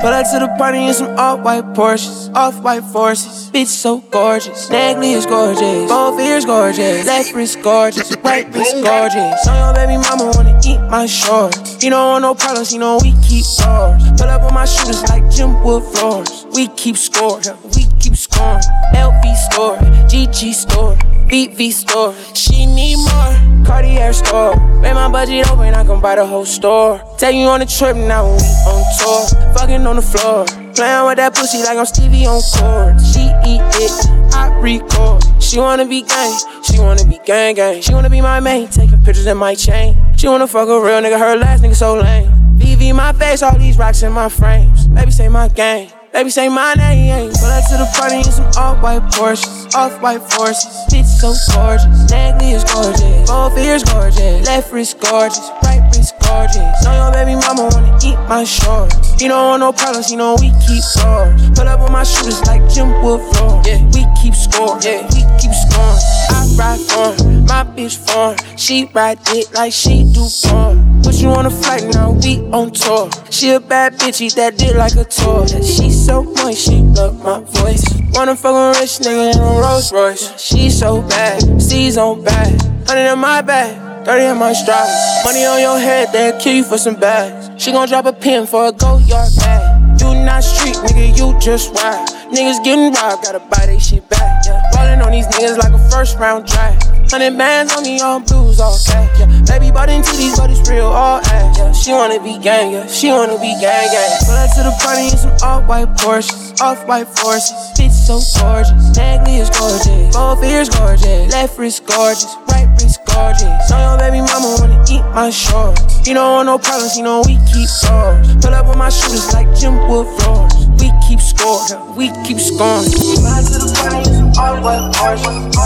Pull 0.00 0.12
up 0.12 0.24
to 0.32 0.38
the 0.40 0.48
party 0.58 0.86
in 0.86 0.94
some 0.94 1.18
off-white 1.18 1.74
Porsches, 1.74 2.34
off-white 2.34 2.84
forces. 2.84 3.50
Bitch 3.52 3.66
so 3.66 3.98
gorgeous, 4.10 4.68
Nagley 4.70 5.12
is 5.14 5.26
gorgeous, 5.26 5.88
both 5.88 6.18
ears 6.20 6.44
gorgeous, 6.44 7.06
left 7.06 7.34
wrist 7.34 7.60
gorgeous, 7.62 8.16
right 8.24 8.46
wrist 8.54 8.82
gorgeous. 8.82 9.42
So 9.44 9.52
your 9.52 9.74
baby 9.74 9.96
mama 9.96 10.32
wanna 10.34 10.58
eat 10.64 10.80
my 10.88 11.06
shorts. 11.06 11.82
You 11.82 11.90
don't 11.90 12.08
want 12.08 12.22
no 12.22 12.34
problems, 12.34 12.72
you 12.72 12.78
know 12.78 12.98
we 13.02 13.12
keep 13.28 13.44
ours. 13.62 14.02
Pull 14.16 14.30
up 14.30 14.42
on 14.42 14.54
my 14.54 14.64
shooters 14.64 15.02
like 15.10 15.28
Jim 15.30 15.62
Wood 15.62 15.82
floors. 15.92 16.46
We 16.54 16.68
keep 16.68 16.96
score, 16.96 17.40
we 17.76 17.86
keep 18.00 18.16
scoring. 18.16 18.62
LV 18.94 19.36
store, 19.36 19.76
GG 20.08 20.54
store. 20.54 20.96
BV 21.30 21.70
store, 21.70 22.12
she 22.34 22.66
need 22.66 22.96
more. 22.96 23.64
Cartier 23.64 24.12
store, 24.12 24.56
make 24.80 24.94
my 24.94 25.08
budget 25.08 25.48
open, 25.48 25.72
I 25.72 25.84
can 25.84 26.00
buy 26.00 26.16
the 26.16 26.26
whole 26.26 26.44
store. 26.44 27.00
Take 27.18 27.36
you 27.36 27.46
on 27.46 27.62
a 27.62 27.66
trip 27.66 27.96
now, 27.96 28.24
we 28.26 28.42
on 28.66 28.82
tour. 28.98 29.54
Fucking 29.54 29.86
on 29.86 29.94
the 29.94 30.02
floor, 30.02 30.44
playing 30.74 31.06
with 31.06 31.18
that 31.18 31.32
pussy 31.36 31.58
like 31.58 31.78
I'm 31.78 31.86
Stevie 31.86 32.26
on 32.26 32.42
court. 32.58 33.00
She 33.00 33.30
eat 33.46 33.62
it, 33.78 34.34
I 34.34 34.50
record. 34.58 35.22
She 35.40 35.60
wanna 35.60 35.86
be 35.86 36.02
gang, 36.02 36.36
she 36.64 36.80
wanna 36.80 37.04
be 37.04 37.20
gang 37.24 37.54
gang. 37.54 37.80
She 37.80 37.94
wanna 37.94 38.10
be 38.10 38.20
my 38.20 38.40
main, 38.40 38.66
taking 38.66 38.98
pictures 38.98 39.26
in 39.26 39.36
my 39.36 39.54
chain. 39.54 39.96
She 40.16 40.26
wanna 40.26 40.48
fuck 40.48 40.68
a 40.68 40.80
real 40.80 41.00
nigga, 41.00 41.16
her 41.16 41.36
last 41.36 41.62
nigga 41.62 41.76
so 41.76 41.94
lame. 41.94 42.28
VV 42.58 42.92
my 42.92 43.12
face, 43.12 43.40
all 43.44 43.56
these 43.56 43.78
rocks 43.78 44.02
in 44.02 44.10
my 44.10 44.28
frames. 44.28 44.88
Baby 44.88 45.12
say 45.12 45.28
my 45.28 45.46
gang. 45.46 45.92
Baby 46.12 46.30
say 46.30 46.48
my 46.48 46.74
name. 46.74 47.30
Pull 47.30 47.46
up 47.46 47.64
to 47.70 47.76
the 47.78 47.88
party 47.94 48.16
in 48.16 48.24
some 48.24 48.44
off-white 48.58 49.02
Porsches, 49.12 49.72
off-white 49.74 50.22
forces. 50.32 50.66
Bitch 50.90 51.06
so 51.06 51.32
gorgeous, 51.54 51.86
Nagley 52.10 52.52
is 52.52 52.64
gorgeous, 52.64 53.30
both 53.30 53.56
ears 53.58 53.84
gorgeous, 53.84 54.44
left 54.46 54.72
wrist 54.72 54.98
gorgeous, 54.98 55.50
right 55.62 55.88
wrist 55.94 56.19
gorgeous. 56.30 56.84
Know 56.84 56.94
your 56.94 57.12
baby 57.12 57.34
mama 57.34 57.68
wanna 57.72 57.98
eat 58.06 58.18
my 58.30 58.44
shorts. 58.44 58.94
You 59.20 59.28
don't 59.28 59.46
want 59.50 59.60
no 59.60 59.72
problems, 59.72 60.10
you 60.10 60.16
know 60.16 60.36
we 60.40 60.50
keep 60.64 60.84
ours. 61.02 61.50
Pull 61.54 61.68
up 61.68 61.80
on 61.80 61.92
my 61.92 62.04
shooters 62.04 62.40
like 62.46 62.62
Jim 62.70 62.88
Wood 63.02 63.20
floor. 63.34 63.62
Yeah, 63.66 63.82
we 63.94 64.06
keep 64.20 64.34
score. 64.34 64.78
Yeah, 64.80 65.02
we 65.12 65.20
keep 65.40 65.52
scoring. 65.52 66.04
I 66.30 66.40
ride 66.60 66.84
on 67.02 67.44
my 67.46 67.64
bitch 67.64 67.96
farm. 68.06 68.36
She 68.56 68.86
ride 68.94 69.18
it 69.28 69.52
like 69.52 69.72
she 69.72 70.04
do 70.14 70.24
porn. 70.44 71.02
Put 71.02 71.14
you 71.16 71.30
on 71.30 71.46
a 71.46 71.50
flight 71.50 71.84
now, 71.92 72.12
we 72.12 72.40
on 72.52 72.70
tour. 72.70 73.10
She 73.30 73.50
a 73.50 73.60
bad 73.60 73.98
bitch, 73.98 74.20
eat 74.20 74.36
that 74.36 74.56
dick 74.56 74.74
like 74.76 74.96
a 74.96 75.04
toy. 75.04 75.46
She 75.46 75.90
so 75.90 76.22
moist, 76.22 76.64
she 76.66 76.76
love 76.96 77.22
my 77.22 77.40
voice. 77.40 77.84
Wanna 78.12 78.36
fuck 78.36 78.54
a 78.54 78.80
rich 78.80 78.98
nigga 79.00 79.34
in 79.34 79.40
a 79.40 79.60
Rolls 79.60 79.92
Royce. 79.92 80.40
She 80.40 80.70
so 80.70 81.02
bad, 81.02 81.60
C's 81.60 81.96
on 81.96 82.22
bad. 82.22 82.60
Hundred 82.86 83.12
in 83.12 83.18
my 83.18 83.40
bag, 83.40 83.89
30 84.04 84.24
in 84.24 84.38
my 84.38 84.52
stride. 84.52 84.88
Money 85.24 85.44
on 85.44 85.60
your 85.60 85.78
head, 85.78 86.08
they'll 86.12 86.38
kill 86.40 86.54
you 86.54 86.64
for 86.64 86.78
some 86.78 86.96
bags. 86.96 87.50
She 87.62 87.72
gon' 87.72 87.88
drop 87.88 88.06
a 88.06 88.12
pin 88.12 88.46
for 88.46 88.66
a 88.66 88.72
Goyard 88.72 89.36
bag. 89.36 90.00
You 90.00 90.14
not 90.24 90.42
street, 90.42 90.76
nigga, 90.76 91.16
you 91.18 91.38
just 91.38 91.74
ride. 91.74 92.08
Niggas 92.32 92.64
getting 92.64 92.92
robbed, 92.94 93.24
gotta 93.24 93.40
buy 93.40 93.66
they 93.66 93.78
shit 93.78 94.08
back. 94.08 94.44
Yeah. 94.46 94.62
Ballin' 94.72 95.02
on 95.02 95.12
these 95.12 95.26
niggas 95.26 95.58
like 95.58 95.72
a 95.72 95.90
first 95.90 96.18
round 96.18 96.46
draft. 96.46 96.86
Hundred 97.10 97.36
bands 97.36 97.76
on 97.76 97.82
me, 97.82 98.00
all 98.00 98.20
blues, 98.20 98.60
all 98.60 98.78
cash. 98.86 99.10
Yeah. 99.18 99.26
Baby 99.44 99.70
bought 99.70 99.90
into 99.90 100.16
these, 100.16 100.38
but 100.38 100.48
it's 100.48 100.66
real, 100.70 100.86
all 100.86 101.18
ass. 101.18 101.58
Yeah. 101.58 101.72
She 101.72 101.92
wanna 101.92 102.22
be 102.22 102.38
gang, 102.38 102.72
yeah. 102.72 102.86
She 102.86 103.08
wanna 103.08 103.36
be 103.36 103.52
gang, 103.60 103.90
gang. 103.90 104.10
Pull 104.24 104.34
up 104.34 104.50
to 104.56 104.62
the 104.62 104.74
party 104.80 105.10
in 105.10 105.16
some 105.18 105.36
off-white 105.42 105.88
Porsches, 105.98 106.58
off-white 106.60 107.08
forces. 107.08 107.52
Bitch 107.76 107.90
so 107.90 108.22
gorgeous, 108.40 108.72
Nagley 108.96 109.40
is 109.40 109.50
gorgeous, 109.50 110.14
both 110.14 110.44
ears 110.44 110.68
gorgeous, 110.70 111.32
left 111.32 111.58
wrist 111.58 111.84
gorgeous, 111.84 112.36
wrist 112.82 113.00
gorgeous. 113.04 113.70
Know 113.70 113.78
your 113.78 113.98
baby 113.98 114.20
mama 114.20 114.56
wanna 114.58 114.84
eat 114.88 115.04
my 115.14 115.30
shorts. 115.30 116.06
You 116.06 116.14
don't 116.14 116.32
want 116.32 116.46
no 116.46 116.58
problems, 116.58 116.96
you 116.96 117.04
know 117.04 117.22
we 117.26 117.36
keep 117.52 117.68
ours. 117.90 118.34
Pull 118.40 118.54
up 118.54 118.66
on 118.66 118.78
my 118.78 118.88
shooters 118.88 119.32
like 119.32 119.48
Jim 119.54 119.76
Wood 119.88 120.06
floors. 120.20 120.54
We 120.80 120.90
keep 121.06 121.20
score, 121.20 121.60
we 121.96 122.10
keep 122.24 122.38
scoring. 122.40 122.88
Up 122.88 123.44
to 123.44 123.58
the 123.60 123.68
party 123.76 124.00
Porsches, 124.00 124.36
off-white 124.36 124.92
Porsches. 124.96 125.56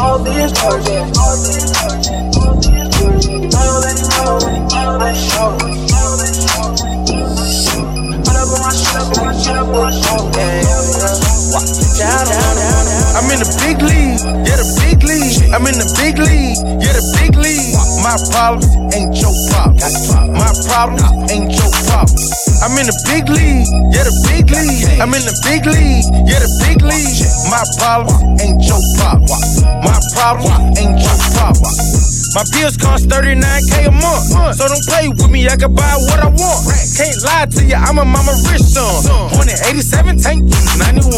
All 0.00 0.18
these 0.18 0.52
gorgeous, 0.60 1.18
all 1.18 1.36
these 1.36 1.72
gorgeous, 1.72 2.38
all 2.38 2.68
gorgeous. 2.68 3.18
Yeah, 11.98 12.24
yeah, 12.24 12.54
yeah. 12.54 12.67
I'm 13.18 13.26
in 13.34 13.42
the 13.42 13.50
big 13.58 13.82
league, 13.82 14.22
yeah, 14.46 14.62
the 14.62 14.68
big 14.78 15.02
league. 15.02 15.50
I'm 15.50 15.66
in 15.66 15.74
the 15.74 15.90
big 15.98 16.22
league, 16.22 16.54
yeah, 16.78 16.94
the 16.94 17.02
big 17.18 17.34
league. 17.34 17.74
My 17.98 18.14
problems 18.30 18.70
ain't 18.94 19.10
your 19.18 19.34
problems. 19.50 20.06
My 20.38 20.54
problems 20.70 21.02
ain't 21.26 21.50
your 21.50 21.66
problems. 21.90 22.30
I'm 22.62 22.78
in 22.78 22.86
the 22.86 22.94
big 23.10 23.26
league, 23.26 23.66
yeah, 23.90 24.06
the 24.06 24.14
big 24.30 24.46
league. 24.54 25.02
I'm 25.02 25.10
in 25.18 25.26
the 25.26 25.34
big 25.42 25.66
league, 25.66 26.06
yeah, 26.30 26.38
the 26.38 26.50
big 26.62 26.78
league. 26.78 27.26
My 27.50 27.66
problems 27.82 28.22
ain't 28.38 28.62
your 28.62 28.78
problems. 28.94 29.66
My 29.66 29.98
problems 30.14 30.78
ain't 30.78 31.02
your 31.02 31.18
problems. 31.34 32.17
My 32.36 32.44
bills 32.52 32.76
cost 32.76 33.08
39k 33.08 33.88
a 33.88 33.90
month. 33.90 34.56
So 34.56 34.68
don't 34.68 34.84
play 34.84 35.08
with 35.08 35.30
me, 35.30 35.48
I 35.48 35.56
can 35.56 35.74
buy 35.74 35.96
what 36.08 36.20
I 36.20 36.28
want. 36.28 36.60
Can't 36.96 37.16
lie 37.24 37.46
to 37.46 37.64
you, 37.64 37.74
I'm 37.74 37.98
a 37.98 38.04
mama 38.04 38.36
rich 38.52 38.62
son. 38.62 39.30
Born 39.32 39.48
in 39.48 39.56
87, 39.64 40.18
tank 40.20 40.44
91. 40.76 41.08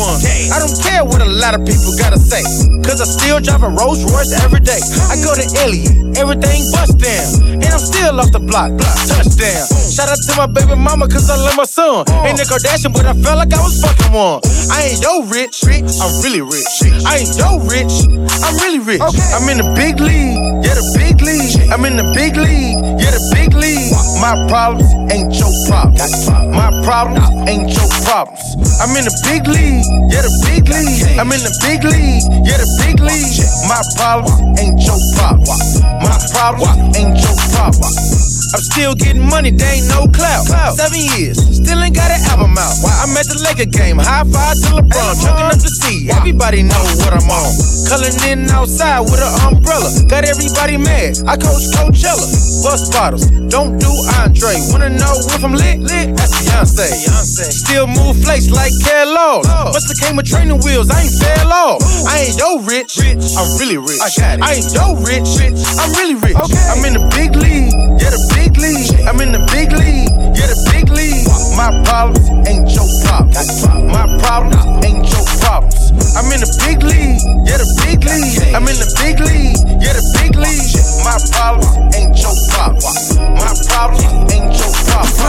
I 0.54 0.62
don't 0.62 0.76
care 0.78 1.02
what 1.04 1.20
a 1.20 1.28
lot 1.28 1.58
of 1.58 1.66
people 1.66 1.96
gotta 1.98 2.18
say. 2.18 2.42
Cause 2.86 3.02
I 3.02 3.06
still 3.11 3.40
drive 3.40 3.62
a 3.62 3.68
Rolls 3.68 4.06
Royce 4.06 4.32
every 4.44 4.61
day. 4.61 4.78
I 5.11 5.18
go 5.18 5.34
to 5.34 5.44
Elliot, 5.58 6.16
everything 6.16 6.70
bust 6.70 6.98
down. 6.98 7.58
And 7.58 7.70
I'm 7.70 7.82
still 7.82 8.20
off 8.20 8.30
the 8.30 8.40
block, 8.40 8.70
touchdown. 9.11 9.66
Shout 9.90 10.08
out 10.08 10.20
to 10.30 10.32
my 10.38 10.46
baby 10.46 10.78
mama, 10.78 11.08
cause 11.08 11.28
I 11.28 11.36
love 11.36 11.56
my 11.56 11.66
son. 11.66 12.06
Ain't 12.22 12.38
a 12.38 12.46
Kardashian, 12.46 12.94
but 12.94 13.04
I 13.04 13.14
felt 13.18 13.36
like 13.36 13.52
I 13.52 13.61
was 13.62 13.82
fucking 13.82 14.12
one. 14.14 14.40
I 14.70 14.94
ain't 14.94 15.02
yo 15.02 15.26
rich, 15.26 15.66
I'm 15.66 16.12
really 16.22 16.40
rich. 16.40 16.70
I 17.02 17.26
ain't 17.26 17.34
yo 17.34 17.58
rich, 17.66 18.06
I'm 18.46 18.54
really 18.62 18.78
rich. 18.78 19.02
I'm 19.34 19.48
in 19.50 19.58
the 19.58 19.68
big 19.74 19.98
league, 19.98 20.38
yeah, 20.64 20.78
the 20.78 20.86
big 20.94 20.99
league. 21.22 21.70
I'm 21.72 21.84
in 21.84 21.96
the 21.96 22.09
big 22.12 22.36
league, 22.36 22.80
yeah, 23.01 23.12
the 23.14 23.22
big 23.32 23.55
league. 23.55 23.92
My 24.20 24.34
problems 24.48 24.90
ain't 25.12 25.32
your 25.34 25.53
problems. 25.68 26.28
My 26.53 26.70
problems 26.82 27.28
ain't 27.48 27.70
your 27.72 27.88
problems. 28.05 28.42
I'm 28.80 28.96
in 28.96 29.05
the 29.05 29.16
big 29.24 29.46
league, 29.46 29.86
yeah, 30.12 30.22
the 30.22 30.32
big 30.44 30.68
league. 30.68 31.18
I'm 31.18 31.32
in 31.32 31.42
the 31.42 31.55
big 31.62 31.84
league, 31.84 32.24
yeah, 32.44 32.59
the 32.59 32.68
big 32.82 33.01
league. 33.01 33.40
My 33.68 33.80
problems 33.96 34.40
ain't 34.61 34.80
your 34.82 35.01
problems. 35.16 35.80
My 36.03 36.16
problems 36.32 36.96
ain't 36.96 37.16
your 37.16 37.36
problems. 37.55 38.30
I'm 38.53 38.64
still 38.66 38.94
getting 38.94 39.22
money, 39.22 39.51
they 39.51 39.78
ain't 39.78 39.88
no 39.88 40.07
clout. 40.09 40.46
Seven 40.74 40.98
years, 40.98 41.38
still 41.38 41.78
ain't 41.82 41.94
got 41.94 42.11
an 42.11 42.20
album 42.30 42.59
out. 42.59 42.74
I'm 43.03 43.14
at 43.16 43.26
the 43.30 43.38
Laker 43.46 43.70
game, 43.70 43.98
high 43.98 44.26
five 44.26 44.59
to 44.66 44.82
LeBron, 44.82 45.12
chucking 45.22 45.46
up 45.55 45.61
the 45.61 45.70
sea. 45.70 46.11
Everybody 46.11 46.62
know 46.62 46.82
what 47.05 47.14
I'm 47.14 47.30
on. 47.30 47.51
Culling 47.86 48.16
in 48.26 48.51
outside 48.51 49.07
with 49.07 49.22
an 49.22 49.32
umbrella, 49.46 49.90
got 50.09 50.24
everybody 50.24 50.76
mad. 50.76 51.22
I 51.30 51.36
coach 51.36 51.70
Coachella, 51.70 52.26
bust 52.66 52.90
bottles, 52.90 53.30
don't 53.46 53.78
do 53.78 53.90
Andre. 54.18 54.59
Wanna 54.74 54.90
know 54.90 55.14
if 55.30 55.44
I'm 55.44 55.55
lit? 55.55 55.78
Lit, 55.78 56.16
that's 56.16 56.34
Beyonce. 56.42 56.90
Still 57.55 57.86
move 57.86 58.18
flakes 58.24 58.51
like 58.51 58.72
Kellogg. 58.82 59.46
Oh. 59.46 59.70
Musta 59.70 59.94
came 59.94 60.16
with 60.16 60.26
training 60.26 60.59
wheels, 60.66 60.90
I 60.90 61.07
ain't 61.07 61.14
fell 61.14 61.53
off. 61.53 61.82
I 62.09 62.26
ain't 62.26 62.38
yo 62.38 62.59
rich, 62.66 62.98
rich. 62.98 63.22
I'm 63.38 63.46
really 63.62 63.78
rich. 63.78 64.03
I 64.03 64.11
got 64.18 64.38
it. 64.38 64.42
I 64.42 64.59
ain't 64.59 64.72
yo 64.74 64.98
rich, 65.07 65.28
rich. 65.38 65.59
I'm 65.78 65.92
really 65.94 66.18
rich. 66.18 66.34
I'm 66.34 66.82
in 66.82 66.94
the 66.98 67.05
big 67.14 67.36
league, 67.36 67.70
yeah, 68.01 68.11
the 68.11 68.22
big 68.34 68.39
league. 68.57 68.88
I'm 69.05 69.20
in 69.20 69.32
the 69.32 69.43
big 69.53 69.72
league, 69.72 70.09
yeah, 70.32 70.49
the 70.49 70.57
big 70.72 70.88
league. 70.88 71.28
My 71.57 71.68
problems 71.84 72.24
ain't 72.49 72.70
your 72.72 72.88
problems. 73.05 73.66
My 73.93 74.07
problems 74.24 74.57
ain't 74.84 75.05
your 75.05 75.24
problems. 75.45 75.93
I'm 76.16 76.32
in 76.32 76.41
the 76.41 76.49
big 76.64 76.80
league, 76.82 77.20
yeah, 77.45 77.59
the 77.61 77.68
big 77.84 78.01
league. 78.05 78.41
I'm 78.57 78.64
in 78.68 78.78
the 78.80 78.88
big 78.97 79.20
league, 79.20 79.61
yeah, 79.82 79.93
the 79.93 80.05
big 80.16 80.36
league. 80.41 80.72
My 81.05 81.20
problems 81.32 81.68
ain't 81.97 82.16
your 82.16 82.32
problems. 82.49 83.18
My 83.18 83.53
problems 83.68 84.05
ain't 84.32 84.57
your 84.57 84.72
problems. 84.88 85.20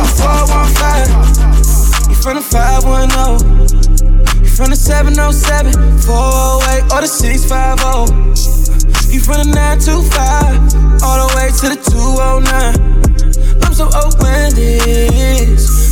You 2.07 2.15
from 2.15 2.35
the 2.37 2.45
510. 2.45 3.11
You 3.19 3.75
from 3.75 3.81
the 3.81 3.90
707, 4.69 5.73
408, 6.01 6.93
or 6.93 7.01
the 7.01 7.07
650. 7.07 9.11
You 9.11 9.19
from 9.19 9.37
the 9.41 9.45
925, 9.55 11.03
all 11.03 11.27
the 11.27 11.33
way 11.35 11.49
to 11.49 11.69
the 11.73 11.77
209. 11.89 12.75
I'm 13.63 13.73
so 13.73 13.87
Oaklandish. 13.89 15.90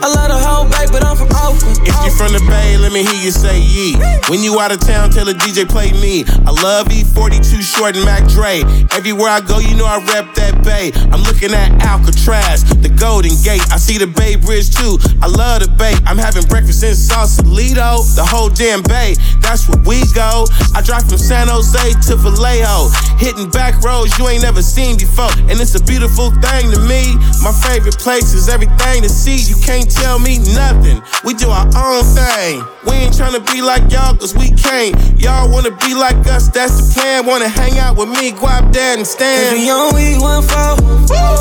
I 0.00 0.08
love 0.08 0.32
the 0.32 0.40
whole 0.40 0.64
bay, 0.64 0.88
but 0.88 1.04
I'm 1.04 1.12
from 1.12 1.28
Oakland. 1.36 1.76
If 1.84 1.92
you 2.00 2.10
from 2.16 2.32
the 2.32 2.40
Bay, 2.48 2.80
let 2.80 2.92
me 2.92 3.04
hear 3.04 3.20
you 3.20 3.30
say 3.30 3.60
yee. 3.60 4.00
When 4.32 4.40
you 4.40 4.56
out 4.58 4.72
of 4.72 4.80
town, 4.80 5.10
tell 5.10 5.28
the 5.28 5.36
DJ 5.36 5.68
play 5.68 5.92
me. 5.92 6.24
I 6.48 6.52
love 6.56 6.88
E-40 6.88 7.36
Too 7.44 7.60
Short 7.60 7.96
and 7.96 8.04
Mac 8.08 8.24
Dre. 8.32 8.64
Everywhere 8.96 9.28
I 9.28 9.40
go, 9.44 9.58
you 9.60 9.76
know 9.76 9.84
I 9.84 10.00
rep 10.08 10.32
that 10.40 10.64
Bay. 10.64 10.88
I'm 11.12 11.20
looking 11.28 11.52
at 11.52 11.76
Alcatraz, 11.84 12.64
the 12.80 12.88
Golden 12.88 13.36
Gate. 13.44 13.60
I 13.68 13.76
see 13.76 13.98
the 14.00 14.08
Bay 14.08 14.36
Bridge 14.40 14.72
too. 14.72 14.96
I 15.20 15.28
love 15.28 15.60
the 15.60 15.68
Bay. 15.76 15.92
I'm 16.08 16.16
having 16.16 16.48
breakfast 16.48 16.80
in 16.80 16.96
Sausalito, 16.96 18.00
the 18.16 18.24
whole 18.24 18.48
damn 18.48 18.80
Bay. 18.80 19.20
That's 19.44 19.68
where 19.68 19.84
we 19.84 20.00
go. 20.16 20.48
I 20.72 20.80
drive 20.80 21.12
from 21.12 21.20
San 21.20 21.48
Jose 21.52 21.76
to 22.08 22.16
Vallejo, 22.16 22.88
hitting 23.20 23.52
back 23.52 23.76
roads 23.84 24.16
you 24.16 24.28
ain't 24.32 24.42
never 24.42 24.62
seen 24.64 24.96
before, 24.96 25.32
and 25.52 25.60
it's 25.60 25.76
a 25.76 25.84
beautiful 25.84 26.32
thing 26.40 26.72
to 26.72 26.80
me. 26.88 27.20
My 27.44 27.52
favorite 27.52 28.00
place 28.00 28.32
is 28.32 28.48
everything 28.48 29.04
to 29.04 29.10
see. 29.12 29.36
You 29.36 29.60
can't 29.60 29.89
tell 29.90 30.18
me 30.18 30.38
nothing. 30.54 31.02
We 31.24 31.34
do 31.34 31.50
our 31.50 31.66
own 31.76 32.04
thing. 32.04 32.62
We 32.86 32.92
ain't 32.92 33.14
tryna 33.14 33.44
be 33.52 33.60
like 33.62 33.90
y'all, 33.90 34.16
cause 34.16 34.34
we 34.34 34.50
can't. 34.50 34.94
Y'all 35.20 35.50
wanna 35.50 35.70
be 35.70 35.94
like 35.94 36.16
us, 36.26 36.48
that's 36.48 36.72
the 36.76 36.94
plan. 36.94 37.26
Wanna 37.26 37.48
hang 37.48 37.78
out 37.78 37.96
with 37.96 38.08
me, 38.08 38.32
Guap, 38.32 38.72
there 38.72 38.96
and 38.96 39.06
stand. 39.06 39.58
We 39.58 39.70
on 39.70 39.94
we 39.94 40.18
one 40.18 40.42
four. 40.42 40.76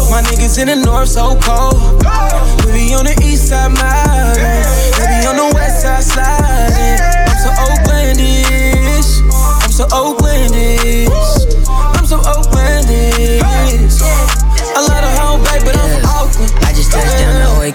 My 0.09 0.21
niggas 0.25 0.59
in 0.59 0.67
the 0.67 0.75
north 0.75 1.09
so 1.09 1.37
cold. 1.39 2.03
We 2.65 2.71
be 2.73 2.93
on 2.93 3.05
the 3.05 3.15
east 3.23 3.49
side 3.49 3.71
mountain. 3.71 4.43
They 4.97 5.21
be 5.21 5.27
on 5.27 5.35
the 5.37 5.51
west 5.55 5.81
side 5.83 6.03
sliding. 6.03 6.38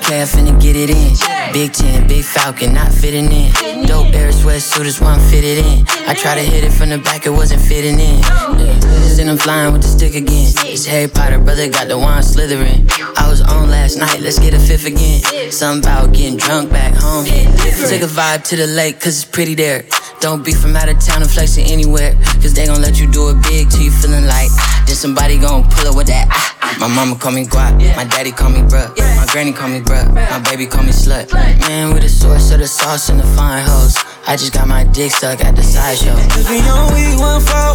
OAK, 0.05 0.29
finna 0.29 0.61
get 0.61 0.77
it 0.77 0.91
in. 0.91 1.17
Big 1.53 1.73
10, 1.73 2.07
big 2.07 2.25
Falcon, 2.25 2.75
not 2.75 2.93
fitting 2.93 3.31
in. 3.33 3.87
Dope 3.87 4.13
Air 4.13 4.31
sweatsuiters, 4.33 5.01
one 5.01 5.19
fitted 5.31 5.65
in. 5.65 5.87
I 6.07 6.15
tried 6.15 6.37
to 6.37 6.43
hit 6.43 6.65
it 6.65 6.73
from 6.73 6.91
the 6.91 6.99
back, 6.99 7.27
it 7.27 7.31
wasn't 7.31 7.63
fitting 7.63 7.99
in. 7.99 8.21
Yeah. 8.21 8.79
Then 9.17 9.29
I'm 9.29 9.39
flying 9.39 9.73
with 9.73 9.83
the 9.83 9.89
stick 9.89 10.15
again. 10.15 10.53
It's 10.67 10.85
Harry 10.87 11.09
Potter, 11.09 11.39
brother 11.39 11.69
got 11.69 11.89
the 11.89 11.97
wand 11.97 12.25
slithering. 12.25 12.87
I 13.17 13.29
was 13.31 13.41
on 13.41 13.71
last 13.71 13.97
night, 13.97 14.21
let's 14.21 14.39
get 14.39 14.53
a 14.53 14.59
fifth 14.59 14.87
again. 14.87 15.51
Something 15.51 15.89
about 15.89 16.13
getting 16.13 16.37
drunk 16.37 16.71
back 16.71 16.95
home. 16.95 17.25
Take 17.25 18.03
a 18.03 18.11
vibe 18.11 18.45
to 18.49 18.57
the 18.57 18.67
lake, 18.67 19.01
cause 19.01 19.23
it's 19.23 19.25
pretty 19.25 19.55
there. 19.55 19.85
Don't 20.21 20.45
be 20.45 20.53
from 20.53 20.77
out 20.77 20.89
of 20.89 20.99
town 21.01 21.23
and 21.23 21.31
flexing 21.31 21.67
anywhere. 21.67 22.15
Cause 22.43 22.53
they 22.53 22.67
gon' 22.67 22.83
let 22.83 23.01
you 23.01 23.11
do 23.11 23.31
it 23.31 23.43
big 23.45 23.71
till 23.71 23.83
you 23.83 23.91
feeling 23.91 24.27
like, 24.27 24.51
then 24.87 24.97
somebody 24.97 25.39
gon' 25.39 25.63
pull 25.71 25.89
up 25.89 25.97
with 25.97 26.09
that. 26.09 26.27
Ah. 26.31 26.64
My 26.81 26.89
mama 26.89 27.17
call 27.17 27.33
me 27.33 27.47
guap, 27.47 27.79
my 27.97 28.05
daddy 28.05 28.31
call 28.33 28.51
me 28.51 28.61
bruh, 28.61 28.89
my 29.17 29.27
granny 29.33 29.53
call 29.53 29.69
me 29.69 29.81
bruh, 29.81 30.13
my 30.13 30.39
baby 30.51 30.67
call 30.67 30.83
me 30.83 30.91
slut. 30.91 31.33
Man, 31.33 31.93
with 31.95 32.03
the 32.03 32.09
source 32.09 32.51
of 32.51 32.59
the 32.59 32.67
sauce 32.67 33.09
and 33.09 33.21
the 33.21 33.27
fine 33.37 33.65
hoes. 33.65 33.97
I 34.27 34.37
just 34.37 34.53
got 34.53 34.67
my 34.69 34.85
dick 34.85 35.13
stuck 35.13 35.41
at 35.45 35.55
the 35.57 35.63
sideshow. 35.63 36.15
Cause 36.35 36.49
we 36.49 36.61
on 36.61 36.93
we 36.93 37.17
one 37.17 37.41
four. 37.41 37.75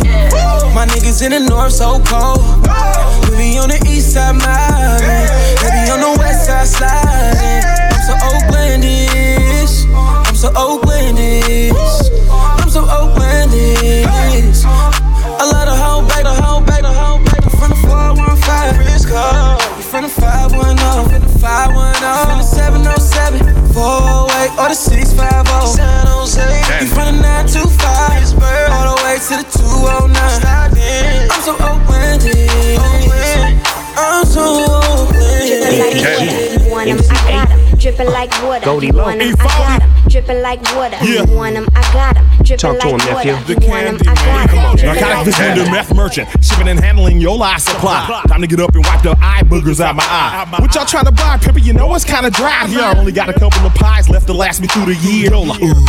My 0.74 0.86
niggas 0.88 1.22
in 1.24 1.32
the 1.32 1.40
north 1.40 1.74
so 1.74 2.00
cold. 2.06 2.40
We 3.30 3.38
be 3.38 3.58
on 3.58 3.70
the 3.70 3.80
east 3.88 4.14
side 4.14 4.36
mountain. 4.36 5.28
They 5.62 5.70
be 5.74 5.90
on 5.92 6.02
the 6.02 6.16
west 6.20 6.46
side 6.46 6.68
sliding. 6.68 7.66
I'm 7.66 8.02
so 8.04 8.14
Oaklandish. 8.30 9.86
I'm 10.28 10.36
so 10.36 10.50
Oaklandish. 10.54 11.74
I'm 12.30 12.70
so 12.70 12.82
Oaklandish. 12.84 14.59
You 19.78 19.84
from 19.84 20.04
the 20.04 20.10
510. 20.10 21.10
From 21.10 21.22
the 21.22 21.40
510. 21.40 22.26
From 22.28 22.38
the 22.40 22.44
707. 22.44 23.40
408 23.74 24.52
or 24.60 24.70
the 24.70 24.76
650. 24.76 25.76
San 25.76 26.08
Jose. 26.08 26.48
You 26.82 26.88
from 26.88 27.06
the 27.18 27.22
925. 27.22 28.40
All 28.72 28.96
the 28.96 29.04
way 29.04 29.16
to 29.20 29.34
the 29.40 29.48
209. 29.60 30.72
I'm 31.30 31.42
so 31.44 31.54
Oaklandish. 31.60 32.80
I'm 33.98 34.24
so 34.26 34.44
Oaklandish. 34.72 36.70
Want 36.70 36.90
'em, 36.90 37.00
I 37.00 37.14
got 37.30 37.49
'em. 37.49 37.49
Dripping 37.78 38.08
like 38.12 38.32
water. 38.44 38.66
Goldie 38.66 38.92
Loc. 38.92 39.06
Want 39.08 39.22
'em, 39.22 39.36
I 39.40 39.44
got 39.46 39.82
'em. 39.82 39.90
Dripping 40.10 40.42
like 40.42 40.62
water. 40.76 40.98
Yeah. 41.02 41.22
Want 41.24 41.56
'em, 41.56 41.68
I 41.76 41.82
got 41.94 42.18
'em. 42.18 42.26
Dripping 42.44 42.58
Talk 42.58 42.80
to 42.80 42.88
like 42.90 43.02
him, 43.02 43.14
water. 43.16 43.26
nephew. 43.34 43.56
You 43.62 43.70
want 43.70 43.86
'em, 43.88 43.98
I 44.02 44.14
got 44.16 44.18
'em. 44.20 44.76
Dripping 44.76 44.86
Narcotic 44.86 45.16
like 45.16 45.26
visitor, 45.26 45.72
meth 45.72 45.94
merchant, 45.94 46.28
shipping 46.44 46.68
and 46.68 46.80
handling 46.80 47.22
your 47.22 47.38
life 47.38 47.60
supply. 47.60 48.22
Time 48.28 48.42
to 48.42 48.48
get 48.48 48.60
up 48.60 48.76
and 48.76 48.86
wipe 48.86 49.02
the 49.02 49.16
eye 49.22 49.44
boogers 49.44 49.80
out 49.80 49.96
my 49.96 50.04
eye. 50.04 50.46
What 50.58 50.74
y'all 50.76 50.86
trying 50.86 51.06
to 51.06 51.12
buy, 51.12 51.38
Pepper? 51.38 51.60
You 51.60 51.74
know 51.74 51.94
it's 51.96 52.04
kind 52.06 52.26
of 52.26 52.34
dry 52.34 52.66
here. 52.68 52.82
I 52.82 52.94
only 52.98 53.12
got 53.12 53.30
a 53.30 53.34
couple 53.34 53.66
of 53.66 53.74
pies 53.76 54.10
left 54.10 54.28
to 54.28 54.34
last 54.34 54.60
me 54.62 54.68
through 54.68 54.94
the 54.94 54.96
year. 54.96 55.30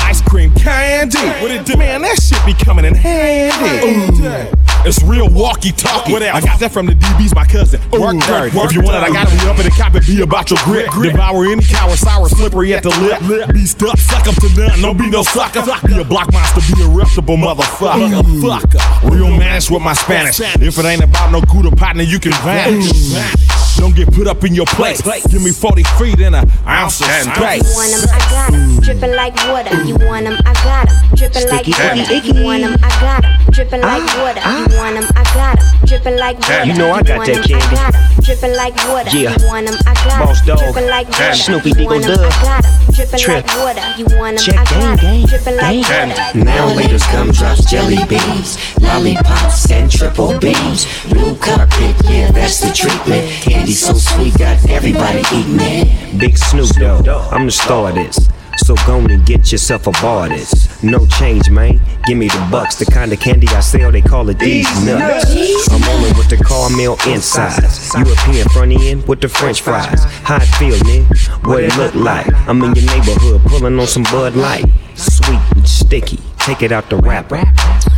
Ice 0.04 0.20
cream 0.20 0.52
candy, 0.54 1.18
what 1.40 1.50
it 1.50 1.64
do? 1.64 1.76
Man, 1.76 2.02
that 2.02 2.20
shit 2.22 2.44
be 2.46 2.52
coming 2.54 2.84
in 2.84 2.94
handy. 2.94 4.50
It's 4.84 5.02
real 5.02 5.28
walkie 5.28 5.72
talkie. 5.72 6.12
what 6.12 6.22
I 6.22 6.40
got 6.40 6.58
that 6.60 6.72
from 6.72 6.86
the 6.86 6.94
DB's, 6.94 7.34
my 7.34 7.44
cousin. 7.44 7.80
Work 7.92 8.16
dirty. 8.24 8.56
If 8.56 8.72
you 8.72 8.80
want 8.80 8.96
it, 8.96 9.02
I 9.02 9.12
gotta 9.12 9.30
be 9.30 9.42
up 9.48 9.58
in 9.58 9.64
the 9.64 9.74
cop 9.76 9.94
and 9.94 10.06
be 10.06 10.22
about 10.22 10.50
your 10.50 10.58
grip. 10.64 10.88
Devour 10.90 11.44
any 11.46 11.62
coward, 11.62 11.98
sour, 11.98 12.28
slippery 12.28 12.72
at 12.72 12.82
the 12.82 12.90
lip. 13.00 13.20
lip. 13.22 13.52
Be 13.52 13.66
stuck, 13.66 13.98
suck 13.98 14.26
up 14.26 14.34
to 14.36 14.48
none. 14.56 14.80
Don't 14.80 14.96
be 14.96 15.10
no 15.10 15.22
sucker. 15.22 15.62
Be 15.86 16.00
a 16.00 16.04
block 16.04 16.32
monster, 16.32 16.62
be 16.74 16.82
a 16.82 16.88
reputable 16.88 17.36
motherfucker. 17.36 18.22
Fucker. 18.40 19.10
Real 19.10 19.28
man 19.28 19.60
with 19.70 19.82
my 19.82 19.92
Spanish. 19.92 20.40
If 20.40 20.78
it 20.78 20.84
ain't 20.84 21.04
about 21.04 21.30
no 21.32 21.42
good 21.42 21.76
partner, 21.76 22.02
you 22.02 22.18
can 22.18 22.32
vanish. 22.32 23.49
Don't 23.80 23.96
get 23.96 24.12
put 24.12 24.26
up 24.28 24.44
in 24.44 24.54
your 24.54 24.66
place. 24.66 25.00
Give 25.32 25.42
me 25.42 25.50
40 25.52 25.82
feet 25.98 26.20
and 26.20 26.36
an 26.36 26.44
ounce 26.68 27.00
of 27.00 27.08
You 27.08 27.32
space. 27.32 27.74
want 27.74 27.92
'em, 27.96 28.04
I 28.12 28.18
got 28.30 28.52
'em. 28.52 28.80
Dripping 28.80 29.14
like 29.16 29.34
water. 29.48 29.74
You 29.88 29.94
want 30.06 30.26
'em, 30.26 30.36
I 30.44 30.52
got 30.52 30.88
'em. 30.90 31.16
Dripping 31.16 31.48
like 31.48 31.66
water. 31.66 32.04
sticky, 32.04 32.28
You 32.28 32.44
want 32.44 32.62
'em, 32.62 32.76
I 32.84 32.90
got 33.00 33.24
'em. 33.24 33.32
Dripping 33.50 33.80
like 33.80 34.04
water. 34.20 34.42
You 34.44 34.76
want 34.76 34.96
'em, 34.96 35.06
I 35.16 35.22
got 35.34 35.58
'em. 35.58 35.86
Dripping 35.86 36.16
like 36.18 36.38
water. 36.40 36.64
You 36.66 36.74
know 36.74 36.92
I 36.92 37.02
got 37.02 37.16
want 37.16 37.26
that 37.32 37.36
'em, 37.36 37.42
candy. 37.42 37.76
I 37.76 37.90
got 37.90 37.94
'em. 37.94 38.22
Dripping 38.22 38.54
like 38.54 38.76
water. 38.88 39.10
Yeah. 39.16 39.32
You 39.40 39.46
want 39.48 39.66
'em, 39.68 39.78
I 39.86 39.94
got 39.94 40.12
'em. 40.12 40.26
Boss 40.26 40.40
dog. 40.42 40.58
Dripping 40.58 40.88
like 40.90 41.08
water. 41.10 41.34
Snoopy 41.34 41.68
You 41.70 41.74
Diggle 41.74 41.96
want 41.96 42.04
'em, 42.04 42.16
Dub. 42.16 42.20
I 42.20 42.42
got 42.44 42.64
'em. 42.64 42.72
Dripping 42.94 43.26
like 43.34 43.56
water. 43.56 43.86
You 43.96 44.06
want 44.20 44.36
'em, 44.38 44.44
Check 44.44 44.58
I 44.60 44.64
gang, 44.64 44.80
got 44.80 44.90
'em. 44.90 44.96
gang, 44.96 45.26
Dripping 45.26 45.56
like 45.56 45.88
water. 45.88 46.44
Now 46.44 46.68
laters, 46.76 47.04
gumdrops, 47.12 47.64
jelly 47.70 48.04
beans, 48.08 48.58
lollipops, 48.80 49.70
and 49.70 49.90
triple 49.90 50.38
beans. 50.38 50.86
Blue 51.08 51.34
carpet, 51.36 51.94
yeah, 52.08 52.30
that's 52.30 52.60
the 52.60 52.70
treatment. 52.72 53.24
Candy 53.42 53.69
so 53.72 53.94
sweet, 53.94 54.36
got 54.38 54.68
everybody 54.68 55.20
eating 55.34 55.58
it. 55.60 56.18
Big 56.18 56.36
Snoop 56.36 56.68
Dogg, 56.76 57.08
I'm 57.32 57.46
the 57.46 57.52
star 57.52 57.90
of 57.90 57.94
this. 57.94 58.28
So 58.58 58.74
go 58.86 58.98
and 58.98 59.24
get 59.24 59.50
yourself 59.52 59.86
a 59.86 59.92
bar 60.02 60.26
of 60.26 60.32
this. 60.32 60.82
No 60.82 61.06
change, 61.06 61.50
man. 61.50 61.80
Give 62.04 62.18
me 62.18 62.28
the 62.28 62.48
bucks. 62.50 62.76
The 62.76 62.84
kind 62.84 63.12
of 63.12 63.18
candy 63.18 63.46
I 63.48 63.60
sell, 63.60 63.90
they 63.90 64.02
call 64.02 64.28
it 64.28 64.38
these 64.38 64.68
nuts. 64.84 65.30
I'm 65.70 65.80
rolling 65.82 66.16
with 66.16 66.28
the 66.28 66.36
caramel 66.36 66.98
insides. 67.06 67.94
European 67.94 68.48
front 68.48 68.72
end 68.72 69.08
with 69.08 69.20
the 69.20 69.28
French 69.28 69.62
fries. 69.62 70.04
How 70.24 70.36
it 70.36 70.46
feel, 70.58 70.78
man? 70.84 71.04
What 71.44 71.64
it 71.64 71.76
look 71.76 71.94
like? 71.94 72.26
I'm 72.48 72.62
in 72.62 72.74
your 72.74 72.86
neighborhood 72.86 73.42
pulling 73.46 73.78
on 73.78 73.86
some 73.86 74.02
Bud 74.04 74.36
Light. 74.36 74.64
Sweet 74.94 75.40
and 75.56 75.68
sticky. 75.68 76.18
Take 76.38 76.62
it 76.62 76.72
out 76.72 76.90
the 76.90 76.96
wrapper. 76.96 77.42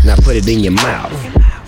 Now 0.05 0.17
put 0.17 0.37
it 0.37 0.49
in 0.49 0.61
your 0.61 0.73
mouth. 0.73 1.13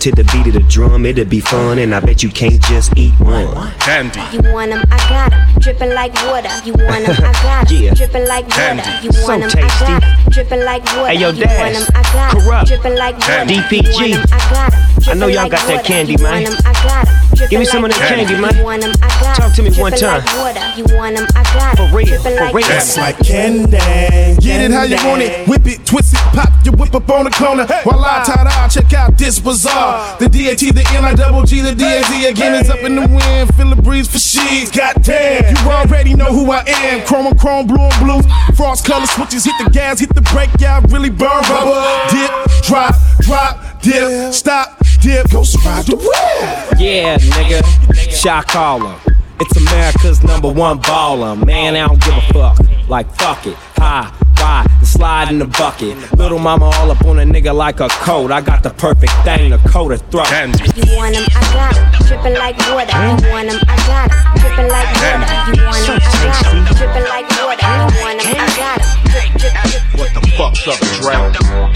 To 0.05 0.11
the 0.11 0.23
beat 0.25 0.45
of 0.45 0.53
the 0.53 0.59
drum, 0.69 1.03
it'll 1.03 1.25
be 1.25 1.39
fun, 1.39 1.79
and 1.79 1.95
I 1.95 1.99
bet 1.99 2.21
you 2.21 2.29
can't 2.29 2.61
just 2.69 2.95
eat 2.95 3.11
one. 3.19 3.49
Candy. 3.79 4.21
You 4.31 4.53
want 4.53 4.71
'em, 4.71 4.83
I 4.91 4.97
got 5.09 5.33
'em. 5.33 5.59
Dripping 5.59 5.95
like 5.95 6.13
water. 6.29 6.47
You 6.63 6.73
want 6.77 7.09
'em, 7.09 7.25
I 7.25 7.33
got 7.41 7.71
'em. 7.71 7.81
Yeah. 7.81 7.93
Dripping 7.95 8.27
like 8.27 8.45
water. 8.53 8.85
You 9.01 9.11
So 9.11 9.25
want 9.25 9.41
'em, 9.41 9.49
I 9.49 9.61
tasty. 9.65 9.85
got 9.85 10.03
'em. 10.03 10.29
Dripping 10.29 10.63
like 10.63 10.85
water. 10.93 11.07
Hey, 11.09 11.17
yo, 11.17 11.29
You 11.31 11.41
Dash. 11.41 11.57
want 11.57 11.75
'em, 11.75 11.85
I 11.95 12.01
got 12.13 12.33
'em. 12.35 12.41
Kurupt. 12.41 12.67
Dripping 12.67 12.95
like 12.99 13.17
water. 13.17 13.45
DPG. 13.45 14.05
You 14.05 14.19
want 14.19 14.29
'em, 14.29 14.37
I 14.37 14.53
got 14.53 14.73
'em. 14.75 14.79
I 15.09 15.13
know 15.17 15.25
Dripping 15.25 15.33
y'all 15.33 15.43
like 15.43 15.51
got 15.51 15.65
that 15.65 15.75
water. 15.77 15.87
candy, 15.89 16.11
You 16.13 16.17
man. 16.21 16.31
want 16.33 16.45
'em, 16.45 16.53
I 16.53 16.73
got 16.85 17.07
'em. 17.07 17.15
Give 17.15 17.41
me 17.41 17.65
Dripping 17.65 17.65
some 17.65 17.83
of 17.85 17.89
like 17.89 17.99
that 17.99 18.03
water. 18.05 18.15
candy, 18.15 18.33
You 18.35 18.41
man. 18.45 18.63
want 18.63 18.83
'em, 18.85 18.91
I 19.01 19.07
got 19.09 19.25
'em. 19.25 19.35
Talk 19.41 19.53
to 19.55 19.61
me 19.63 19.69
one 19.71 19.91
Dripping 19.91 20.07
time. 20.07 20.21
like 20.21 20.37
water. 20.37 20.65
You 20.77 20.85
want 20.95 21.17
'em, 21.17 21.25
I 21.35 21.43
got 21.43 21.79
'em. 21.79 21.89
For 21.89 21.97
real, 21.97 22.05
Dripping 22.05 22.21
for 22.37 22.45
like 22.45 22.53
real. 22.53 22.61
water. 22.61 22.73
That's 22.77 22.97
like 22.97 23.17
candy. 23.25 23.77
Get 24.45 24.61
it 24.61 24.71
how 24.71 24.83
you 24.83 24.97
want 25.03 25.21
it. 25.23 25.47
Whip 25.47 25.65
it, 25.65 25.83
twist 25.85 26.13
it, 26.13 26.19
pop 26.37 26.51
your 26.63 26.75
whip 26.75 26.93
up 26.93 27.09
on 27.09 27.23
the 27.25 27.31
corner. 27.31 27.65
While 27.83 28.05
I 28.05 28.23
tie 28.23 28.43
the 28.45 28.55
check 28.69 28.93
out 28.93 29.17
this 29.17 29.39
bazaar. 29.39 29.94
The 30.19 30.29
DAT, 30.29 30.59
the 30.73 30.85
N, 30.95 31.05
I 31.05 31.13
double 31.13 31.43
G, 31.43 31.61
the 31.61 31.73
DAZ 31.73 32.29
again 32.29 32.55
is 32.55 32.69
up 32.69 32.79
in 32.79 32.95
the 32.95 33.01
wind. 33.01 33.55
Feel 33.55 33.69
the 33.69 33.81
breeze 33.81 34.07
for 34.07 34.19
she's. 34.19 34.71
Goddamn, 34.71 35.55
you 35.55 35.71
already 35.71 36.13
know 36.13 36.31
who 36.31 36.51
I 36.51 36.63
am. 36.67 37.05
Chrome 37.05 37.27
and 37.27 37.39
chrome, 37.39 37.67
blue 37.67 37.81
and 37.81 37.99
blue. 38.03 38.21
Frost 38.55 38.85
color 38.85 39.05
switches, 39.05 39.45
hit 39.45 39.55
the 39.63 39.69
gas, 39.71 39.99
hit 39.99 40.13
the 40.13 40.21
brake, 40.21 40.49
yeah, 40.59 40.77
I 40.77 40.93
really 40.93 41.09
burn 41.09 41.41
rubber. 41.49 41.81
Dip, 42.09 42.31
drop, 42.63 42.95
drop, 43.21 43.81
dip, 43.81 44.33
stop, 44.33 44.77
dip, 45.01 45.29
go 45.29 45.43
ride 45.63 45.85
the 45.85 45.95
wheel. 45.95 46.79
Yeah, 46.79 47.17
nigga. 47.17 47.63
Shot 48.11 48.47
caller. 48.47 48.99
It's 49.39 49.57
America's 49.57 50.23
number 50.23 50.51
one 50.51 50.81
baller. 50.81 51.35
Man, 51.45 51.75
I 51.75 51.87
don't 51.87 52.01
give 52.01 52.13
a 52.13 52.21
fuck. 52.33 52.57
Like, 52.87 53.13
fuck 53.15 53.45
it. 53.45 53.55
High, 53.75 54.11
ride, 54.45 54.67
and 54.79 54.87
slide 54.87 55.27
in 55.29 55.39
the 55.39 55.49
bucket. 55.61 55.93
Little 56.17 56.39
mama 56.39 56.65
all 56.75 56.91
up 56.91 57.03
on 57.05 57.19
a 57.19 57.23
nigga 57.23 57.53
like 57.53 57.79
a 57.79 57.89
coat. 58.07 58.31
I 58.31 58.41
got 58.41 58.63
the 58.63 58.71
perfect 58.85 59.13
thing 59.23 59.51
to 59.51 59.57
coat 59.69 59.91
a 59.91 59.97
throat. 60.11 60.29
You 60.79 60.85
want 60.97 61.15
'em, 61.15 61.25
I 61.35 61.43
got 61.57 61.77
'em. 61.77 61.85
Dripping 62.07 62.37
like 62.43 62.57
water. 62.69 62.95
You 63.05 63.15
want 63.33 63.47
'em, 63.51 63.59
I 63.67 63.77
got 63.89 64.07
'em. 64.11 64.19
Dripping 64.41 64.69
like 64.75 64.89
water. 65.01 65.27
You 65.49 65.63
want 65.71 65.89
'em, 65.89 65.99
I 66.01 66.21
got 66.21 66.45
'em. 66.45 66.65
Dripping 66.79 67.07
like 67.13 67.27
water. 67.39 67.67
You 67.79 67.87
want 68.01 68.17
'em, 68.21 68.35
I 68.35 68.49
got 68.61 68.77
'em. 68.81 68.89
Drip, 69.11 69.29
drip, 69.41 69.55
drip. 69.63 69.83
What 69.99 70.11
the 70.17 70.23
fuck's 70.37 70.67
up, 70.71 70.79
Drought? 71.01 71.31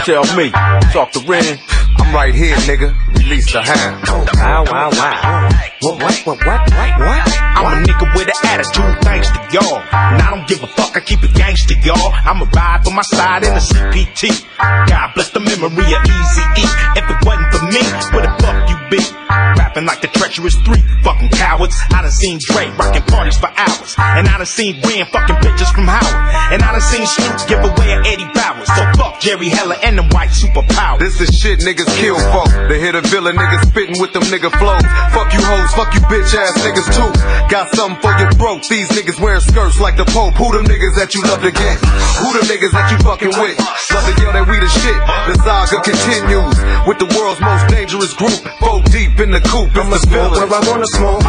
Tell 0.05 0.25
me, 0.35 0.51
talk 0.93 1.11
to 1.13 1.21
Ren. 1.31 1.57
I'm 1.99 2.13
right 2.13 2.35
here, 2.35 2.57
nigga. 2.69 2.89
Release 3.17 3.51
the 3.51 3.61
hand. 3.61 3.95
Wow, 4.35 4.63
wow, 4.71 4.89
wow. 4.99 5.49
What, 5.81 5.95
what, 6.03 6.11
what, 6.27 6.37
what, 6.45 6.59
what, 6.75 6.91
what? 6.99 7.23
I'm 7.55 7.71
a 7.71 7.87
nigga 7.87 8.13
with 8.13 8.27
an 8.27 8.35
attitude, 8.43 8.99
thanks 9.01 9.31
to 9.31 9.39
y'all. 9.55 9.79
And 9.93 10.21
I 10.21 10.29
don't 10.29 10.45
give 10.45 10.61
a 10.61 10.67
fuck, 10.67 10.97
I 10.97 10.99
keep 10.99 11.23
it 11.23 11.33
gangster, 11.33 11.75
y'all. 11.79 12.11
I'ma 12.27 12.51
ride 12.53 12.83
for 12.83 12.91
my 12.91 13.01
side 13.03 13.43
in 13.43 13.53
the 13.53 13.63
CPT. 13.63 14.43
God 14.59 15.13
bless 15.15 15.29
the 15.31 15.39
memory 15.39 15.87
of 15.95 16.03
Easy 16.03 16.43
E. 16.59 16.65
If 16.99 17.07
it 17.07 17.19
wasn't 17.23 17.47
for 17.55 17.63
me, 17.71 17.79
where 18.11 18.27
the 18.27 18.33
fuck 18.43 18.59
you 18.67 18.75
be? 18.91 18.99
Rapping 19.29 19.85
like 19.85 20.01
the 20.01 20.07
treacherous 20.07 20.55
three 20.67 20.83
fucking 21.03 21.29
cowards. 21.29 21.77
I 21.95 22.01
done 22.01 22.11
seen 22.11 22.39
Dre 22.43 22.67
rocking 22.75 23.03
parties 23.03 23.37
for 23.37 23.47
hours. 23.55 23.95
And 23.97 24.27
I 24.27 24.35
done 24.37 24.45
seen 24.49 24.81
Ren 24.81 25.05
fucking 25.07 25.39
bitches 25.39 25.71
from 25.71 25.87
Howard. 25.87 26.15
And 26.51 26.59
I 26.59 26.73
done 26.73 26.81
seen 26.81 27.05
Snoop 27.05 27.47
give 27.47 27.61
away 27.63 27.93
an 27.95 28.03
Eddie 28.03 28.27
Bauers. 28.35 28.67
So 28.67 28.83
fuck 28.99 29.21
Jerry 29.21 29.47
Heller 29.47 29.77
and 29.83 29.97
them 29.97 30.09
white 30.09 30.33
superpowers. 30.35 30.99
This 30.99 31.21
is 31.21 31.29
shit 31.39 31.59
niggas 31.59 31.87
kill 31.95 32.17
for. 32.19 32.67
They 32.67 32.79
hit 32.81 32.95
a 32.95 33.01
villain 33.01 33.37
niggas 33.37 33.69
spitting 33.69 34.01
with 34.01 34.11
them 34.11 34.23
nigga 34.27 34.51
flows. 34.57 34.83
Fuck 35.13 35.31
you 35.31 35.39
hoes, 35.45 35.68
fuck 35.75 35.93
you 35.93 36.01
bitch 36.09 36.33
ass 36.35 36.57
niggas 36.61 36.89
too. 36.93 37.09
Got 37.49 37.73
something 37.75 37.99
for 38.01 38.13
your 38.17 38.31
throat. 38.33 38.65
These 38.69 38.89
niggas 38.89 39.19
wearing 39.19 39.41
skirts 39.41 39.79
like 39.79 39.97
the 39.97 40.05
Pope. 40.05 40.35
Who 40.35 40.51
them 40.53 40.65
niggas 40.65 40.95
that 40.95 41.15
you 41.15 41.21
love 41.23 41.41
to 41.41 41.51
get? 41.51 41.77
Who 42.21 42.29
them 42.33 42.45
niggas 42.49 42.71
that 42.71 42.91
you 42.91 42.97
fucking 43.01 43.33
with? 43.39 43.57
Love 43.59 44.05
to 44.05 44.13
yell 44.21 44.33
that 44.33 44.45
we 44.47 44.59
the 44.59 44.69
shit. 44.69 44.99
The 45.27 45.35
saga 45.41 45.81
continues 45.81 46.55
with 46.85 46.99
the 46.99 47.09
world's 47.17 47.41
most 47.41 47.67
dangerous 47.69 48.13
group. 48.13 48.37
Four 48.61 48.81
deep 48.89 49.19
in 49.19 49.31
the 49.31 49.41
coop. 49.41 49.69
It's 49.73 49.79
I'ma 49.79 49.97
the 49.97 50.01
smoke 50.05 50.33
where 50.37 50.49
I 50.49 50.61
wanna 50.69 50.89
smoke. 50.93 51.23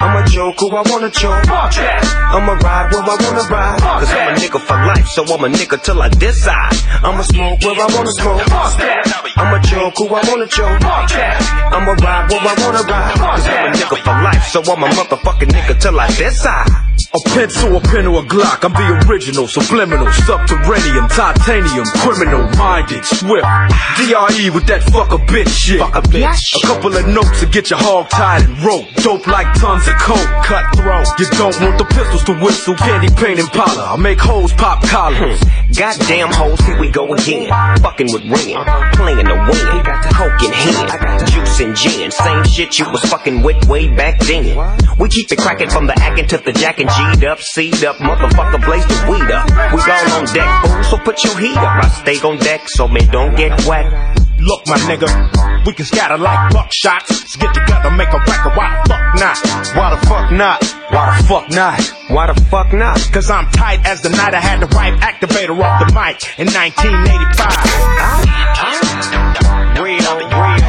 I'ma 0.00 0.22
joke 0.26 0.56
who 0.58 0.70
I 0.74 0.82
wanna 0.86 1.10
joke. 1.10 1.42
I'ma 1.48 2.54
ride 2.62 2.92
where 2.92 3.02
I 3.02 3.16
wanna 3.18 3.44
ride. 3.50 3.80
Cause 3.80 4.10
I'm 4.10 4.30
a 4.30 4.38
nigga 4.38 4.60
for 4.60 4.78
life, 4.86 5.06
so 5.08 5.22
I'm 5.22 5.44
a 5.44 5.48
nigga 5.48 5.82
till 5.82 6.00
I 6.02 6.08
decide. 6.08 6.74
I'ma 7.02 7.22
smoke 7.22 7.60
where 7.62 7.74
I 7.74 7.88
wanna 7.94 8.12
smoke. 8.12 8.42
I'ma 9.36 9.58
joke 9.62 9.94
who 9.98 10.06
I 10.14 10.22
wanna 10.28 10.46
joke. 10.46 10.82
I'ma 10.82 11.92
ride 11.98 12.30
where 12.30 12.40
I 12.42 12.54
wanna 12.62 12.82
ride. 12.86 13.47
Cause 13.48 13.56
I'm 13.56 13.72
a 13.72 13.76
nigga 13.76 13.96
for 14.04 14.16
life, 14.22 14.44
so 14.44 14.60
I'm 14.60 14.82
a 14.82 14.88
motherfucking 14.88 15.48
nigga 15.48 15.80
till 15.80 15.98
I 15.98 16.06
decide. 16.08 16.68
A 17.14 17.20
pencil, 17.30 17.74
a 17.74 17.80
pen, 17.80 18.04
or 18.04 18.20
a 18.20 18.26
Glock. 18.26 18.60
I'm 18.68 18.76
the 18.76 19.08
original, 19.08 19.48
subliminal, 19.48 20.12
subterranean, 20.28 21.08
titanium, 21.08 21.86
criminal, 22.04 22.44
minded, 22.58 23.02
swift. 23.02 23.48
DRE 23.96 24.52
with 24.52 24.68
that 24.68 24.84
fuck 24.92 25.12
a 25.12 25.20
bitch 25.24 25.48
shit. 25.48 25.80
Fuck 25.80 25.96
a 25.96 26.02
bitch. 26.04 26.36
A 26.52 26.66
couple 26.66 26.94
of 26.94 27.08
notes 27.08 27.40
to 27.40 27.46
get 27.46 27.70
your 27.70 27.78
hog 27.78 28.10
tied 28.10 28.44
and 28.44 28.52
rope. 28.60 28.84
Dope 29.00 29.26
like 29.26 29.48
tons 29.56 29.88
of 29.88 29.96
coke. 29.96 30.28
Cutthroat. 30.44 31.08
You 31.16 31.24
don't 31.40 31.56
want 31.64 31.78
the 31.80 31.88
pistols 31.88 32.24
to 32.28 32.36
whistle. 32.44 32.76
Candy 32.76 33.08
paint 33.16 33.40
and 33.40 33.48
powder. 33.48 33.80
I 33.80 33.96
make 33.96 34.20
hoes 34.20 34.52
pop 34.52 34.84
collars. 34.84 35.40
Hmm. 35.40 35.72
Goddamn 35.72 36.28
hoes, 36.28 36.60
here 36.60 36.78
we 36.78 36.90
go 36.90 37.08
again. 37.14 37.48
Fucking 37.80 38.12
with 38.12 38.28
Ren, 38.28 38.60
playing 39.00 39.24
the 39.24 39.38
win. 39.48 39.80
Coke 40.12 40.42
in 40.44 40.52
hand, 40.52 40.92
juice 41.32 41.47
and 41.60 41.76
gin. 41.76 42.10
Same 42.10 42.42
shit 42.44 42.78
you 42.78 42.88
was 42.90 43.02
fucking 43.04 43.42
with 43.42 43.68
way 43.68 43.88
back 43.88 44.18
then. 44.20 44.56
We 44.98 45.08
keep 45.08 45.30
it 45.32 45.38
cracking 45.38 45.70
from 45.70 45.86
the 45.86 45.94
acting 45.98 46.26
to 46.28 46.38
the 46.38 46.52
jacking. 46.52 46.86
G'd 46.88 47.24
up, 47.24 47.40
C'd 47.40 47.84
up, 47.84 47.96
motherfucker, 47.96 48.60
blaze 48.64 48.86
the 48.86 48.94
weed 49.10 49.30
up. 49.30 49.48
We 49.72 49.80
all 49.80 50.10
on 50.18 50.24
deck, 50.32 50.48
fool, 50.64 50.82
so 50.84 50.98
put 50.98 51.24
your 51.24 51.36
heat 51.38 51.56
up. 51.56 51.84
I 51.84 51.88
stay 51.88 52.20
on 52.26 52.38
deck, 52.38 52.68
so 52.68 52.86
man, 52.88 53.06
don't 53.10 53.34
get 53.34 53.66
wet. 53.66 53.86
Look, 54.40 54.68
my 54.68 54.76
nigga, 54.86 55.08
we 55.66 55.72
can 55.72 55.84
scatter 55.84 56.16
like 56.16 56.52
buckshots. 56.52 57.10
Let's 57.10 57.34
get 57.36 57.52
together, 57.54 57.90
make 57.90 58.08
a 58.08 58.18
record. 58.18 58.54
Why 58.56 58.70
the 58.84 58.88
fuck 58.88 59.14
not? 59.18 59.36
Why 59.76 59.90
the 59.90 59.96
fuck 60.06 60.30
not? 60.30 60.62
Why 60.90 61.16
the 61.16 61.22
fuck 61.24 61.50
not? 61.50 61.80
Why 62.08 62.26
the 62.32 62.40
fuck 62.42 62.72
not? 62.72 63.00
Cause 63.12 63.30
I'm 63.30 63.50
tight 63.50 63.84
as 63.84 64.00
the 64.02 64.10
night 64.10 64.34
I 64.34 64.40
had 64.40 64.60
the 64.60 64.68
right 64.68 64.94
activator 65.00 65.58
off 65.60 65.80
the 65.80 65.86
mic 65.92 66.22
in 66.38 66.46
1985. 66.46 69.27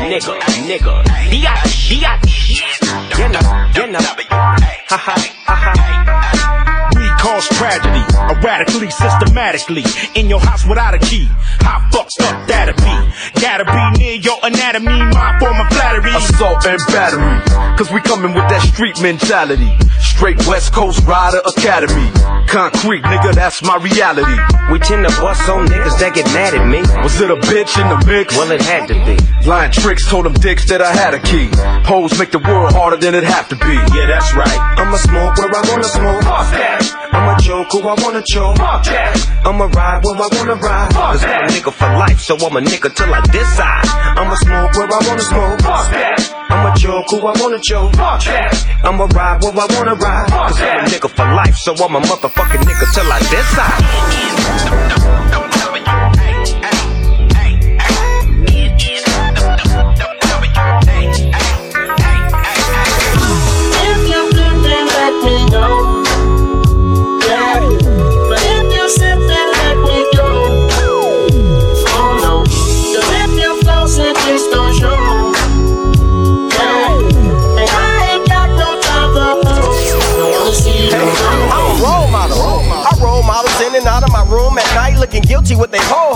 Nigga, 0.10 0.34
nigga. 0.66 0.96
Diat, 1.30 1.70
diat. 1.86 2.20
You 3.14 3.30
know, 3.30 3.46
you 3.78 3.86
know. 3.94 4.00
Ha 4.90 4.98
ha, 4.98 5.16
ha 5.46 5.56
ha. 5.56 6.29
We 7.40 7.46
cause 7.46 7.58
tragedy, 7.58 8.04
erratically, 8.36 8.90
systematically. 8.90 9.84
In 10.16 10.28
your 10.28 10.42
house 10.42 10.66
without 10.68 10.94
a 10.94 11.00
key. 11.00 11.28
How 11.62 11.88
fucked 11.92 12.20
up 12.22 12.48
that'd 12.48 12.76
be? 12.76 13.40
Gotta 13.40 13.64
be 13.64 14.00
near 14.00 14.16
your 14.16 14.38
anatomy, 14.44 15.00
my 15.14 15.38
form 15.40 15.60
of 15.60 15.68
flattery. 15.70 16.12
assault 16.16 16.66
and 16.66 16.80
battery. 16.88 17.78
Cause 17.78 17.92
we 17.92 18.02
coming 18.02 18.34
with 18.34 18.48
that 18.50 18.62
street 18.62 19.02
mentality. 19.02 19.72
Straight 20.00 20.46
West 20.48 20.74
Coast 20.74 21.06
Rider 21.08 21.40
Academy. 21.46 22.12
Concrete, 22.48 23.04
nigga, 23.04 23.34
that's 23.34 23.64
my 23.64 23.78
reality. 23.78 24.36
We 24.72 24.80
tend 24.80 25.08
to 25.08 25.22
bust 25.22 25.48
on 25.48 25.68
niggas 25.68 26.00
that 26.00 26.16
get 26.16 26.26
mad 26.34 26.54
at 26.56 26.68
me. 26.68 26.82
Was 27.04 27.22
it 27.22 27.32
a 27.32 27.36
bitch 27.36 27.80
in 27.80 27.88
the 27.88 28.06
mix? 28.06 28.36
Well, 28.36 28.52
it 28.52 28.62
had 28.62 28.88
to 28.88 28.96
be. 29.06 29.16
Lying 29.48 29.72
tricks 29.72 30.10
told 30.10 30.26
them 30.26 30.34
dicks 30.34 30.66
that 30.70 30.82
I 30.82 30.92
had 30.92 31.14
a 31.14 31.20
key. 31.20 31.48
Hoes 31.88 32.18
make 32.20 32.32
the 32.32 32.40
world 32.40 32.74
harder 32.74 32.98
than 32.98 33.16
it 33.16 33.24
have 33.24 33.48
to 33.50 33.56
be. 33.56 33.76
Yeah, 33.96 34.08
that's 34.08 34.34
right. 34.34 34.60
I'ma 34.78 34.98
smoke 34.98 35.38
where 35.38 35.56
I 35.56 35.70
wanna 35.70 35.84
smoke. 35.84 36.24
Fuck 36.24 36.52
that. 36.52 37.00
I'ma 37.30 37.38
joke 37.42 37.72
who 37.72 37.88
I 37.88 37.94
wanna 38.02 38.24
choke. 38.26 38.58
Fuck 38.58 38.86
that. 38.86 39.14
I'ma 39.46 39.66
ride 39.66 40.04
where 40.04 40.16
I 40.18 40.28
wanna 40.34 40.56
ride. 40.56 40.90
Cause 40.90 41.24
I'm 41.24 41.46
a 41.46 41.46
nigga 41.46 41.72
for 41.72 41.86
life, 41.86 42.20
so 42.20 42.34
I'm 42.34 42.58
a 42.58 42.60
nigga 42.60 42.90
till 42.96 43.14
I 43.14 43.22
decide. 43.22 43.86
I'ma 44.18 44.34
smoke 44.34 44.74
where 44.74 44.90
I 44.90 44.98
wanna 45.06 45.22
smoke. 45.22 45.62
Fuck 45.62 45.92
that. 45.94 46.26
I'ma 46.50 46.74
joke 46.76 47.06
who 47.12 47.28
I 47.28 47.34
wanna 47.40 47.60
joke. 47.60 47.94
Fuck 47.94 48.24
that. 48.26 48.66
I'ma 48.84 49.06
ride 49.14 49.44
where 49.44 49.54
I 49.54 49.68
wanna 49.78 49.94
ride. 49.94 50.32
Cause 50.32 50.60
I'm 50.60 50.86
a 50.86 50.88
nigga 50.90 51.08
for 51.08 51.26
life, 51.38 51.56
so 51.58 51.76
I'm 51.76 51.96
a 51.96 52.00
motherfucking 52.02 52.64
nigga 52.66 52.92
till 52.96 53.14
I 53.14 53.20
decide. 53.30 55.49
Guilty 85.22 85.56
with 85.56 85.72
they 85.72 85.80
whole 85.82 86.09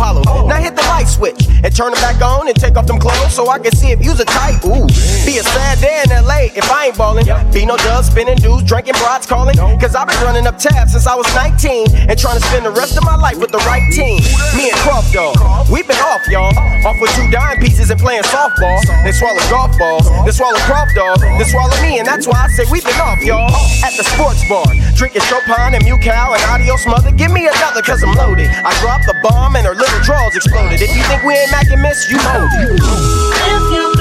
switch 1.13 1.45
and 1.63 1.69
turn 1.75 1.93
them 1.93 2.01
back 2.01 2.21
on 2.21 2.47
and 2.47 2.55
take 2.57 2.75
off 2.75 2.87
them 2.87 2.97
clothes 2.99 3.33
so 3.33 3.49
I 3.49 3.59
can 3.59 3.73
see 3.75 3.91
if 3.91 4.03
you's 4.03 4.19
a 4.19 4.25
type. 4.25 4.65
Ooh, 4.65 4.89
be 5.25 5.37
a 5.37 5.45
sad 5.45 5.77
day 5.79 6.01
in 6.01 6.09
LA 6.09 6.49
if 6.57 6.65
I 6.71 6.87
ain't 6.89 6.97
ballin'. 6.97 7.25
Be 7.53 7.65
no 7.65 7.77
dubs, 7.77 8.09
spinning 8.09 8.37
dudes, 8.37 8.63
drinking 8.63 8.97
broads 8.97 9.25
calling. 9.25 9.55
Cause 9.77 9.93
I've 9.95 10.07
been 10.07 10.21
running 10.25 10.47
up 10.47 10.57
tabs 10.57 10.93
since 10.93 11.05
I 11.05 11.15
was 11.15 11.27
19 11.35 12.09
and 12.09 12.17
trying 12.17 12.39
to 12.39 12.43
spend 12.49 12.65
the 12.65 12.73
rest 12.73 12.97
of 12.97 13.03
my 13.05 13.15
life 13.15 13.37
with 13.37 13.51
the 13.51 13.61
right 13.69 13.85
team. 13.93 14.19
Me 14.57 14.73
and 14.73 14.79
Croft 14.81 15.13
Dog, 15.13 15.37
we 15.69 15.83
been 15.83 16.01
off, 16.09 16.25
y'all. 16.27 16.51
Off 16.83 16.97
with 16.99 17.13
two 17.15 17.29
dime 17.29 17.59
pieces 17.59 17.89
and 17.91 17.99
playing 17.99 18.23
softball. 18.23 18.81
They 19.03 19.11
swallow 19.11 19.43
golf 19.49 19.77
balls, 19.77 20.09
they 20.25 20.31
swallow 20.31 20.59
Croft 20.65 20.95
Dog, 20.95 21.19
they 21.21 21.45
swallow 21.45 21.75
me, 21.81 21.99
and 21.99 22.07
that's 22.07 22.27
why 22.27 22.45
I 22.45 22.47
say 22.49 22.65
we 22.71 22.81
been 22.81 22.97
off, 22.99 23.21
y'all. 23.21 23.51
At 23.85 23.93
the 23.95 24.03
sports 24.03 24.41
bar, 24.49 24.65
drinking 24.95 25.21
Chopin 25.29 25.75
and 25.75 25.83
Mucal 25.85 26.33
and 26.33 26.43
Audio 26.49 26.75
Smother. 26.77 27.11
Give 27.11 27.31
me 27.31 27.47
another, 27.47 27.81
cause 27.81 28.01
I'm 28.03 28.15
loaded. 28.15 28.49
I 28.49 28.71
dropped 28.81 29.05
the 29.05 29.15
bomb 29.21 29.55
and 29.55 29.65
her 29.67 29.75
little 29.75 29.99
drawers 30.01 30.35
exploded. 30.35 30.81
If 30.81 30.95
you 30.95 31.02
think 31.07 31.23
we 31.23 31.33
ain't 31.33 31.51
Mac 31.51 31.69
and 31.71 31.81
Miss, 31.81 32.09
you 32.09 32.17
hold. 32.19 32.49
If 32.53 33.63
you 33.71 33.93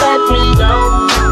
let 0.00 0.30
me 0.30 0.54
know. 0.54 1.25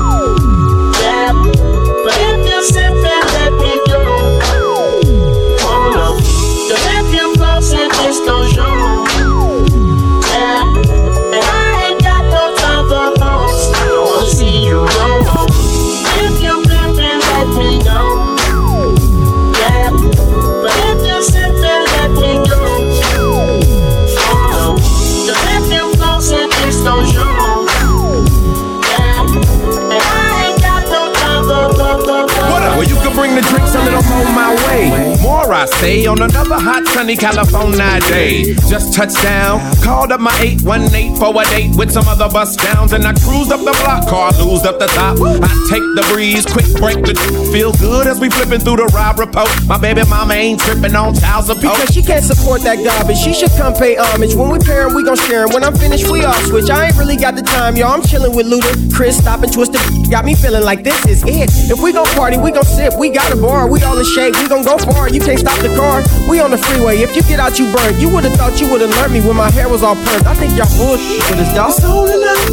I 35.52 35.66
say, 35.66 36.06
on 36.06 36.22
another 36.22 36.58
hot, 36.58 36.86
sunny 36.86 37.16
California 37.16 38.00
day. 38.08 38.54
Just 38.68 38.94
touched 38.94 39.22
down, 39.22 39.60
called 39.82 40.12
up 40.12 40.20
my 40.20 40.36
818 40.40 41.16
for 41.16 41.30
a 41.30 41.44
date 41.46 41.76
with 41.76 41.90
some 41.90 42.06
other 42.08 42.28
bus 42.28 42.56
downs, 42.56 42.92
and 42.92 43.04
I 43.04 43.12
cruised 43.12 43.52
up 43.52 43.60
the 43.60 43.76
block, 43.84 44.08
car 44.08 44.32
loosed 44.32 44.64
up 44.64 44.78
the 44.78 44.86
top. 44.88 45.18
I 45.20 45.52
take 45.70 45.84
the 45.94 46.04
breeze, 46.12 46.46
quick 46.46 46.66
break 46.80 47.04
the 47.04 47.14
feel 47.52 47.72
good 47.74 48.06
as 48.06 48.20
we 48.20 48.30
flipping 48.30 48.60
through 48.60 48.76
the 48.76 48.86
ride 48.90 49.18
report. 49.18 49.48
My 49.66 49.78
baby 49.78 50.02
mama 50.08 50.34
ain't 50.34 50.60
tripping 50.60 50.94
on 50.96 51.14
child 51.14 51.46
support. 51.46 51.78
Because 51.78 51.94
she 51.94 52.02
can't 52.02 52.24
support 52.24 52.62
that 52.62 52.82
garbage. 52.82 53.18
She 53.18 53.32
should 53.32 53.52
come 53.52 53.74
pay 53.74 53.96
homage. 53.96 54.34
When 54.34 54.50
we 54.50 54.58
pair 54.58 54.88
we 54.88 55.04
gon' 55.04 55.16
share. 55.16 55.46
When 55.48 55.62
I'm 55.62 55.76
finished, 55.76 56.10
we 56.10 56.24
all 56.24 56.34
switch. 56.50 56.70
I 56.70 56.86
ain't 56.86 56.96
really 56.96 57.16
got 57.16 57.36
the 57.36 57.42
time, 57.42 57.76
y'all. 57.76 57.92
I'm 57.92 58.02
chillin' 58.02 58.34
with 58.34 58.46
Luda. 58.46 58.94
Chris, 58.94 59.18
stop 59.18 59.42
and 59.42 59.52
twist 59.52 59.72
the 59.72 59.78
Got 60.10 60.24
me 60.24 60.34
feeling 60.34 60.64
like 60.64 60.82
this 60.82 60.98
is 61.06 61.22
it. 61.24 61.50
If 61.70 61.80
we 61.82 61.92
gon' 61.92 62.06
party, 62.14 62.38
we 62.38 62.50
gon' 62.50 62.64
sip. 62.64 62.94
We 62.98 63.10
got 63.10 63.32
a 63.32 63.36
bar, 63.36 63.68
we 63.68 63.82
all 63.82 63.98
in 63.98 64.04
shape. 64.04 64.34
We 64.36 64.48
gon' 64.48 64.64
go 64.64 64.78
far. 64.78 65.08
You 65.08 65.20
can't 65.20 65.43
stop 65.44 65.60
the 65.60 65.76
car. 65.76 66.02
We 66.28 66.40
on 66.40 66.50
the 66.50 66.58
freeway. 66.58 66.98
If 66.98 67.14
you 67.14 67.22
get 67.22 67.38
out, 67.38 67.58
you 67.58 67.70
burn. 67.72 68.00
You 68.00 68.08
would've 68.08 68.32
thought 68.34 68.60
you 68.60 68.70
would've 68.70 68.90
learned 68.90 69.12
me 69.12 69.20
when 69.20 69.36
my 69.36 69.50
hair 69.50 69.68
was 69.68 69.82
all 69.82 69.96
permed. 69.96 70.26
I 70.26 70.34
think 70.34 70.56
y'all 70.56 70.72
bullshit 70.76 71.22
with 71.28 71.38
this 71.38 71.52
dog. 71.54 71.70
It's 71.70 71.84
all 71.84 72.08
enough. 72.08 72.48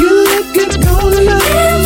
You 0.00 0.08
look 0.28 0.54
good, 0.54 0.86
cold 0.86 1.14
enough. 1.14 1.79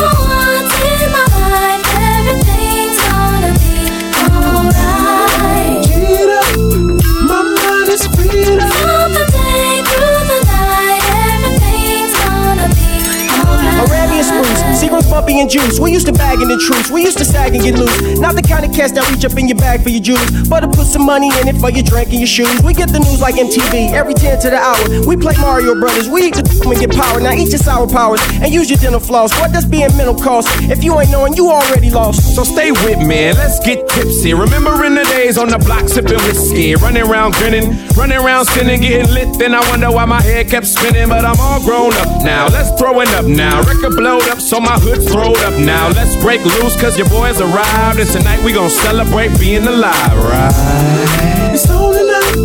Juice. 15.47 15.79
We 15.79 15.91
used 15.91 16.07
to 16.07 16.13
bag 16.13 16.41
in 16.41 16.47
the 16.47 16.57
truce. 16.57 16.89
We 16.89 17.03
used 17.03 17.17
to 17.19 17.25
sag 17.25 17.55
and 17.55 17.63
get 17.63 17.75
loose. 17.75 18.19
Not 18.19 18.35
the 18.35 18.41
kind 18.41 18.65
of 18.65 18.73
cats 18.73 18.93
that 18.93 19.09
reach 19.11 19.25
up 19.25 19.37
in 19.37 19.47
your 19.47 19.57
bag 19.57 19.83
for 19.83 19.89
your 19.89 20.01
jewels, 20.01 20.47
but 20.49 20.61
to 20.61 20.67
put 20.67 20.87
some 20.87 21.05
money 21.05 21.29
in 21.41 21.47
it 21.47 21.57
for 21.57 21.69
your 21.69 21.83
drink 21.83 22.09
and 22.09 22.19
your 22.19 22.27
shoes. 22.27 22.61
We 22.63 22.73
get 22.73 22.89
the 22.89 22.99
news 22.99 23.21
like 23.21 23.35
MTV 23.35 23.93
every 23.93 24.13
10 24.13 24.41
to 24.41 24.49
the 24.49 24.57
hour. 24.57 24.81
We 25.05 25.17
play 25.17 25.35
Mario 25.39 25.79
Brothers. 25.79 26.09
We 26.09 26.27
eat 26.27 26.35
the 26.35 26.45
and 26.65 26.79
get 26.79 26.91
power. 26.91 27.19
Now 27.19 27.33
eat 27.33 27.49
your 27.49 27.59
sour 27.61 27.87
powers 27.87 28.21
and 28.41 28.51
use 28.53 28.69
your 28.69 28.79
dental 28.79 28.99
floss. 28.99 29.31
What 29.39 29.51
does 29.51 29.65
being 29.65 29.95
mental 29.95 30.15
cost? 30.15 30.47
If 30.69 30.83
you 30.83 30.97
ain't 30.99 31.11
knowing, 31.11 31.33
you 31.33 31.49
already 31.49 31.89
lost. 31.89 32.35
So 32.35 32.43
stay 32.43 32.71
with 32.71 32.99
me 32.99 33.33
let's 33.33 33.59
get 33.59 33.87
tipsy. 33.89 34.33
Remembering 34.33 34.95
the 34.95 35.03
days 35.05 35.37
on 35.37 35.49
the 35.49 35.57
block 35.59 35.87
sipping 35.87 36.21
whiskey, 36.25 36.75
running 36.75 37.03
around 37.03 37.33
grinning, 37.35 37.75
running 37.95 38.17
around 38.17 38.45
sinning, 38.45 38.81
getting 38.81 39.11
lit. 39.13 39.37
Then 39.37 39.53
I 39.53 39.61
wonder 39.69 39.91
why 39.91 40.05
my 40.05 40.21
head 40.21 40.49
kept 40.49 40.67
spinning, 40.67 41.09
but 41.09 41.25
I'm 41.25 41.39
all 41.39 41.61
grown 41.63 41.93
up 41.93 42.23
now. 42.23 42.47
Let's 42.47 42.71
throw 42.79 42.99
it 43.01 43.09
up 43.09 43.25
now. 43.25 43.61
Record 43.63 43.95
blowed 43.95 44.27
up, 44.29 44.39
so 44.39 44.59
my 44.59 44.77
hood's 44.79 45.05
throwed 45.35 45.53
up 45.53 45.59
now. 45.59 45.89
Let's 45.89 46.15
break 46.15 46.41
loose, 46.43 46.79
cause 46.79 46.97
your 46.97 47.09
boys 47.09 47.41
arrived. 47.41 47.99
And 47.99 48.09
tonight 48.09 48.43
we 48.43 48.53
gon' 48.53 48.69
celebrate 48.69 49.37
being 49.39 49.65
alive, 49.67 50.17
right? 50.17 51.51
It's 51.53 51.69
all 51.69 51.93
enough. 51.93 52.35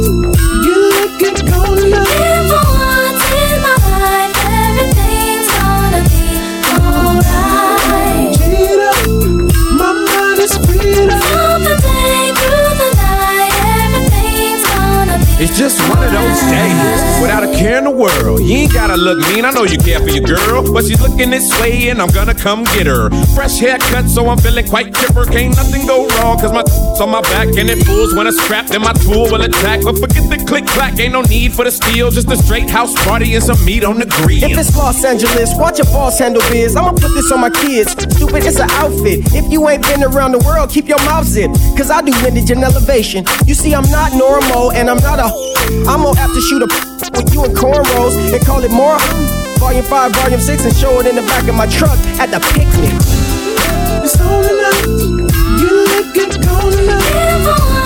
You 0.65 0.91
look 0.91 1.19
good, 1.19 1.53
cold 1.53 1.79
enough. 1.79 2.40
It's 15.51 15.59
just 15.59 15.81
one 15.91 15.99
of 15.99 16.13
those 16.13 16.41
days 16.47 17.21
without 17.21 17.43
a 17.43 17.51
care 17.59 17.79
in 17.79 17.85
the 17.85 17.91
world. 17.91 18.39
You 18.39 18.71
ain't 18.71 18.73
gotta 18.73 18.97
look 18.97 19.19
mean, 19.35 19.45
I 19.45 19.51
know 19.51 19.65
you 19.65 19.79
care 19.79 19.99
for 19.99 20.09
your 20.09 20.23
girl, 20.23 20.63
but 20.73 20.85
she's 20.85 21.03
looking 21.03 21.31
this 21.31 21.51
way 21.61 21.91
and 21.91 22.01
I'm 22.01 22.09
gonna 22.11 22.37
come 22.37 22.63
get 22.71 22.87
her. 22.87 23.11
Fresh 23.35 23.59
haircut, 23.59 24.09
so 24.09 24.29
I'm 24.29 24.39
feeling 24.39 24.69
quite 24.69 24.95
chipper. 24.95 25.27
Can't 25.27 25.57
nothing 25.57 25.89
go 25.89 26.07
wrong, 26.23 26.39
cause 26.39 26.53
my 26.53 26.63
on 27.03 27.11
my 27.11 27.21
back 27.23 27.49
and 27.59 27.69
it 27.69 27.85
pulls 27.85 28.15
when 28.15 28.29
it's 28.29 28.41
strapped 28.45 28.71
and 28.71 28.85
my 28.85 28.93
tool 28.93 29.27
will 29.27 29.43
attack. 29.43 29.83
But 29.83 29.99
forget 29.99 30.30
click 30.51 30.67
clack, 30.67 30.99
ain't 30.99 31.13
no 31.13 31.23
need 31.23 31.53
for 31.53 31.65
the 31.65 31.71
steel, 31.71 32.11
just 32.11 32.29
a 32.29 32.37
straight 32.37 32.69
house 32.69 32.93
party 33.07 33.37
and 33.37 33.45
some 33.45 33.65
meat 33.65 33.85
on 33.85 34.01
the 34.01 34.07
grill. 34.07 34.43
If 34.43 34.59
it's 34.59 34.77
Los 34.77 35.05
Angeles, 35.05 35.55
watch 35.55 35.79
your 35.79 35.87
boss 35.95 36.19
handle 36.19 36.43
biz. 36.51 36.75
I'ma 36.75 36.91
put 36.91 37.15
this 37.15 37.31
on 37.31 37.41
my 37.41 37.51
kids. 37.51 37.93
Stupid, 37.93 38.43
it's 38.43 38.59
an 38.59 38.69
outfit. 38.83 39.21
If 39.33 39.47
you 39.53 39.69
ain't 39.69 39.85
been 39.87 40.03
around 40.03 40.33
the 40.33 40.43
world, 40.43 40.69
keep 40.69 40.89
your 40.89 40.99
mouth 41.07 41.25
zipped. 41.25 41.55
Cause 41.79 41.89
I 41.89 42.03
do 42.03 42.11
windage 42.25 42.51
and 42.51 42.65
elevation. 42.65 43.25
You 43.47 43.55
see, 43.55 43.73
I'm 43.77 43.89
not 43.95 44.11
normal 44.13 44.73
and 44.73 44.91
I'm 44.91 44.99
not 44.99 45.21
a. 45.21 45.31
I'm 45.87 46.03
gonna 46.03 46.19
have 46.19 46.35
to 46.35 46.41
shoot 46.41 46.63
a 46.63 46.67
with 47.15 47.33
you 47.33 47.45
in 47.45 47.55
cornrows 47.55 48.19
and 48.19 48.45
call 48.45 48.65
it 48.65 48.73
more. 48.73 48.99
Volume 49.63 49.85
5, 49.85 50.13
Volume 50.17 50.41
6, 50.41 50.65
and 50.65 50.75
show 50.75 50.99
it 50.99 51.07
in 51.07 51.15
the 51.15 51.23
back 51.31 51.47
of 51.47 51.55
my 51.55 51.67
truck 51.71 51.99
at 52.19 52.35
the 52.35 52.41
picnic. 52.59 52.99
It's 54.03 54.19
all 54.19 54.43
enough. 54.43 54.83
You 55.63 55.71
look 55.87 56.11
good, 56.13 56.43
cold 56.43 56.75
enough. 56.75 57.80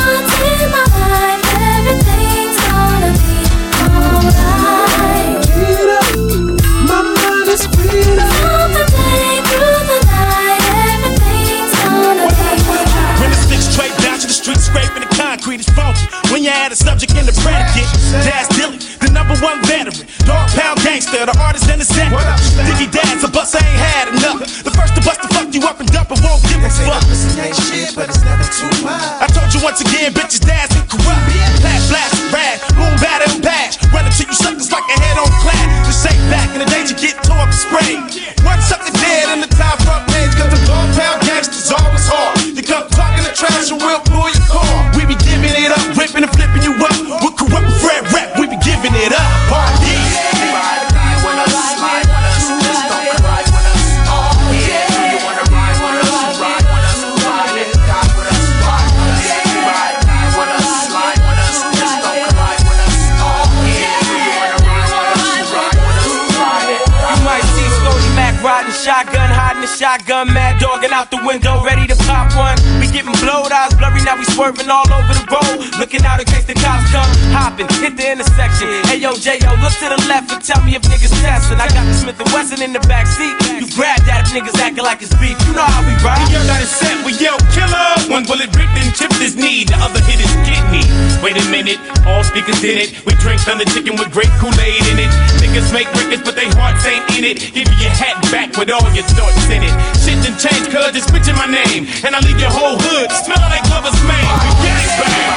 Swerving 74.45 74.69
all 74.69 74.85
over 74.93 75.13
the 75.17 75.25
road. 75.33 75.57
Looking 75.81 76.05
out 76.05 76.21
in 76.21 76.27
case 76.29 76.45
the 76.45 76.53
cops 76.61 76.93
come, 76.93 77.09
hopping, 77.33 77.69
hit 77.81 77.97
the 77.97 78.05
intersection. 78.13 78.69
Hey 78.85 79.01
yo, 79.01 79.17
J.O., 79.17 79.51
look 79.65 79.73
to 79.81 79.89
the 79.89 80.01
left 80.05 80.29
and 80.33 80.45
tell 80.45 80.61
me 80.65 80.77
if 80.77 80.85
niggas 80.85 81.17
testing. 81.25 81.57
I 81.57 81.69
got 81.73 81.89
the 81.89 81.97
Smith 81.97 82.21
and 82.21 82.29
Wesson 82.29 82.61
in 82.61 82.77
the 82.77 82.85
back 82.85 83.09
seat. 83.09 83.33
You 83.57 83.65
grab 83.73 84.05
that 84.05 84.29
if 84.29 84.37
niggas 84.37 84.61
acting 84.61 84.85
like 84.85 85.01
it's 85.01 85.17
beef. 85.17 85.41
You 85.49 85.57
know 85.57 85.65
how 85.65 85.81
we 85.89 85.97
ride. 86.05 86.21
We 86.29 86.37
yelled 86.37 86.53
out 86.53 86.61
his 86.61 86.69
set, 86.69 86.93
we 87.09 87.17
yelled 87.17 87.41
killer. 87.57 87.89
One 88.13 88.29
bullet 88.29 88.53
ripped 88.53 88.77
and 88.77 88.93
chipped 88.93 89.17
his 89.17 89.33
knee, 89.33 89.65
the 89.65 89.81
other 89.81 90.01
hit 90.05 90.21
his 90.21 90.35
kidney. 90.45 90.85
Wait 91.25 91.41
a 91.41 91.45
minute, 91.49 91.81
all 92.05 92.21
speakers 92.21 92.61
did 92.61 92.77
it. 92.77 92.89
We 93.09 93.17
drink 93.25 93.41
thunder 93.41 93.65
chicken 93.65 93.97
with 93.97 94.13
great 94.13 94.31
Kool-Aid 94.37 94.85
in 94.93 94.99
it. 95.01 95.13
Niggas 95.55 95.73
make 95.73 95.87
records, 95.95 96.23
but 96.27 96.35
they 96.35 96.51
hearts 96.59 96.83
ain't 96.83 97.07
in 97.15 97.23
it. 97.23 97.39
Give 97.55 97.63
you 97.63 97.87
your 97.87 97.95
hat 97.95 98.19
back 98.35 98.59
with 98.59 98.75
all 98.75 98.91
your 98.91 99.07
thoughts 99.15 99.47
in 99.47 99.63
it. 99.63 99.71
Shit 100.03 100.19
done 100.19 100.35
changed, 100.35 100.67
cuz 100.75 100.91
just 100.91 101.15
mention 101.15 101.39
my 101.39 101.47
name. 101.47 101.87
And 102.03 102.11
I 102.11 102.19
leave 102.27 102.43
your 102.43 102.51
whole 102.51 102.75
hood 102.75 103.07
smelling 103.23 103.55
like 103.55 103.63
Glover's 103.71 103.95
Main. 104.03 104.19
We 104.59 104.67
gang 104.67 104.91
bang. 104.99 105.31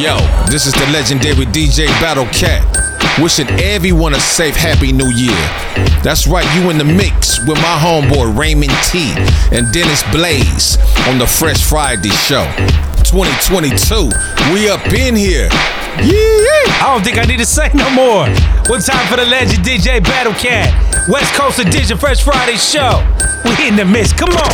Yo, 0.00 0.16
this 0.48 0.64
is 0.64 0.72
the 0.72 0.88
legendary 0.92 1.44
DJ 1.52 1.88
Battle 2.00 2.24
Cat. 2.32 2.85
Wishing 3.20 3.48
everyone 3.60 4.12
a 4.12 4.20
safe, 4.20 4.54
happy 4.54 4.92
new 4.92 5.08
year. 5.08 5.32
That's 6.04 6.26
right, 6.26 6.44
you 6.54 6.68
in 6.68 6.76
the 6.76 6.84
mix 6.84 7.38
with 7.40 7.56
my 7.56 7.78
homeboy 7.80 8.36
Raymond 8.36 8.72
T 8.84 9.14
and 9.56 9.72
Dennis 9.72 10.02
Blaze 10.12 10.76
on 11.08 11.18
the 11.18 11.26
Fresh 11.26 11.64
Friday 11.64 12.10
Show. 12.10 12.44
2022, 13.08 14.10
we 14.52 14.68
up 14.68 14.84
in 14.92 15.16
here. 15.16 15.48
Yeah, 15.96 16.84
I 16.84 16.92
don't 16.92 17.02
think 17.02 17.16
I 17.16 17.24
need 17.24 17.38
to 17.38 17.46
say 17.46 17.70
no 17.72 17.88
more. 17.88 18.28
One 18.68 18.82
time 18.82 19.06
for 19.08 19.16
the 19.16 19.24
legend 19.24 19.64
DJ 19.64 20.04
Battle 20.04 20.34
Cat. 20.34 20.68
West 21.08 21.32
Coast 21.32 21.58
Edition 21.58 21.96
Fresh 21.96 22.22
Friday 22.22 22.56
Show. 22.56 23.00
We 23.46 23.68
in 23.68 23.76
the 23.76 23.84
mix. 23.84 24.12
Come 24.12 24.34
on. 24.34 24.50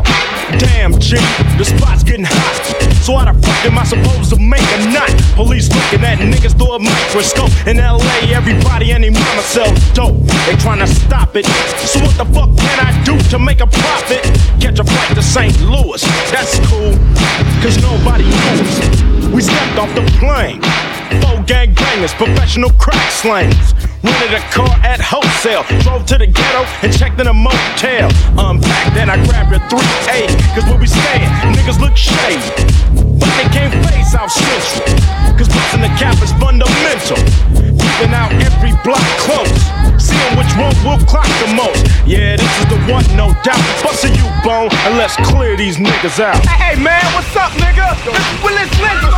Damn, 0.59 0.93
G, 1.01 1.17
the 1.57 1.65
spot's 1.65 2.05
getting 2.05 2.27
hot. 2.29 2.61
So 3.01 3.17
how 3.17 3.33
the 3.33 3.35
fuck 3.41 3.65
am 3.65 3.79
I 3.79 3.85
supposed 3.85 4.29
to 4.31 4.39
make 4.39 4.61
a 4.61 4.93
knot? 4.93 5.09
Police 5.35 5.73
looking 5.73 6.05
at 6.05 6.19
niggas 6.19 6.53
through 6.59 6.77
a 6.77 6.79
microscope. 6.79 7.51
In 7.67 7.79
LA, 7.79 8.37
everybody 8.37 8.93
and 8.93 9.03
their 9.03 9.13
mama 9.13 9.43
sells 9.43 9.81
dope. 9.97 10.21
They 10.45 10.61
tryna 10.61 10.87
stop 10.87 11.35
it. 11.37 11.47
So 11.89 12.05
what 12.05 12.17
the 12.21 12.29
fuck 12.37 12.53
can 12.59 12.79
I 12.85 12.93
do 13.05 13.17
to 13.31 13.39
make 13.39 13.61
a 13.61 13.67
profit? 13.67 14.23
Catch 14.61 14.79
a 14.79 14.85
flight 14.85 15.15
to 15.17 15.23
St. 15.23 15.57
Louis. 15.63 16.03
That's 16.29 16.61
cool, 16.69 16.93
cause 17.65 17.81
nobody 17.81 18.29
knows. 18.29 19.33
We 19.33 19.41
stepped 19.41 19.79
off 19.79 19.89
the 19.97 20.05
plane. 20.21 20.61
Four 21.23 21.43
gang 21.45 21.73
bangers, 21.73 22.13
professional 22.13 22.71
crack 22.77 23.11
slangers. 23.11 23.73
Rented 24.03 24.35
a 24.35 24.43
car 24.51 24.75
at 24.83 24.99
wholesale. 24.99 25.63
Drove 25.87 26.05
to 26.07 26.19
the 26.19 26.27
ghetto 26.27 26.67
and 26.83 26.91
checked 26.91 27.21
in 27.21 27.31
a 27.31 27.33
motel. 27.33 28.11
Unpacked, 28.35 28.95
then 28.99 29.07
I 29.09 29.15
grabbed 29.23 29.55
a 29.55 29.63
3A. 29.71 30.27
Cause 30.59 30.67
where 30.67 30.79
we 30.79 30.91
staying, 30.91 31.31
niggas 31.55 31.79
look 31.79 31.95
shady. 31.95 32.43
But 32.99 33.31
they 33.39 33.47
can't 33.55 33.71
face 33.87 34.11
South 34.11 34.35
Central. 34.35 34.91
Cause 35.39 35.47
busting 35.47 35.87
the 35.87 35.93
cap 35.95 36.19
is 36.19 36.35
fundamental. 36.43 37.15
Keeping 37.79 38.11
out 38.11 38.35
every 38.43 38.75
block 38.83 39.07
close. 39.23 39.55
Seeing 40.03 40.35
which 40.35 40.51
one 40.59 40.75
will 40.83 40.99
clock 41.07 41.31
the 41.39 41.55
most. 41.55 41.87
Yeah, 42.03 42.35
this 42.35 42.53
is 42.59 42.67
the 42.75 42.83
one, 42.91 43.07
no 43.15 43.31
doubt. 43.47 43.63
Bust 43.87 44.03
a 44.03 44.11
you 44.11 44.27
bone 44.43 44.75
and 44.83 44.99
let's 44.99 45.15
clear 45.31 45.57
these 45.57 45.79
niggas 45.79 46.19
out. 46.19 46.43
Hey 46.51 46.75
man, 46.75 47.07
what's 47.15 47.31
up, 47.39 47.55
nigga? 47.55 47.95
This 48.03 48.19
is 48.19 48.43
Willis 48.43 48.73
Nigga. 48.83 49.13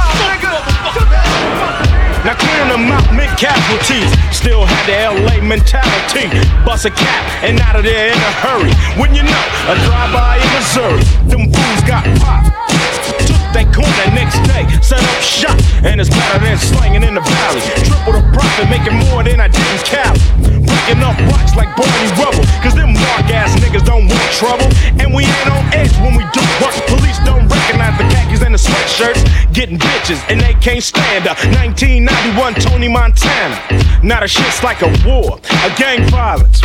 Now 2.25 2.35
clearing 2.37 2.69
them 2.69 2.91
out 2.91 3.05
meant 3.13 3.39
casualties. 3.39 4.09
Still 4.35 4.65
had 4.65 4.85
the 4.89 4.97
LA 5.21 5.45
mentality. 5.45 6.33
Bust 6.65 6.87
a 6.87 6.91
cap 6.91 7.45
and 7.45 7.61
out 7.61 7.77
of 7.77 7.85
there 7.85 8.09
in 8.09 8.17
a 8.17 8.33
hurry. 8.41 8.73
When 8.99 9.15
you 9.15 9.23
know, 9.23 9.45
a 9.69 9.75
drive-by 9.85 10.41
in 10.41 10.49
Missouri. 10.57 11.05
Them 11.29 11.53
fools 11.53 11.83
got 11.85 12.05
popped. 12.21 13.34
Took 13.55 13.71
that 13.71 13.75
corner 13.87 14.07
next 14.19 14.43
day, 14.51 14.67
set 14.83 14.99
up 14.99 15.23
shop, 15.23 15.55
and 15.87 16.01
it's 16.03 16.11
better 16.11 16.43
than 16.43 16.59
slanging 16.59 17.07
in 17.07 17.15
the 17.15 17.23
valley. 17.23 17.63
Triple 17.87 18.19
the 18.19 18.25
profit, 18.35 18.67
making 18.67 18.99
more 19.07 19.23
than 19.23 19.39
I 19.39 19.47
did 19.47 19.63
in 19.71 19.79
Cali. 19.87 20.19
Breaking 20.67 20.99
up 21.07 21.15
rocks 21.31 21.55
like 21.55 21.71
Barney 21.79 22.11
Rubble, 22.19 22.43
cause 22.67 22.75
them 22.75 22.99
mark 22.99 23.31
ass 23.31 23.55
niggas 23.63 23.87
don't 23.87 24.11
want 24.11 24.27
trouble. 24.35 24.67
And 24.99 25.15
we 25.15 25.23
ain't 25.23 25.51
on 25.55 25.63
edge 25.71 25.95
when 26.03 26.19
we 26.19 26.27
do 26.35 26.43
work. 26.59 26.75
Police 26.91 27.23
don't 27.23 27.47
recognize 27.47 27.95
the 27.95 28.11
khakis 28.11 28.43
and 28.43 28.59
the 28.59 28.59
sweatshirts. 28.59 29.23
Getting 29.55 29.79
bitches, 29.79 30.19
and 30.27 30.43
they 30.43 30.59
can't 30.59 30.83
stand 30.83 31.31
up. 31.31 31.39
1991 31.55 32.59
Tony 32.59 32.91
Montana. 32.91 33.55
Now 34.03 34.19
the 34.19 34.27
shit's 34.27 34.67
like 34.67 34.83
a 34.83 34.91
war, 35.07 35.39
a 35.63 35.71
gang 35.79 36.03
violence. 36.11 36.59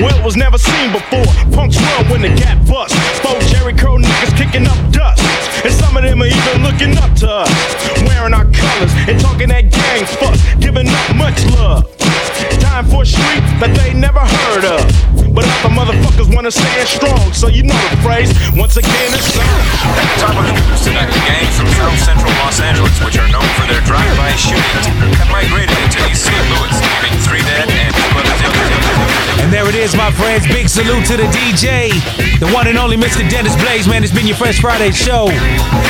Well, 0.00 0.10
it 0.16 0.24
was 0.24 0.36
never 0.36 0.58
seen 0.58 0.90
before. 0.90 1.28
Punks 1.52 1.78
run 1.78 2.10
when 2.10 2.22
the 2.22 2.34
gap 2.34 2.58
bust. 2.66 2.98
Four 3.22 3.38
Jheri 3.52 3.78
curl 3.78 3.98
niggas 4.00 4.34
kicking 4.34 4.66
up 4.66 4.80
dust. 4.90 5.20
And 5.64 5.72
some 5.72 5.96
of 5.96 6.02
them 6.02 6.22
are 6.22 6.31
even 6.32 6.62
looking 6.62 6.96
up 6.98 7.12
to 7.20 7.28
us. 7.28 7.50
Wearing 8.08 8.34
our 8.34 8.46
colors 8.46 8.92
and 9.08 9.20
talking 9.20 9.48
that 9.48 9.70
gang 9.70 10.04
fuck. 10.06 10.36
Giving 10.60 10.88
up 10.88 11.16
much 11.16 11.44
love. 11.52 11.84
Time 12.60 12.86
for 12.86 13.02
a 13.02 13.06
street 13.06 13.44
that 13.60 13.72
they 13.76 13.92
never 13.94 14.20
heard 14.20 14.64
of. 14.64 15.21
But 15.74 15.88
other 15.88 15.96
motherfuckers 15.96 16.34
wanna 16.34 16.50
stand 16.50 16.88
strong, 16.88 17.32
so 17.32 17.48
you 17.48 17.62
know 17.62 17.74
the 17.90 17.96
phrase. 18.02 18.32
Once 18.56 18.76
again, 18.76 19.08
it's 19.12 19.36
on. 19.38 19.44
At 19.96 20.04
the 20.04 20.20
top 20.20 20.36
of 20.36 20.44
the 20.44 20.52
news 20.52 20.80
tonight, 20.84 21.06
the 21.06 21.20
gangs 21.24 21.56
from 21.56 21.68
South 21.72 21.98
Central 21.98 22.32
Los 22.44 22.60
Angeles, 22.60 22.92
which 23.04 23.16
are 23.18 23.28
known 23.28 23.48
for 23.56 23.66
their 23.66 23.80
drive-by 23.82 24.32
shootings, 24.36 24.86
have 25.16 25.30
migrated 25.30 25.76
into 25.80 25.98
East 26.10 26.24
St. 26.28 26.44
Louis, 26.52 26.76
leaving 27.02 27.18
three 27.24 27.42
dead 27.42 27.68
and 27.70 27.94
two 27.94 28.18
others. 28.18 28.42
And 29.42 29.52
there 29.52 29.68
it 29.68 29.74
is, 29.74 29.96
my 29.96 30.10
friends. 30.12 30.46
Big 30.46 30.68
salute 30.68 31.04
to 31.06 31.16
the 31.16 31.26
DJ, 31.34 31.90
the 32.38 32.46
one 32.54 32.68
and 32.68 32.78
only 32.78 32.96
Mr. 32.96 33.28
Dennis 33.28 33.56
Blaze. 33.56 33.88
Man, 33.88 34.04
it's 34.04 34.12
been 34.12 34.26
your 34.26 34.36
Fresh 34.36 34.60
Friday 34.60 34.92
show. 34.92 35.28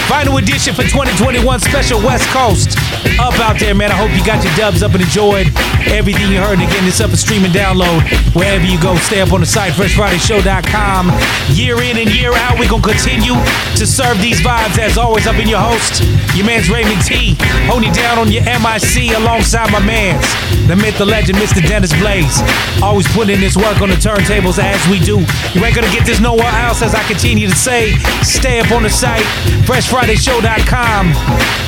Final 0.08 0.38
edition 0.38 0.74
for 0.74 0.82
2021 0.82 1.60
special 1.60 2.00
West 2.00 2.26
Coast. 2.30 2.78
Up 3.20 3.38
out 3.40 3.58
there, 3.60 3.74
man. 3.74 3.92
I 3.92 3.96
hope 3.96 4.10
you 4.16 4.24
got 4.24 4.42
your 4.42 4.54
dubs 4.56 4.82
up 4.82 4.94
and 4.94 5.02
enjoyed 5.02 5.52
everything 5.92 6.32
you 6.32 6.38
heard. 6.40 6.58
And 6.58 6.68
again, 6.68 6.84
this 6.86 7.00
up 7.00 7.10
and 7.10 7.18
stream 7.18 7.44
and 7.44 7.52
download 7.52 8.00
wherever 8.34 8.64
you 8.64 8.80
go. 8.80 8.96
Stay 8.96 9.20
up 9.20 9.32
on 9.32 9.40
the 9.40 9.46
site, 9.46 9.71
freshfridayshow.com. 9.72 11.10
Year 11.52 11.80
in 11.82 11.96
and 11.98 12.12
year 12.14 12.32
out, 12.34 12.58
we're 12.58 12.68
going 12.68 12.82
to 12.82 12.88
continue 12.88 13.34
to 13.76 13.86
serve 13.86 14.20
these 14.20 14.40
vibes. 14.40 14.78
As 14.78 14.98
always, 14.98 15.26
I've 15.26 15.36
been 15.36 15.48
your 15.48 15.60
host, 15.60 16.02
your 16.36 16.46
man's 16.46 16.70
Raymond 16.70 17.00
T. 17.04 17.36
Holding 17.66 17.92
down 17.92 18.18
on 18.18 18.30
your 18.30 18.44
MIC 18.44 19.16
alongside 19.16 19.70
my 19.72 19.80
man's, 19.80 20.26
the 20.68 20.76
myth, 20.76 20.98
the 20.98 21.06
legend, 21.06 21.38
Mr. 21.38 21.66
Dennis 21.66 21.92
Blaze. 21.98 22.42
Always 22.82 23.08
putting 23.12 23.36
in 23.36 23.40
this 23.40 23.56
work 23.56 23.80
on 23.80 23.88
the 23.88 23.96
turntables 23.96 24.58
as 24.58 24.80
we 24.88 24.98
do. 25.00 25.24
You 25.56 25.64
ain't 25.64 25.74
gonna 25.74 25.92
get 25.92 26.04
this 26.04 26.20
nowhere 26.20 26.52
else, 26.64 26.82
as 26.82 26.94
I 26.94 27.02
continue 27.04 27.48
to 27.48 27.56
say. 27.56 27.96
Stay 28.22 28.60
up 28.60 28.70
on 28.72 28.82
the 28.82 28.90
site, 28.90 29.24
freshfridayshow.com. 29.64 31.12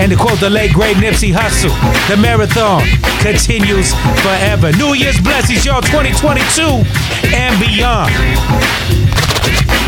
And 0.00 0.10
to 0.10 0.16
quote 0.16 0.40
the 0.40 0.50
late 0.50 0.72
great 0.72 0.96
Nipsey 0.96 1.32
Hussle, 1.32 1.72
the 2.08 2.16
marathon 2.16 2.82
continues 3.20 3.94
forever. 4.20 4.72
New 4.72 4.94
Year's 4.94 5.20
blessings, 5.20 5.64
y'all, 5.64 5.80
2022 5.82 6.84
and 7.32 7.58
beyond. 7.60 7.93
Yeah. 7.94 9.03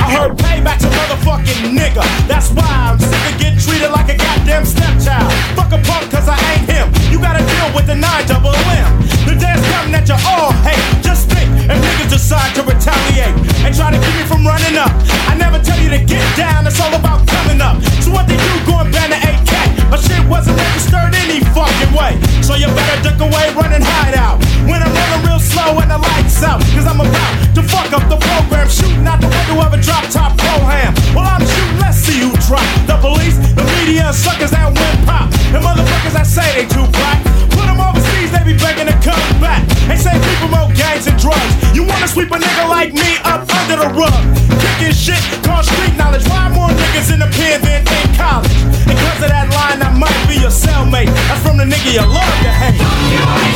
I 0.06 0.12
heard 0.12 0.36
payback's 0.38 0.84
a 0.84 0.90
motherfucking 0.92 1.74
nigga. 1.74 2.04
That's 2.28 2.50
why 2.52 2.68
I'm 2.68 2.98
sick 3.00 3.22
of 3.26 3.34
getting 3.40 3.58
treated 3.58 3.90
like 3.90 4.06
a 4.12 4.16
goddamn 4.16 4.64
stepchild. 4.64 5.32
Fuck 5.56 5.72
a 5.72 5.80
punk, 5.82 6.10
cause 6.12 6.28
I 6.28 6.38
ain't 6.52 6.68
him. 6.68 6.86
You 7.10 7.18
gotta 7.18 7.42
deal 7.42 7.68
with 7.74 7.86
the 7.86 7.96
9 7.96 8.04
double 8.28 8.54
M. 8.54 8.92
The 9.24 9.34
dance 9.34 9.64
coming 9.72 9.92
that 9.96 10.06
you 10.06 10.18
all 10.28 10.52
hate. 10.62 10.78
Just 11.02 11.32
think, 11.32 11.48
if 11.66 11.74
niggas 11.74 12.10
decide 12.12 12.54
to 12.54 12.62
retaliate 12.62 13.34
and 13.64 13.74
try 13.74 13.90
to 13.90 13.98
keep 13.98 14.14
me 14.14 14.24
from 14.28 14.46
running 14.46 14.76
up. 14.76 14.92
I 15.26 15.34
never 15.34 15.58
tell 15.58 15.80
you 15.80 15.90
to 15.90 15.98
get 15.98 16.22
down, 16.36 16.66
it's 16.66 16.78
all 16.78 16.94
about 16.94 17.26
coming 17.26 17.58
up. 17.58 17.80
So 18.04 18.12
what 18.12 18.28
they 18.28 18.38
do, 18.38 18.52
going 18.68 18.92
ban 18.92 19.10
the 19.10 19.18
AK. 19.18 19.90
My 19.90 19.98
shit 19.98 20.22
wasn't 20.30 20.60
registered 20.60 21.16
any 21.16 21.42
fucking 21.50 21.92
way. 21.96 22.14
So 22.44 22.54
you 22.54 22.68
better 22.70 22.98
duck 23.02 23.18
away, 23.18 23.50
run 23.58 23.72
and 23.72 23.82
hide 23.82 24.14
out. 24.14 24.38
When 24.68 24.78
I'm 24.84 24.92
running 24.92 25.22
real 25.26 25.40
slow 25.40 25.80
and 25.82 25.90
the 25.90 25.98
lights 25.98 26.42
out, 26.44 26.60
cause 26.76 26.86
I'm 26.86 27.00
about 27.00 27.34
to 27.56 27.62
fuck 27.64 27.90
up 27.96 28.04
the 28.12 28.18
program, 28.20 28.68
shooting 28.68 29.06
out 29.08 29.18
the 29.18 29.45
of 29.54 29.72
a 29.72 29.78
drop 29.78 30.02
top 30.10 30.34
Brougham. 30.36 30.90
Well, 31.14 31.22
I'm 31.22 31.42
shooting, 31.46 31.78
let's 31.78 31.98
see 31.98 32.18
who 32.18 32.34
drop. 32.50 32.66
The 32.90 32.98
police, 32.98 33.38
the 33.54 33.62
media, 33.78 34.10
suckers 34.12 34.50
that 34.50 34.66
win 34.74 34.96
pop. 35.06 35.30
The 35.54 35.62
motherfuckers 35.62 36.14
that 36.18 36.26
say 36.26 36.46
they 36.58 36.66
too 36.66 36.86
black. 36.90 37.22
Put 37.54 37.70
them 37.70 37.78
overseas, 37.78 38.34
they 38.34 38.42
be 38.42 38.58
begging 38.58 38.90
to 38.90 38.96
come 38.98 39.22
back. 39.38 39.62
They 39.86 39.94
say 39.94 40.18
we 40.18 40.32
promote 40.42 40.74
gangs 40.74 41.06
and 41.06 41.14
drugs. 41.14 41.54
You 41.70 41.86
wanna 41.86 42.08
sweep 42.10 42.30
a 42.34 42.38
nigga 42.42 42.66
like 42.66 42.92
me 42.92 43.22
up 43.22 43.46
under 43.46 43.78
the 43.78 43.90
rug? 43.94 44.18
Kicking 44.58 44.94
shit, 44.94 45.22
called 45.46 45.64
street 45.64 45.94
knowledge. 45.94 46.26
Why 46.26 46.50
more 46.50 46.72
niggas 46.72 47.14
in 47.14 47.22
the 47.22 47.30
pen 47.30 47.62
than 47.62 47.86
in 47.86 48.06
college? 48.18 48.50
Cause 48.90 49.22
of 49.22 49.30
that 49.30 49.46
line, 49.54 49.78
I 49.78 49.94
might 49.94 50.22
be 50.26 50.42
your 50.42 50.50
cellmate. 50.50 51.12
That's 51.30 51.42
from 51.46 51.56
the 51.56 51.64
nigga 51.64 51.94
you 51.94 52.04
love 52.04 52.36
to 52.42 52.50
hate. 52.50 53.55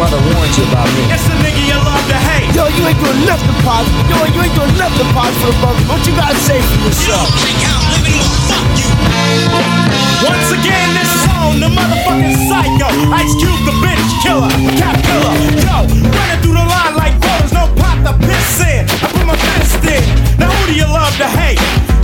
Mother 0.00 0.16
warned 0.32 0.56
you 0.56 0.64
about 0.72 0.88
me. 0.96 1.12
It's 1.12 1.28
the 1.28 1.36
nigga 1.44 1.60
you 1.60 1.76
love 1.76 2.00
to 2.08 2.16
hate. 2.16 2.48
Yo, 2.56 2.64
you 2.72 2.88
ain't 2.88 2.96
doing 2.96 3.20
nothing 3.28 3.52
positive. 3.60 4.08
Yo, 4.08 4.16
you 4.32 4.40
ain't 4.40 4.56
doing 4.56 4.72
nothing 4.80 5.08
positive, 5.12 5.52
brother. 5.60 5.84
What 5.92 6.00
you 6.08 6.16
gotta 6.16 6.40
say 6.40 6.56
for 6.56 6.88
yourself? 6.88 7.28
Once 10.24 10.48
again, 10.56 10.88
this 10.96 11.04
is 11.04 11.24
on 11.36 11.60
the 11.60 11.68
motherfucking 11.68 12.32
psycho. 12.48 12.88
Ice 13.12 13.34
Cube, 13.36 13.60
the 13.68 13.76
bitch 13.84 14.08
killer, 14.24 14.48
cat 14.80 14.96
killer. 15.04 15.36
Yo, 15.68 15.84
running 15.84 16.40
through 16.40 16.56
the 16.56 16.64
line 16.64 16.96
like 16.96 17.14
voters, 17.20 17.52
no 17.52 17.68
pot 17.76 18.00
to 18.08 18.16
piss 18.24 18.64
in. 18.64 18.88
I 19.04 19.06
put 19.12 19.26
my 19.28 19.36
fist 19.36 19.84
in. 19.84 20.00
Now 20.40 20.48
who 20.48 20.72
do 20.72 20.74
you 20.80 20.88
love 20.88 21.12
to 21.20 21.28
hate? 21.28 21.60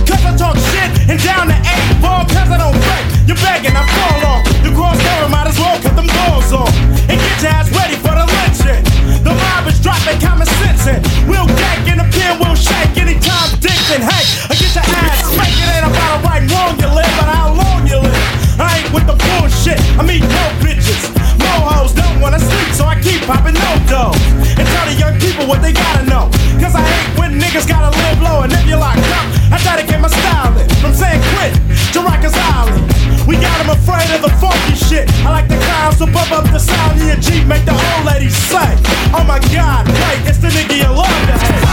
Cause 0.07 0.23
I 0.23 0.31
talk 0.39 0.55
shit 0.71 0.89
and 1.11 1.19
down 1.19 1.51
to 1.51 1.57
eight 1.67 1.99
ball, 1.99 2.23
cause 2.23 2.47
I 2.47 2.57
don't 2.57 2.79
break. 2.79 3.05
You're 3.27 3.39
begging, 3.43 3.75
I 3.75 3.83
fall 3.83 4.39
off. 4.39 4.41
The 4.63 4.71
cross 4.71 4.95
cover 5.03 5.27
might 5.27 5.51
as 5.51 5.59
well 5.59 5.75
cut 5.83 5.99
them 5.99 6.07
doors 6.07 6.51
off. 6.55 6.71
And 7.11 7.19
get 7.19 7.43
your 7.43 7.51
ass 7.51 7.67
ready 7.75 7.99
for 7.99 8.15
the 8.15 8.23
lynching. 8.23 8.83
The 9.19 9.35
mob 9.35 9.67
is 9.67 9.83
dropping 9.83 10.19
common 10.23 10.47
sense 10.63 10.87
in. 10.87 11.03
We'll 11.27 11.47
gag 11.59 11.91
in 11.91 11.99
the 11.99 12.07
pen, 12.07 12.39
we'll 12.39 12.55
shake 12.55 12.95
anytime 12.95 13.51
Dixon. 13.59 13.99
Hey, 13.99 14.23
I 14.47 14.55
get 14.55 14.71
your 14.71 14.87
ass 14.87 15.27
spank. 15.27 15.51
It 15.59 15.67
ain't 15.75 15.91
about 15.91 16.23
right 16.23 16.39
and 16.39 16.51
wrong 16.55 16.79
you 16.79 16.87
live, 16.87 17.11
but 17.19 17.27
how 17.27 17.51
long 17.51 17.83
you 17.83 17.99
live. 17.99 18.31
I 18.63 18.79
ain't 18.79 18.89
with 18.95 19.05
the 19.11 19.17
bullshit. 19.19 19.79
I 19.99 20.07
mean, 20.07 20.23
no 20.23 20.43
bitches. 20.63 21.16
No 21.47 21.55
hoes 21.71 21.93
don't 21.93 22.19
wanna 22.19 22.39
sleep, 22.39 22.69
so 22.75 22.83
I 22.85 22.99
keep 22.99 23.23
popping 23.23 23.55
no 23.55 23.71
dough. 23.87 24.13
And 24.59 24.65
tell 24.73 24.85
the 24.85 24.97
young 24.99 25.15
people 25.19 25.47
what 25.47 25.61
they 25.61 25.71
gotta 25.71 26.03
know. 26.05 26.27
Cause 26.59 26.75
I 26.75 26.83
hate 26.83 27.09
when 27.19 27.39
niggas 27.39 27.67
gotta 27.67 27.91
live 27.95 28.19
low. 28.21 28.43
And 28.43 28.51
if 28.51 28.63
you're 28.67 28.79
locked 28.79 29.07
up, 29.17 29.25
I 29.55 29.57
dedicate 29.63 30.01
my 30.01 30.09
style 30.09 30.53
in. 30.57 30.67
From 30.81 30.93
San 30.93 31.17
Quentin 31.31 31.61
to 31.93 31.99
Rikers 32.03 32.35
Island. 32.35 32.83
We 33.27 33.35
got 33.35 33.55
them 33.59 33.71
afraid 33.75 34.07
of 34.15 34.21
the 34.21 34.31
funky 34.39 34.75
shit. 34.75 35.05
I 35.27 35.29
like 35.31 35.47
the 35.47 35.59
clowns, 35.59 35.97
so 35.99 36.05
bump 36.05 36.31
up 36.31 36.45
the 36.51 36.59
sound 36.59 36.99
of 36.99 37.05
your 37.05 37.19
Jeep, 37.19 37.45
make 37.45 37.65
the 37.65 37.75
old 37.75 38.03
ladies 38.07 38.35
say, 38.35 38.71
Oh 39.11 39.23
my 39.27 39.39
god, 39.51 39.83
wait, 39.87 40.19
it's 40.29 40.39
the 40.39 40.47
nigga 40.47 40.75
you 40.79 40.91
love 40.91 41.11
to 41.27 41.35
hate. 41.35 41.63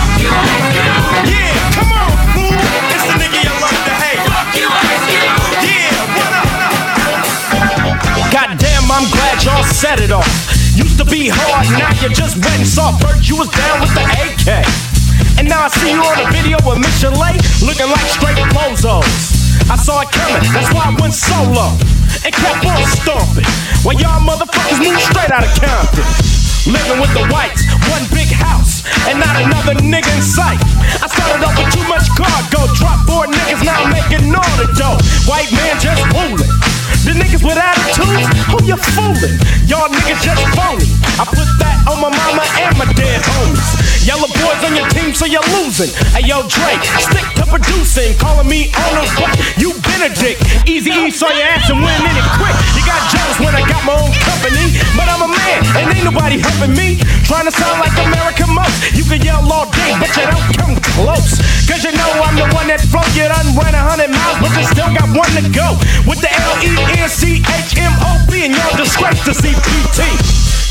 Yeah, 1.30 1.54
come 1.78 1.90
on, 1.94 2.10
fool. 2.34 2.58
It's 2.94 3.06
the 3.06 3.16
nigga 3.22 3.38
you 3.38 3.54
love 3.62 3.80
to 3.86 3.94
hate. 4.02 4.18
Yeah, 5.62 6.18
what 6.18 6.32
up? 6.34 6.43
Goddamn, 8.34 8.90
I'm 8.90 9.06
glad 9.14 9.46
y'all 9.46 9.62
set 9.62 10.02
it 10.02 10.10
off. 10.10 10.26
Used 10.74 10.98
to 10.98 11.06
be 11.06 11.30
hard, 11.30 11.70
now 11.78 11.86
you're 12.02 12.10
just 12.10 12.34
wet 12.42 12.58
and 12.58 12.66
soft. 12.66 12.98
Bert, 12.98 13.22
you 13.30 13.38
was 13.38 13.46
down 13.46 13.78
with 13.78 13.94
the 13.94 14.02
AK. 14.02 14.50
And 15.38 15.46
now 15.46 15.62
I 15.62 15.70
see 15.70 15.94
you 15.94 16.02
on 16.02 16.18
a 16.18 16.26
video 16.34 16.58
with 16.66 16.82
Michel'le, 16.82 17.30
looking 17.62 17.86
like 17.86 18.02
straight 18.10 18.34
bozos. 18.50 19.06
I 19.70 19.78
saw 19.78 20.02
it 20.02 20.10
coming, 20.10 20.42
that's 20.50 20.66
why 20.74 20.90
I 20.90 20.92
went 20.98 21.14
solo 21.14 21.78
and 22.26 22.34
kept 22.34 22.66
on 22.66 22.82
stomping. 22.98 23.46
While 23.86 24.02
y'all 24.02 24.18
motherfuckers 24.18 24.82
move 24.82 24.98
straight 24.98 25.30
out 25.30 25.46
of 25.46 25.54
Compton. 25.54 26.02
Living 26.66 26.98
with 26.98 27.14
the 27.14 27.22
whites, 27.30 27.62
one 27.86 28.02
big 28.10 28.34
house, 28.34 28.82
and 29.06 29.22
not 29.22 29.38
another 29.38 29.78
nigga 29.78 30.10
in 30.10 30.26
sight. 30.26 30.58
I 30.98 31.06
started 31.06 31.38
off 31.38 31.54
with 31.54 31.70
too 31.70 31.86
much 31.86 32.10
cargo, 32.18 32.66
drop 32.74 32.98
four 33.06 33.30
niggas, 33.30 33.62
now 33.62 33.78
I'm 33.78 33.94
making 33.94 34.26
all 34.34 34.54
the 34.58 34.66
dough. 34.74 34.98
White 35.30 35.54
man 35.54 35.78
just 35.78 36.02
fooling. 36.10 36.73
The 37.02 37.12
niggas 37.18 37.42
with 37.42 37.58
attitudes, 37.58 38.30
who 38.48 38.56
you 38.64 38.76
fooling? 38.94 39.36
Y'all 39.66 39.88
niggas 39.90 40.22
just 40.22 40.42
phony. 40.54 40.88
I 41.18 41.24
put 41.26 41.48
that 41.58 41.84
on 41.90 42.00
my 42.00 42.08
mama 42.08 42.44
and 42.62 42.78
my 42.78 42.86
dead 42.94 43.20
homies. 43.22 43.83
So 45.24 45.32
you're 45.32 45.52
losing. 45.56 45.88
Hey 46.12 46.28
yo, 46.28 46.44
Dre, 46.44 46.76
stick 47.00 47.24
to 47.40 47.48
producing, 47.48 48.12
calling 48.20 48.44
me 48.44 48.68
owner, 48.76 49.08
but 49.16 49.32
you 49.56 49.72
been 49.80 50.04
a 50.04 50.12
dick. 50.12 50.36
Easy 50.68 50.92
E 50.92 51.08
saw 51.08 51.32
your 51.32 51.48
ass 51.48 51.64
and 51.72 51.80
went 51.80 51.96
in 51.96 52.12
it 52.12 52.28
quick. 52.36 52.52
You 52.76 52.84
got 52.84 53.00
jealous 53.08 53.40
when 53.40 53.56
I 53.56 53.64
got 53.64 53.80
my 53.88 53.96
own 53.96 54.12
company, 54.20 54.76
but 54.92 55.08
I'm 55.08 55.24
a 55.24 55.32
man 55.32 55.60
and 55.80 55.96
ain't 55.96 56.04
nobody 56.04 56.36
helping 56.36 56.76
me. 56.76 57.00
Trying 57.24 57.48
to 57.48 57.54
sound 57.56 57.80
like 57.80 57.96
American 58.04 58.52
most. 58.52 58.76
You 58.92 59.00
can 59.08 59.24
yell 59.24 59.40
all 59.48 59.64
day, 59.72 59.96
but 59.96 60.12
you 60.12 60.28
don't 60.28 60.44
come 60.60 60.76
close. 60.92 61.40
Cause 61.64 61.80
you 61.88 61.96
know 61.96 62.10
I'm 62.20 62.36
the 62.36 62.44
one 62.52 62.68
that 62.68 62.84
float. 62.84 63.08
You 63.16 63.24
done 63.24 63.48
ran 63.56 63.72
a 63.72 63.80
hundred 63.80 64.12
miles, 64.12 64.44
but 64.44 64.52
you 64.52 64.64
still 64.68 64.92
got 64.92 65.08
one 65.08 65.32
to 65.40 65.44
go. 65.48 65.72
With 66.04 66.20
the 66.20 66.28
L 66.28 66.54
E 66.60 66.76
N 67.00 67.08
C 67.08 67.40
H 67.40 67.80
M 67.80 67.96
O 68.04 68.20
P, 68.28 68.44
and 68.44 68.52
y'all 68.52 68.76
disgrace 68.76 69.24
to 69.24 69.32
CPT. 69.32 70.04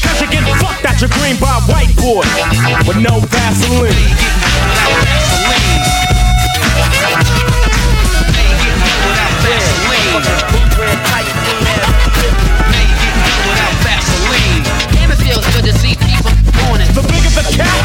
Cause 0.06 0.22
you 0.22 0.30
get 0.30 0.46
fucked 0.62 0.86
out 0.86 1.02
your 1.02 1.10
green 1.10 1.42
by 1.42 1.58
white 1.66 1.90
boy 1.98 2.22
with 2.86 3.02
no 3.02 3.18
Vaseline. 3.34 4.43
The 16.94 17.02
bigger 17.02 17.30
the 17.42 17.58
cat, 17.58 17.83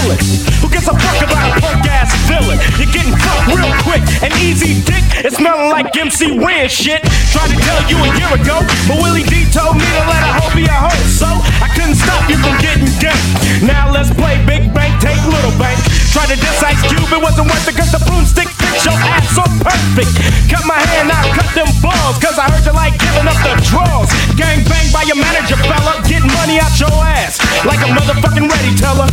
Who 0.00 0.72
gives 0.72 0.88
a 0.88 0.96
fuck 0.96 1.20
about 1.20 1.44
a 1.44 1.60
punk 1.60 1.84
ass 1.84 2.08
villain? 2.24 2.56
You're 2.80 2.88
getting 2.88 3.12
fucked 3.20 3.52
real 3.52 3.68
quick. 3.84 4.00
And 4.24 4.32
easy 4.40 4.80
dick 4.88 5.04
is 5.20 5.36
smelling 5.36 5.68
like 5.68 5.92
MC 5.92 6.40
Ren 6.40 6.72
shit. 6.72 7.04
Tried 7.28 7.52
to 7.52 7.58
tell 7.60 7.80
you 7.84 8.00
a 8.00 8.08
year 8.16 8.32
ago, 8.32 8.64
but 8.88 8.96
Willie 8.96 9.28
D 9.28 9.44
told 9.52 9.76
me 9.76 9.84
to 9.84 10.02
let 10.08 10.24
a 10.24 10.30
hoe 10.40 10.52
be 10.56 10.64
a 10.64 10.72
hoe. 10.72 11.04
So 11.04 11.28
I 11.60 11.68
couldn't 11.76 12.00
stop 12.00 12.24
you 12.32 12.40
from 12.40 12.56
getting 12.64 12.88
gay. 12.96 13.12
Now 13.60 13.92
let's 13.92 14.08
play 14.08 14.40
Big 14.48 14.72
Bank, 14.72 14.96
take 15.04 15.20
Little 15.28 15.52
Bank. 15.60 15.76
Try 16.16 16.24
to 16.32 16.36
diss 16.36 16.64
Ice 16.64 16.80
Cube, 16.88 17.04
it 17.12 17.20
wasn't 17.20 17.52
worth 17.52 17.68
it 17.68 17.76
cause 17.76 17.92
the 17.92 18.00
broomstick 18.08 18.48
fits 18.56 18.88
your 18.88 18.96
ass 18.96 19.28
so 19.36 19.44
perfect. 19.60 20.16
Cut 20.48 20.64
my 20.64 20.80
hair, 20.80 21.04
now 21.04 21.28
cut 21.36 21.52
them 21.52 21.68
balls, 21.84 22.16
cause 22.24 22.40
I 22.40 22.48
heard 22.48 22.64
you 22.64 22.72
like 22.72 22.96
giving 22.96 23.28
up 23.28 23.36
the 23.44 23.52
draws. 23.68 24.08
Gang 24.32 24.64
bang 24.64 24.88
by 24.96 25.04
your 25.04 25.20
manager, 25.20 25.60
fella. 25.60 26.00
Get 26.08 26.24
money 26.24 26.56
out 26.56 26.72
your 26.80 26.96
ass 27.04 27.36
like 27.68 27.84
a 27.84 27.88
motherfucking 27.92 28.48
ready 28.48 28.72
teller. 28.80 29.06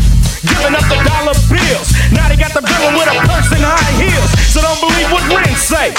Giving 0.45 0.75
up 0.77 0.85
the 0.85 0.99
dollar 1.01 1.33
bills. 1.49 1.89
Now 2.13 2.29
they 2.29 2.37
got 2.37 2.53
the 2.53 2.61
villain 2.61 2.93
with 2.93 3.09
a 3.09 3.17
purse 3.25 3.49
and 3.49 3.65
high 3.65 3.93
heels. 3.97 4.29
So 4.53 4.61
don't 4.61 4.77
believe 4.77 5.09
what 5.09 5.25
Ren 5.33 5.49
say. 5.57 5.93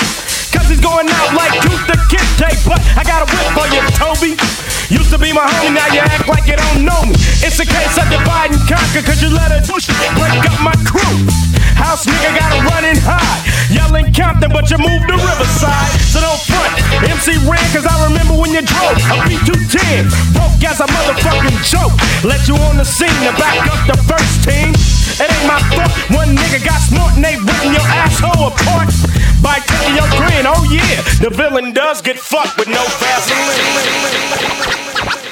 Cause 0.55 0.71
he's 0.71 0.81
going 0.81 1.11
out 1.11 1.35
like 1.35 1.59
Tooth 1.63 1.85
the 1.91 1.99
Kid 2.07 2.27
tape. 2.39 2.61
But 2.63 2.79
I 2.95 3.03
got 3.03 3.25
a 3.25 3.29
whip 3.29 3.47
for 3.57 3.67
you, 3.75 3.83
Toby. 3.99 4.78
Used 4.89 5.13
to 5.13 5.19
be 5.21 5.37
my 5.37 5.45
homie, 5.45 5.77
now 5.77 5.85
you 5.93 6.01
act 6.01 6.29
like 6.29 6.49
you 6.49 6.57
don't 6.57 6.81
know 6.81 7.05
me. 7.05 7.13
It's 7.45 7.61
a 7.61 7.69
case 7.69 7.97
of 8.01 8.09
divide 8.09 8.57
and 8.57 8.63
conquer, 8.65 9.05
cause 9.05 9.21
you 9.21 9.29
let 9.29 9.53
a 9.53 9.61
douche 9.61 9.93
break 10.17 10.41
up 10.49 10.57
my 10.65 10.73
crew. 10.89 11.29
House 11.77 12.09
nigga 12.09 12.33
gotta 12.33 12.65
run 12.65 12.89
and 12.89 12.97
hide. 12.97 13.45
Yelling 13.69 14.09
Compton, 14.17 14.49
but 14.49 14.73
you 14.73 14.81
moved 14.81 15.05
to 15.13 15.17
Riverside. 15.21 15.93
So 16.09 16.25
don't 16.25 16.41
front. 16.41 16.73
MC 17.05 17.37
Ren, 17.45 17.61
cause 17.69 17.85
I 17.85 18.09
remember 18.09 18.33
when 18.33 18.57
you 18.57 18.65
drove 18.65 18.97
a 19.13 19.17
B210. 19.29 20.09
Broke 20.33 20.65
as 20.65 20.81
a 20.81 20.89
motherfucking 20.89 21.61
joke. 21.69 21.93
Let 22.25 22.49
you 22.49 22.57
on 22.73 22.81
the 22.81 22.89
scene 22.89 23.13
to 23.29 23.33
back 23.37 23.61
up 23.69 23.93
the 23.93 23.99
first 24.09 24.41
team. 24.49 24.73
It 25.21 25.29
ain't 25.29 25.45
my 25.45 25.61
fault. 25.77 25.93
One 26.17 26.33
nigga 26.33 26.65
got 26.65 26.81
smart 26.81 27.13
and 27.13 27.25
they 27.25 27.37
ripping 27.37 27.77
your 27.77 27.85
asshole 27.93 28.57
apart 28.57 28.89
by 29.45 29.61
taking 29.69 30.01
your 30.01 30.09
grin. 30.17 30.49
Oh 30.49 30.65
yeah, 30.73 31.05
the 31.21 31.29
villain 31.29 31.77
does 31.77 32.01
get 32.01 32.19
fucked 32.19 32.57
with 32.57 32.69
no 32.69 32.81
Vaseline. 33.05 34.78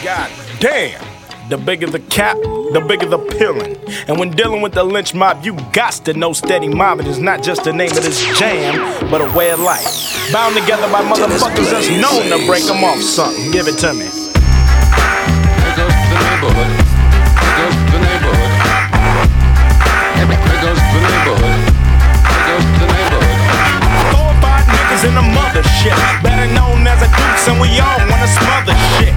God 0.07 0.31
damn. 0.61 1.03
The 1.49 1.59
bigger 1.59 1.89
the 1.89 1.99
cap, 1.99 2.37
the 2.37 2.85
bigger 2.87 3.07
the 3.07 3.19
pillin'. 3.19 3.75
And 4.07 4.21
when 4.21 4.31
dealing 4.31 4.63
with 4.63 4.73
the 4.73 4.85
lynch 4.85 5.15
mob, 5.15 5.45
you 5.45 5.57
got 5.73 5.95
to 6.07 6.15
know 6.15 6.33
steady 6.33 6.69
mobbing 6.69 7.09
is 7.09 7.19
not 7.19 7.43
just 7.43 7.65
the 7.65 7.73
name 7.73 7.91
of 7.91 8.05
this 8.05 8.23
jam, 8.39 8.79
but 9.11 9.21
a 9.21 9.27
way 9.37 9.51
of 9.51 9.59
life. 9.59 10.15
Bound 10.33 10.55
together 10.55 10.87
by 10.93 11.03
motherfuckers 11.03 11.73
that's 11.73 11.91
known 11.91 12.31
to 12.31 12.39
break 12.47 12.63
them 12.63 12.85
off 12.85 13.03
something. 13.03 13.51
Give 13.51 13.67
it 13.67 13.79
to 13.83 13.95
me. 13.95 14.07
There 14.07 15.75
goes 15.75 15.91
the 15.91 16.19
neighborhood. 16.23 16.71
There 17.35 17.59
goes 17.59 17.75
the 17.91 17.99
neighborhood. 17.99 18.55
There 20.23 20.27
goes 20.63 20.79
the 20.87 21.03
neighborhood. 21.03 21.67
There 21.67 22.47
goes 22.47 22.63
the 22.79 22.87
neighborhood. 22.95 23.43
Four 24.15 24.31
or 24.31 24.39
five 24.39 24.71
niggas 24.71 25.03
in 25.03 25.19
the 25.19 25.27
mothership. 25.35 25.99
Better 26.23 26.47
known 26.55 26.87
as 26.87 27.03
a 27.03 27.11
dukes, 27.11 27.51
and 27.51 27.59
we 27.59 27.75
all 27.83 27.99
wanna 28.07 28.31
smother 28.31 28.79
shit 29.03 29.11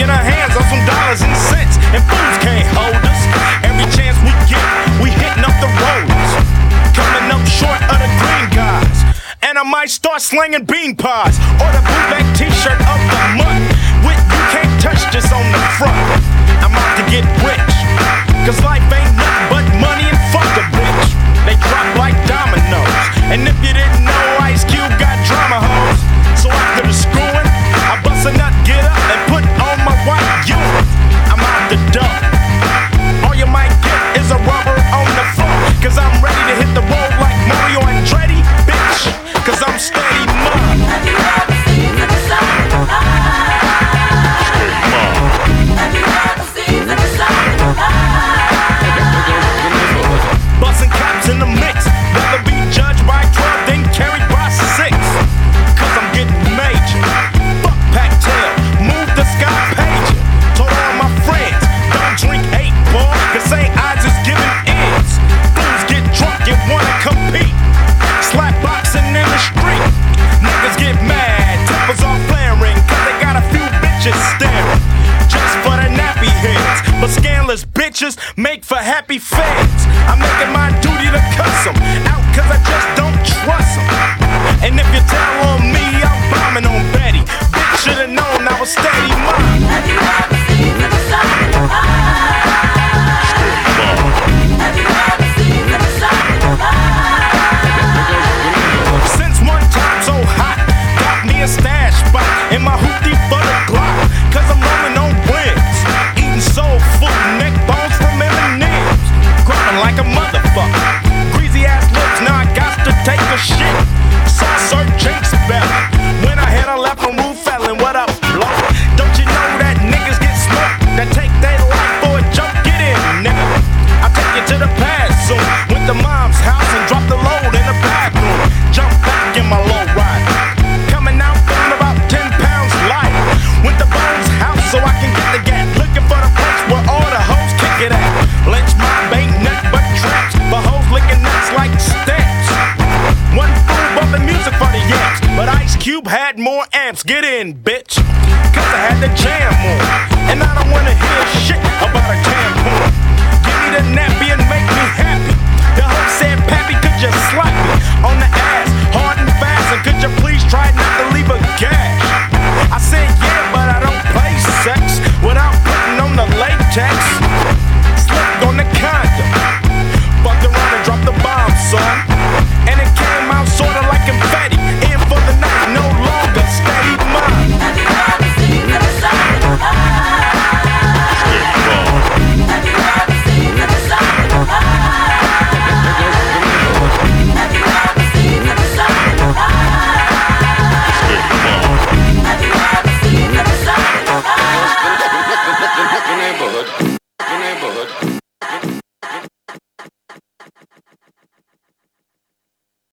get 0.00 0.08
our 0.08 0.24
hands 0.24 0.56
on 0.56 0.64
some 0.72 0.80
dollars 0.88 1.20
and 1.20 1.36
cents, 1.36 1.76
and 1.92 2.00
fools 2.08 2.36
can't 2.40 2.64
hold 2.72 2.96
us. 3.04 3.20
Every 3.68 3.84
chance 3.92 4.16
we 4.24 4.32
get, 4.48 4.64
we 5.04 5.12
hitting 5.12 5.44
up 5.44 5.52
the 5.60 5.68
roads, 5.68 6.30
coming 6.96 7.28
up 7.28 7.44
short 7.44 7.76
of 7.84 8.00
the 8.00 8.08
green 8.16 8.48
guys. 8.48 8.96
And 9.44 9.60
I 9.60 9.64
might 9.68 9.92
start 9.92 10.24
slinging 10.24 10.64
bean 10.64 10.96
pies 10.96 11.36
or 11.60 11.68
the 11.76 11.84
blue 11.84 12.04
back 12.08 12.24
T-shirt 12.32 12.80
of 12.80 13.00
the 13.12 13.20
month. 13.44 13.68
With 14.00 14.16
you 14.16 14.42
can't 14.56 14.72
touch 14.80 15.04
this 15.12 15.28
on 15.36 15.44
the 15.52 15.60
front. 15.76 16.00
I'm 16.64 16.72
out 16.72 16.92
to 16.96 17.04
get 17.12 17.28
rich, 17.44 17.72
cause 18.48 18.56
life 18.64 18.80
ain't 18.96 19.12
nothing 19.20 19.52
but 19.52 19.64
money 19.84 20.08
and 20.08 20.20
fuck 20.32 20.48
a 20.56 20.64
bitch. 20.72 21.12
They 21.44 21.60
drop 21.60 21.88
like 22.00 22.16
dominoes, 22.24 23.04
and 23.28 23.44
if 23.44 23.56
you 23.60 23.76
didn't 23.76 23.99
pictures 78.00 78.16
make 78.36 78.64
for 78.64 78.76
happy 78.76 79.18
fans. 79.18 79.84
I'm 80.08 80.18
making 80.18 80.52
my 80.52 80.79